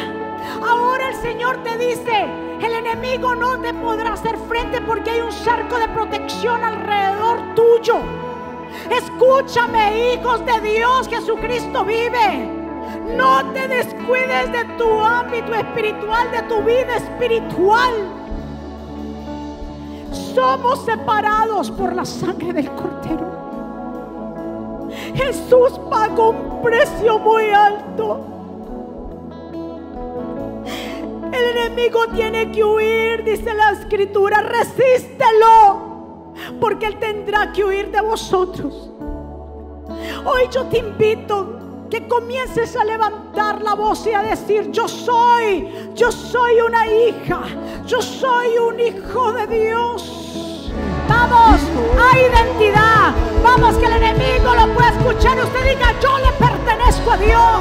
Ahora 0.66 1.10
el 1.10 1.16
Señor 1.16 1.62
te 1.62 1.76
dice, 1.76 2.24
el 2.62 2.72
enemigo 2.72 3.34
no 3.34 3.60
te 3.60 3.74
podrá 3.74 4.14
hacer 4.14 4.38
frente 4.48 4.80
porque 4.80 5.10
hay 5.10 5.20
un 5.20 5.32
cerco 5.32 5.78
de 5.78 5.88
protección 5.88 6.64
alrededor 6.64 7.54
tuyo. 7.54 7.96
Escúchame, 8.88 10.14
hijos 10.14 10.42
de 10.46 10.60
Dios, 10.62 11.08
Jesucristo 11.08 11.84
vive. 11.84 12.61
No 13.16 13.52
te 13.52 13.68
descuides 13.68 14.52
de 14.52 14.64
tu 14.78 15.00
ámbito 15.00 15.54
espiritual, 15.54 16.30
de 16.30 16.42
tu 16.42 16.62
vida 16.62 16.96
espiritual. 16.96 17.92
Somos 20.34 20.84
separados 20.84 21.70
por 21.70 21.94
la 21.94 22.04
sangre 22.04 22.52
del 22.52 22.70
Cordero. 22.70 23.42
Jesús 25.14 25.78
pagó 25.90 26.30
un 26.30 26.62
precio 26.62 27.18
muy 27.18 27.50
alto. 27.50 28.20
El 31.32 31.56
enemigo 31.56 32.06
tiene 32.14 32.50
que 32.52 32.64
huir, 32.64 33.24
dice 33.24 33.52
la 33.54 33.72
escritura. 33.72 34.40
Resístelo, 34.42 36.32
porque 36.60 36.86
él 36.86 36.98
tendrá 36.98 37.52
que 37.52 37.64
huir 37.64 37.90
de 37.90 38.00
vosotros. 38.00 38.90
Hoy 40.24 40.48
yo 40.50 40.66
te 40.66 40.78
invito 40.78 41.58
que 41.92 42.08
comiences 42.08 42.74
a 42.74 42.84
levantar 42.84 43.60
la 43.60 43.74
voz 43.74 44.06
y 44.06 44.14
a 44.14 44.22
decir, 44.22 44.70
yo 44.70 44.88
soy, 44.88 45.90
yo 45.94 46.10
soy 46.10 46.58
una 46.66 46.86
hija, 46.86 47.42
yo 47.84 48.00
soy 48.00 48.56
un 48.56 48.80
hijo 48.80 49.30
de 49.34 49.46
Dios. 49.46 50.72
Vamos, 51.06 51.60
hay 52.00 52.22
identidad. 52.22 53.12
Vamos, 53.44 53.76
que 53.76 53.84
el 53.84 53.92
enemigo 53.92 54.54
lo 54.54 54.72
pueda 54.72 54.88
escuchar 54.88 55.38
usted 55.38 55.64
diga, 55.68 55.94
yo 56.00 56.16
le 56.16 56.32
pertenezco 56.32 57.10
a 57.10 57.16
Dios. 57.18 57.60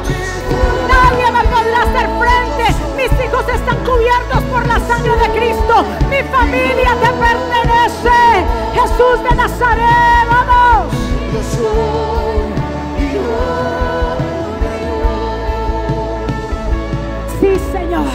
Nadie 0.87 1.29
me 1.29 1.43
podrá 1.49 1.81
hacer 1.81 2.09
frente. 2.17 2.73
Mis 2.95 3.11
hijos 3.25 3.45
están 3.53 3.83
cubiertos 3.83 4.43
por 4.43 4.65
la 4.65 4.79
sangre 4.87 5.17
de 5.17 5.27
Cristo. 5.37 5.83
Mi 6.09 6.23
familia 6.31 6.95
te 7.01 7.09
pertenece. 7.19 8.45
Jesús 8.75 9.23
de 9.29 9.35
Nazaret, 9.35 10.25
vamos. 10.29 12.20
Sí, 17.41 17.57
Señor. 17.71 18.05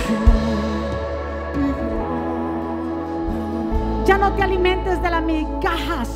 Ya 4.05 4.19
no 4.19 4.33
te 4.35 4.43
alimentes 4.45 5.03
de 5.03 5.11
las 5.11 5.23
migajas. 5.25 6.09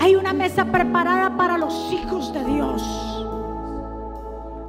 Hay 0.00 0.14
una 0.16 0.34
mesa 0.34 0.66
preparada 0.66 1.34
para 1.34 1.56
los 1.56 1.90
hijos 1.90 2.30
de 2.34 2.44
Dios. 2.44 2.82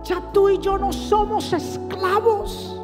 Ya 0.06 0.22
tú 0.32 0.48
y 0.48 0.60
yo 0.60 0.78
no 0.78 0.94
somos 0.94 1.52
esclavos. 1.52 2.80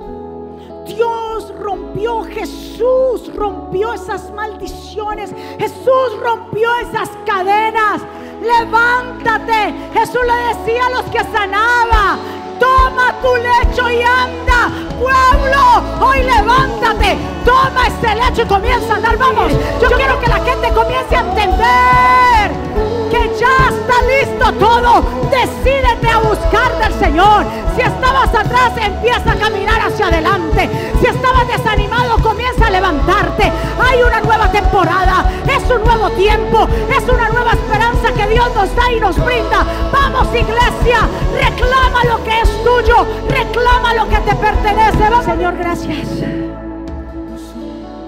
Dios 0.85 1.53
rompió, 1.57 2.23
Jesús 2.23 3.33
rompió 3.33 3.93
esas 3.93 4.31
maldiciones, 4.33 5.33
Jesús 5.57 6.19
rompió 6.21 6.69
esas 6.81 7.09
cadenas. 7.25 8.01
Levántate. 8.41 9.73
Jesús 9.93 10.21
le 10.27 10.55
decía 10.55 10.87
a 10.87 10.89
los 10.89 11.03
que 11.05 11.23
sanaba, 11.23 12.17
toma 12.59 13.13
tu 13.21 13.35
lecho 13.35 13.89
y 13.89 14.01
anda. 14.01 14.71
Pueblo, 14.99 16.07
hoy 16.07 16.23
levántate, 16.23 17.17
toma 17.43 17.87
ese 17.87 18.15
lecho 18.15 18.41
y 18.43 18.45
comienza 18.45 18.93
a 18.93 18.95
andar. 18.97 19.17
Vamos, 19.17 19.51
yo 19.81 19.89
quiero 19.91 20.19
que 20.19 20.27
la 20.27 20.39
gente 20.39 20.69
comience 20.73 21.15
a 21.15 21.19
entender 21.19 22.94
ya 23.39 23.69
está 23.69 24.01
listo 24.03 24.53
todo. 24.53 25.03
Decídete 25.29 26.09
a 26.09 26.19
buscar 26.19 26.77
del 26.79 26.93
Señor. 26.99 27.45
Si 27.75 27.81
estabas 27.81 28.29
atrás, 28.33 28.71
empieza 28.77 29.31
a 29.31 29.35
caminar 29.35 29.81
hacia 29.81 30.07
adelante. 30.07 30.69
Si 31.01 31.07
estabas 31.07 31.47
desanimado, 31.47 32.17
comienza 32.21 32.67
a 32.67 32.69
levantarte. 32.69 33.51
Hay 33.83 34.01
una 34.01 34.21
nueva 34.21 34.51
temporada, 34.51 35.25
es 35.47 35.69
un 35.69 35.83
nuevo 35.83 36.09
tiempo, 36.11 36.67
es 36.89 37.03
una 37.09 37.29
nueva 37.29 37.51
esperanza 37.51 38.13
que 38.13 38.27
Dios 38.27 38.49
nos 38.55 38.75
da 38.75 38.91
y 38.91 38.99
nos 38.99 39.17
brinda. 39.23 39.65
Vamos, 39.91 40.27
iglesia, 40.27 40.99
reclama 41.33 42.03
lo 42.05 42.23
que 42.23 42.41
es 42.41 42.63
tuyo, 42.63 43.05
reclama 43.29 43.93
lo 43.93 44.07
que 44.09 44.17
te 44.17 44.35
pertenece. 44.35 44.85
Señor, 45.25 45.57
gracias. 45.57 46.07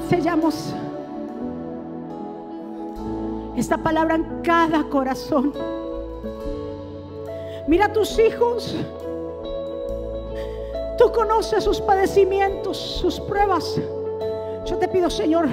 Sellamos 0.10 0.74
esta 3.58 3.78
palabra 3.78 4.16
en 4.16 4.42
cada 4.44 4.84
corazón. 4.84 5.52
Mira 7.68 7.88
a 7.88 7.94
tus 7.94 8.18
hijos. 8.20 8.76
Tú 10.98 11.12
conoces 11.12 11.64
sus 11.64 11.82
padecimientos, 11.82 12.78
sus 12.78 13.20
pruebas. 13.20 13.80
Yo 14.66 14.78
te 14.78 14.88
pido, 14.88 15.10
Señor, 15.10 15.48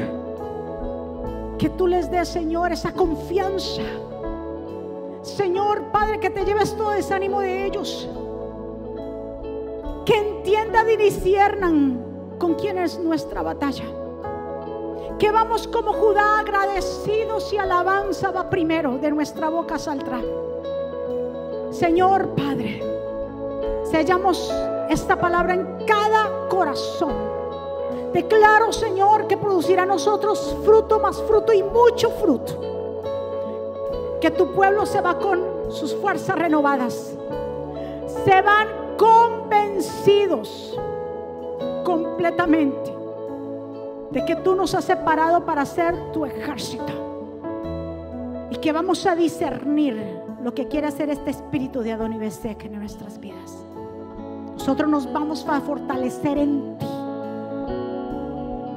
que 1.59 1.71
tú 1.71 1.87
les 1.87 2.11
des, 2.11 2.29
Señor, 2.29 2.73
esa 2.73 2.93
confianza. 2.93 3.83
Señor, 5.23 5.85
Padre, 5.91 6.21
que 6.21 6.29
te 6.31 6.45
lleves 6.45 6.77
todo 6.77 6.91
desánimo 6.91 7.41
de 7.41 7.67
ellos. 7.67 8.09
Que 10.05 10.19
entiendan 10.19 10.91
y 10.91 10.97
disciernan 10.97 12.05
con 12.39 12.55
quién 12.55 12.79
es 12.79 12.99
nuestra 12.99 13.43
batalla 13.43 13.85
que 15.19 15.31
vamos 15.31 15.69
como 15.69 15.93
Judá 15.93 16.41
agradecidos 16.41 17.53
y 17.53 17.59
alabanza 17.59 18.31
va 18.31 18.51
primero, 18.51 18.99
de 18.99 19.11
nuestra 19.11 19.49
boca 19.49 19.79
saldrá. 19.79 20.21
Señor 21.71 22.35
Padre, 22.35 22.83
sellamos 23.85 24.53
esta 24.89 25.19
palabra 25.19 25.55
en 25.55 25.87
cada 25.87 26.49
corazón. 26.49 27.15
Declaro, 28.13 28.73
Señor, 28.73 29.27
que 29.27 29.37
producirá 29.37 29.83
a 29.83 29.87
nosotros 29.87 30.57
fruto 30.65 31.01
más 31.01 31.21
fruto 31.23 31.53
y 31.53 31.63
mucho 31.63 32.11
fruto. 32.11 32.61
Que 34.21 34.31
tu 34.31 34.53
pueblo 34.53 34.87
se 34.87 35.01
va 35.01 35.19
con 35.19 35.43
sus 35.71 35.95
fuerzas 35.97 36.39
renovadas. 36.39 37.13
Se 38.25 38.43
van 38.43 38.69
convencidos 38.97 40.79
completamente 41.85 42.94
de 44.15 44.25
que 44.25 44.37
tú 44.37 44.55
nos 44.55 44.75
has 44.77 44.85
separado 44.85 45.45
para 45.45 45.67
ser 45.67 46.13
tu 46.13 46.25
ejército. 46.25 46.85
Y 48.49 48.57
que 48.57 48.71
vamos 48.71 49.05
a 49.07 49.17
discernir 49.17 50.01
lo 50.43 50.55
que 50.55 50.69
quiere 50.69 50.87
hacer 50.87 51.11
este 51.11 51.31
espíritu 51.31 51.81
de 51.81 51.93
Adón 51.93 52.13
y 52.13 52.19
Besek 52.19 52.65
en 52.65 52.79
nuestras 52.79 53.19
vidas. 53.19 53.67
Nosotros 54.53 54.89
nos 54.89 55.13
vamos 55.13 55.45
a 55.49 55.61
fortalecer 55.61 56.39
en 56.39 56.79
ti. 56.79 56.87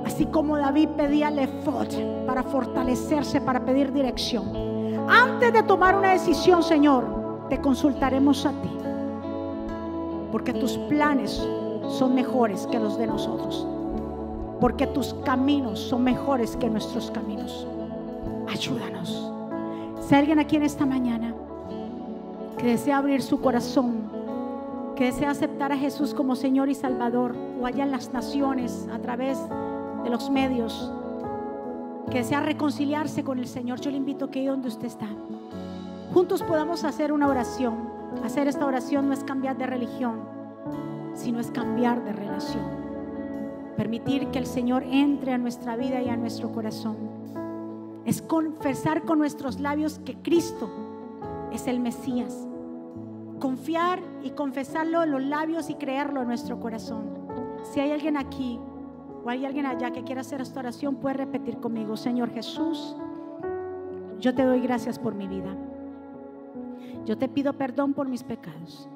Así 0.06 0.26
como 0.26 0.58
David 0.58 0.90
pedía 0.98 1.28
el 1.28 1.38
efod 1.38 1.88
para 2.26 2.42
fortalecerse, 2.42 3.40
para 3.40 3.64
pedir 3.64 3.94
dirección. 3.94 5.08
Antes 5.08 5.54
de 5.54 5.62
tomar 5.62 5.96
una 5.96 6.14
decisión, 6.14 6.64
Señor, 6.64 7.46
te 7.50 7.62
consultaremos 7.62 8.44
a 8.48 8.50
ti. 8.54 8.72
Porque 10.32 10.54
tus 10.54 10.78
planes 10.90 11.48
son 11.90 12.16
mejores 12.16 12.66
que 12.68 12.80
los 12.80 12.98
de 12.98 13.06
nosotros 13.06 13.68
porque 14.60 14.88
tus 14.88 15.14
caminos 15.26 15.80
son 15.80 16.04
mejores 16.04 16.56
que 16.56 16.70
nuestros 16.70 17.12
caminos. 17.12 17.68
Ayúdanos. 18.48 19.32
Si 20.02 20.16
hay 20.16 20.22
alguien 20.22 20.40
aquí 20.40 20.56
en 20.56 20.64
esta 20.64 20.86
mañana 20.86 21.34
que 22.58 22.66
desea 22.66 22.98
abrir 22.98 23.22
su 23.22 23.40
corazón, 23.40 24.10
que 24.96 25.06
desea 25.06 25.30
aceptar 25.30 25.72
a 25.72 25.78
Jesús 25.78 26.14
como 26.14 26.36
Señor 26.36 26.70
y 26.70 26.76
Salvador, 26.76 27.36
o 27.62 27.66
allá 27.66 27.84
en 27.84 27.92
las 27.92 28.14
naciones, 28.14 28.88
a 28.92 29.00
través 29.00 29.38
de 30.04 30.10
los 30.10 30.30
medios, 30.30 30.92
que 32.10 32.20
desea 32.20 32.40
reconciliarse 32.40 33.24
con 33.24 33.38
el 33.38 33.48
Señor, 33.48 33.80
yo 33.80 33.92
le 33.92 33.98
invito 33.98 34.26
a 34.26 34.32
que 34.32 34.40
ahí 34.40 34.46
donde 34.46 34.70
usted 34.70 34.88
está, 34.88 35.08
juntos 36.14 36.42
podamos 36.42 36.84
hacer 36.84 37.12
una 37.12 37.28
oración. 37.28 37.96
Hacer 38.24 38.48
esta 38.48 38.66
oración 38.66 39.08
no 39.08 39.14
es 39.14 39.24
cambiar 39.24 39.58
de 39.58 39.68
religión, 39.68 40.22
sino 41.14 41.40
es 41.40 41.52
cambiar 41.52 42.04
de 42.04 42.14
relación. 42.14 42.77
Permitir 43.78 44.28
que 44.28 44.40
el 44.40 44.48
Señor 44.48 44.84
entre 44.84 45.34
a 45.34 45.38
nuestra 45.38 45.76
vida 45.78 46.02
y 46.02 46.10
a 46.10 46.18
nuestro 46.18 46.52
corazón. 46.52 46.98
Es 48.06 48.22
confesar 48.22 49.04
con 49.04 49.20
nuestros 49.20 49.60
labios 49.60 50.00
que 50.00 50.16
Cristo 50.16 50.70
es 51.52 51.68
el 51.68 51.80
Mesías. 51.80 52.48
Confiar 53.40 54.00
y 54.24 54.32
confesarlo 54.32 55.04
en 55.04 55.12
los 55.12 55.24
labios 55.24 55.70
y 55.70 55.76
creerlo 55.76 56.22
en 56.22 56.28
nuestro 56.28 56.60
corazón. 56.60 57.06
Si 57.72 57.80
hay 57.80 57.92
alguien 57.92 58.18
aquí 58.18 58.60
o 59.24 59.30
hay 59.30 59.46
alguien 59.46 59.66
allá 59.66 59.92
que 59.92 60.04
quiera 60.04 60.22
hacer 60.22 60.42
esta 60.42 60.60
oración, 60.62 60.96
puede 60.96 61.16
repetir 61.16 61.58
conmigo, 61.58 61.96
Señor 61.98 62.32
Jesús, 62.32 62.96
yo 64.20 64.34
te 64.34 64.44
doy 64.44 64.62
gracias 64.62 64.98
por 64.98 65.14
mi 65.14 65.28
vida. 65.28 65.56
Yo 67.06 67.18
te 67.18 67.30
pido 67.30 67.54
perdón 67.54 67.94
por 67.94 68.08
mis 68.08 68.24
pecados. 68.24 68.90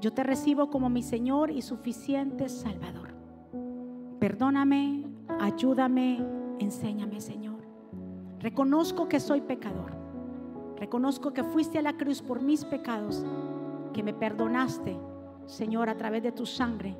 Yo 0.00 0.12
te 0.12 0.24
recibo 0.24 0.70
como 0.70 0.88
mi 0.88 1.02
Señor 1.02 1.50
y 1.50 1.62
suficiente 1.62 2.48
Salvador. 2.48 3.19
Perdóname, 4.20 5.06
ayúdame, 5.40 6.22
enséñame, 6.58 7.22
Señor. 7.22 7.62
Reconozco 8.38 9.08
que 9.08 9.18
soy 9.18 9.40
pecador. 9.40 9.92
Reconozco 10.76 11.32
que 11.32 11.42
fuiste 11.42 11.78
a 11.78 11.82
la 11.82 11.94
cruz 11.94 12.20
por 12.20 12.42
mis 12.42 12.66
pecados, 12.66 13.24
que 13.94 14.02
me 14.02 14.12
perdonaste, 14.12 14.98
Señor, 15.46 15.88
a 15.88 15.96
través 15.96 16.22
de 16.22 16.32
tu 16.32 16.44
sangre. 16.44 16.94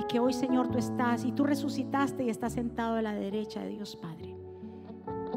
Y 0.00 0.04
que 0.04 0.20
hoy, 0.20 0.34
Señor, 0.34 0.68
tú 0.68 0.76
estás 0.76 1.24
y 1.24 1.32
tú 1.32 1.44
resucitaste 1.44 2.24
y 2.24 2.30
estás 2.30 2.52
sentado 2.52 2.96
a 2.96 3.02
la 3.02 3.14
derecha 3.14 3.62
de 3.62 3.70
Dios 3.70 3.96
Padre. 3.96 4.36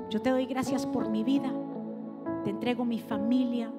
Yo 0.09 0.21
te 0.21 0.29
doy 0.29 0.45
gracias 0.45 0.85
por 0.85 1.09
mi 1.09 1.23
vida. 1.23 1.51
Te 2.43 2.49
entrego 2.49 2.83
mi 2.83 2.99
familia 2.99 3.71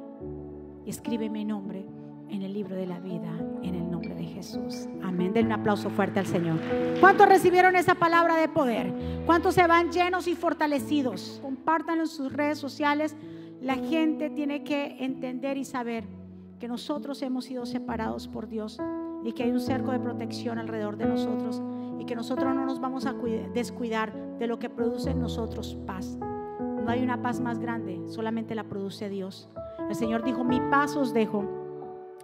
y 0.87 0.89
escribe 0.89 1.29
mi 1.29 1.45
nombre 1.45 1.84
en 2.31 2.43
el 2.43 2.53
libro 2.53 2.75
de 2.77 2.87
la 2.87 3.01
vida, 3.01 3.31
en 3.63 3.75
el 3.75 3.91
nombre 3.91 4.15
de 4.15 4.25
Jesús. 4.25 4.89
Amén. 5.03 5.33
Den 5.33 5.47
un 5.47 5.53
aplauso 5.53 5.91
fuerte 5.91 6.21
al 6.21 6.27
Señor. 6.27 6.59
¿Cuántos 7.01 7.29
recibieron 7.29 7.77
esa 7.77 7.95
palabra 7.95 8.37
de 8.37 8.49
poder? 8.49 8.93
¿Cuántos 9.27 9.55
se 9.55 9.67
van 9.67 9.91
llenos 9.91 10.27
y 10.29 10.35
fortalecidos? 10.35 11.39
Compártanlo 11.43 12.03
en 12.03 12.09
sus 12.09 12.33
redes 12.33 12.59
sociales. 12.59 13.17
La 13.61 13.77
gente 13.77 14.31
tiene 14.31 14.65
que 14.65 14.97
entender 15.01 15.57
y 15.57 15.65
saber 15.65 16.05
que 16.59 16.69
nosotros 16.69 17.21
hemos 17.23 17.47
sido 17.47 17.67
separados 17.67 18.29
por 18.29 18.49
Dios 18.49 18.79
y 19.25 19.33
que 19.33 19.45
hay 19.45 19.51
un 19.51 19.61
cerco 19.61 19.93
de 19.93 19.99
protección 19.99 20.59
alrededor 20.59 20.97
de 20.97 21.07
nosotros 21.07 21.63
y 21.99 22.05
que 22.05 22.15
nosotros 22.15 22.55
no 22.55 22.67
nos 22.67 22.81
vamos 22.81 23.07
a 23.07 23.15
descuidar 23.55 24.13
de 24.39 24.47
lo 24.47 24.59
que 24.59 24.69
produce 24.69 25.11
en 25.11 25.21
nosotros 25.21 25.77
paz. 25.87 26.19
No 26.19 26.91
hay 26.91 27.03
una 27.03 27.23
paz 27.23 27.41
más 27.41 27.59
grande, 27.59 28.01
solamente 28.07 28.55
la 28.55 28.65
produce 28.65 29.09
Dios. 29.09 29.49
El 29.89 29.95
Señor 29.95 30.23
dijo, 30.23 30.45
mi 30.45 30.61
paz 30.71 30.97
os 30.97 31.15
dejo, 31.15 31.64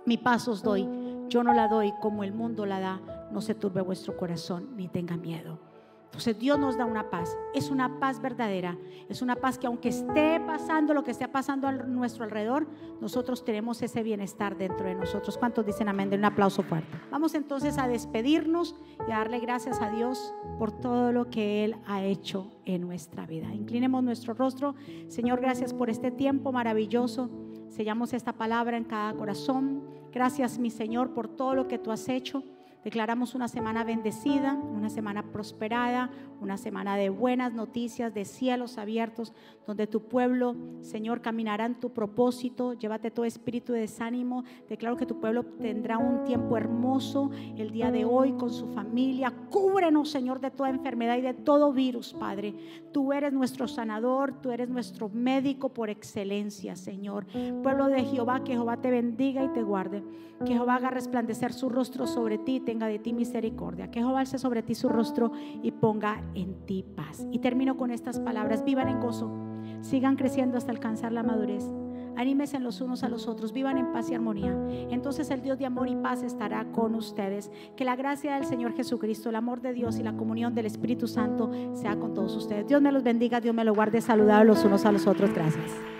mi 0.07 0.17
paz 0.17 0.49
os 0.49 0.63
doy. 0.63 0.89
Yo 1.29 1.45
no 1.45 1.55
la 1.55 1.69
doy 1.69 1.93
como 2.01 2.25
el 2.25 2.33
mundo 2.33 2.67
la 2.67 2.81
da. 2.81 3.29
No 3.31 3.41
se 3.41 3.55
turbe 3.55 3.81
vuestro 3.81 4.17
corazón 4.17 4.77
ni 4.77 4.89
tenga 4.89 5.17
miedo. 5.17 5.71
Entonces 6.11 6.41
Dios 6.41 6.59
nos 6.59 6.77
da 6.77 6.85
una 6.87 7.09
paz. 7.09 7.39
Es 7.55 7.71
una 7.71 8.01
paz 8.01 8.21
verdadera. 8.21 8.77
Es 9.09 9.23
una 9.23 9.37
paz 9.37 9.59
que 9.59 9.69
aunque 9.69 9.91
esté 9.91 10.41
pasando 10.41 10.93
lo 10.93 11.05
que 11.05 11.13
esté 11.13 11.29
pasando 11.29 11.69
a 11.69 11.73
nuestro 11.73 12.25
alrededor, 12.25 12.67
nosotros 13.01 13.45
tenemos 13.45 13.81
ese 13.81 14.03
bienestar 14.03 14.59
dentro 14.59 14.89
de 14.89 14.97
nosotros. 14.97 15.39
¿Cuántos 15.39 15.65
dicen 15.65 15.89
amén? 15.89 16.11
De 16.11 16.17
un 16.17 16.25
aplauso 16.25 16.65
fuerte. 16.65 16.99
Vamos 17.13 17.35
entonces 17.35 17.79
a 17.79 17.87
despedirnos 17.87 18.75
y 19.09 19.13
a 19.13 19.19
darle 19.19 19.39
gracias 19.39 19.81
a 19.81 19.91
Dios 19.91 20.35
por 20.59 20.73
todo 20.73 21.13
lo 21.13 21.31
que 21.31 21.65
Él 21.65 21.77
ha 21.87 22.03
hecho 22.03 22.51
en 22.65 22.81
nuestra 22.81 23.25
vida. 23.27 23.55
Inclinemos 23.55 24.03
nuestro 24.03 24.35
rostro. 24.35 24.75
Señor, 25.07 25.41
gracias 25.41 25.73
por 25.73 25.91
este 25.91 26.11
tiempo 26.11 26.51
maravilloso. 26.51 27.31
Sellamos 27.71 28.12
esta 28.12 28.33
palabra 28.33 28.77
en 28.77 28.85
cada 28.85 29.14
corazón. 29.14 29.85
Gracias, 30.12 30.59
mi 30.59 30.71
Señor, 30.71 31.14
por 31.14 31.29
todo 31.29 31.55
lo 31.55 31.68
que 31.68 31.79
tú 31.79 31.93
has 31.93 32.09
hecho. 32.09 32.43
Declaramos 32.85 33.35
una 33.35 33.49
semana 33.49 33.85
bendecida, 33.85 34.55
una 34.55 34.89
semana 34.89 35.22
prosperada, 35.22 36.11
una 36.41 36.57
semana 36.57 36.97
de 36.97 37.11
buenas 37.11 37.53
noticias, 37.53 38.14
de 38.14 38.24
cielos 38.24 38.78
abiertos, 38.78 39.35
donde 39.66 39.87
tu 39.87 40.05
pueblo, 40.05 40.57
Señor, 40.81 41.20
caminará 41.20 41.66
en 41.66 41.78
tu 41.78 41.91
propósito. 41.91 42.72
Llévate 42.72 43.11
todo 43.11 43.26
espíritu 43.26 43.74
de 43.74 43.81
desánimo. 43.81 44.45
Declaro 44.68 44.97
que 44.97 45.05
tu 45.05 45.20
pueblo 45.20 45.45
tendrá 45.45 45.99
un 45.99 46.24
tiempo 46.24 46.57
hermoso 46.57 47.31
el 47.59 47.70
día 47.70 47.91
de 47.91 48.07
hoy 48.07 48.33
con 48.33 48.51
su 48.51 48.66
familia. 48.68 49.31
Cúbrenos, 49.51 50.11
Señor, 50.11 50.41
de 50.41 50.51
toda 50.51 50.70
enfermedad 50.70 51.18
y 51.18 51.22
de 51.22 51.35
todo 51.35 51.74
virus, 51.74 52.14
Padre. 52.14 52.55
Tú 52.93 53.12
eres 53.12 53.35
nuestro 53.35 53.68
sanador, 53.68 54.41
tú 54.41 54.51
eres 54.51 54.70
nuestro 54.70 55.11
médico 55.11 55.68
por 55.68 55.91
excelencia, 55.91 56.76
Señor. 56.76 57.26
Pueblo 57.62 57.89
de 57.89 58.05
Jehová, 58.05 58.43
que 58.43 58.53
Jehová 58.53 58.78
te 58.78 58.91
bendiga 58.91 59.45
y 59.45 59.49
te 59.49 59.62
guarde. 59.62 60.03
Que 60.45 60.55
Jehová 60.55 60.76
haga 60.76 60.89
resplandecer 60.89 61.53
su 61.53 61.68
rostro 61.68 62.07
sobre 62.07 62.39
ti 62.39 62.61
tenga 62.71 62.87
de 62.87 63.01
ti 63.01 63.12
misericordia. 63.12 63.91
Que 63.91 63.99
Jehová 63.99 64.21
alce 64.21 64.39
sobre 64.39 64.62
ti 64.62 64.77
su 64.77 64.89
rostro 64.89 65.33
y 65.61 65.73
ponga 65.73 66.23
en 66.37 66.55
ti 66.66 66.85
paz. 66.95 67.27
Y 67.33 67.41
termino 67.41 67.77
con 67.77 67.91
estas 67.91 68.21
palabras. 68.21 68.64
Vivan 68.64 68.89
en 68.89 69.01
gozo. 69.01 69.29
Sigan 69.81 70.14
creciendo 70.14 70.57
hasta 70.57 70.71
alcanzar 70.71 71.11
la 71.11 71.25
madurez. 71.25 71.64
Anímense 72.16 72.61
los 72.61 72.81
unos 72.81 73.03
a 73.03 73.09
los 73.09 73.27
otros, 73.27 73.53
vivan 73.53 73.77
en 73.77 73.93
paz 73.93 74.09
y 74.11 74.14
armonía. 74.14 74.57
Entonces 74.91 75.31
el 75.31 75.43
Dios 75.43 75.59
de 75.59 75.66
amor 75.66 75.89
y 75.89 75.97
paz 75.97 76.23
estará 76.23 76.64
con 76.71 76.95
ustedes. 76.95 77.51
Que 77.77 77.85
la 77.85 77.97
gracia 77.97 78.37
del 78.37 78.45
Señor 78.45 78.75
Jesucristo, 78.75 79.31
el 79.31 79.37
amor 79.37 79.62
de 79.62 79.73
Dios 79.73 79.99
y 79.99 80.05
la 80.05 80.12
comunión 80.12 80.55
del 80.55 80.66
Espíritu 80.66 81.09
Santo 81.09 81.51
sea 81.73 81.97
con 81.99 82.14
todos 82.14 82.37
ustedes. 82.37 82.68
Dios 82.68 82.81
me 82.81 82.93
los 82.93 83.03
bendiga, 83.03 83.41
Dios 83.41 83.55
me 83.55 83.64
lo 83.64 83.75
guarde. 83.75 84.01
Saludar 84.01 84.47
los 84.47 84.64
unos 84.64 84.85
a 84.85 84.93
los 84.93 85.09
otros. 85.09 85.35
Gracias. 85.35 86.00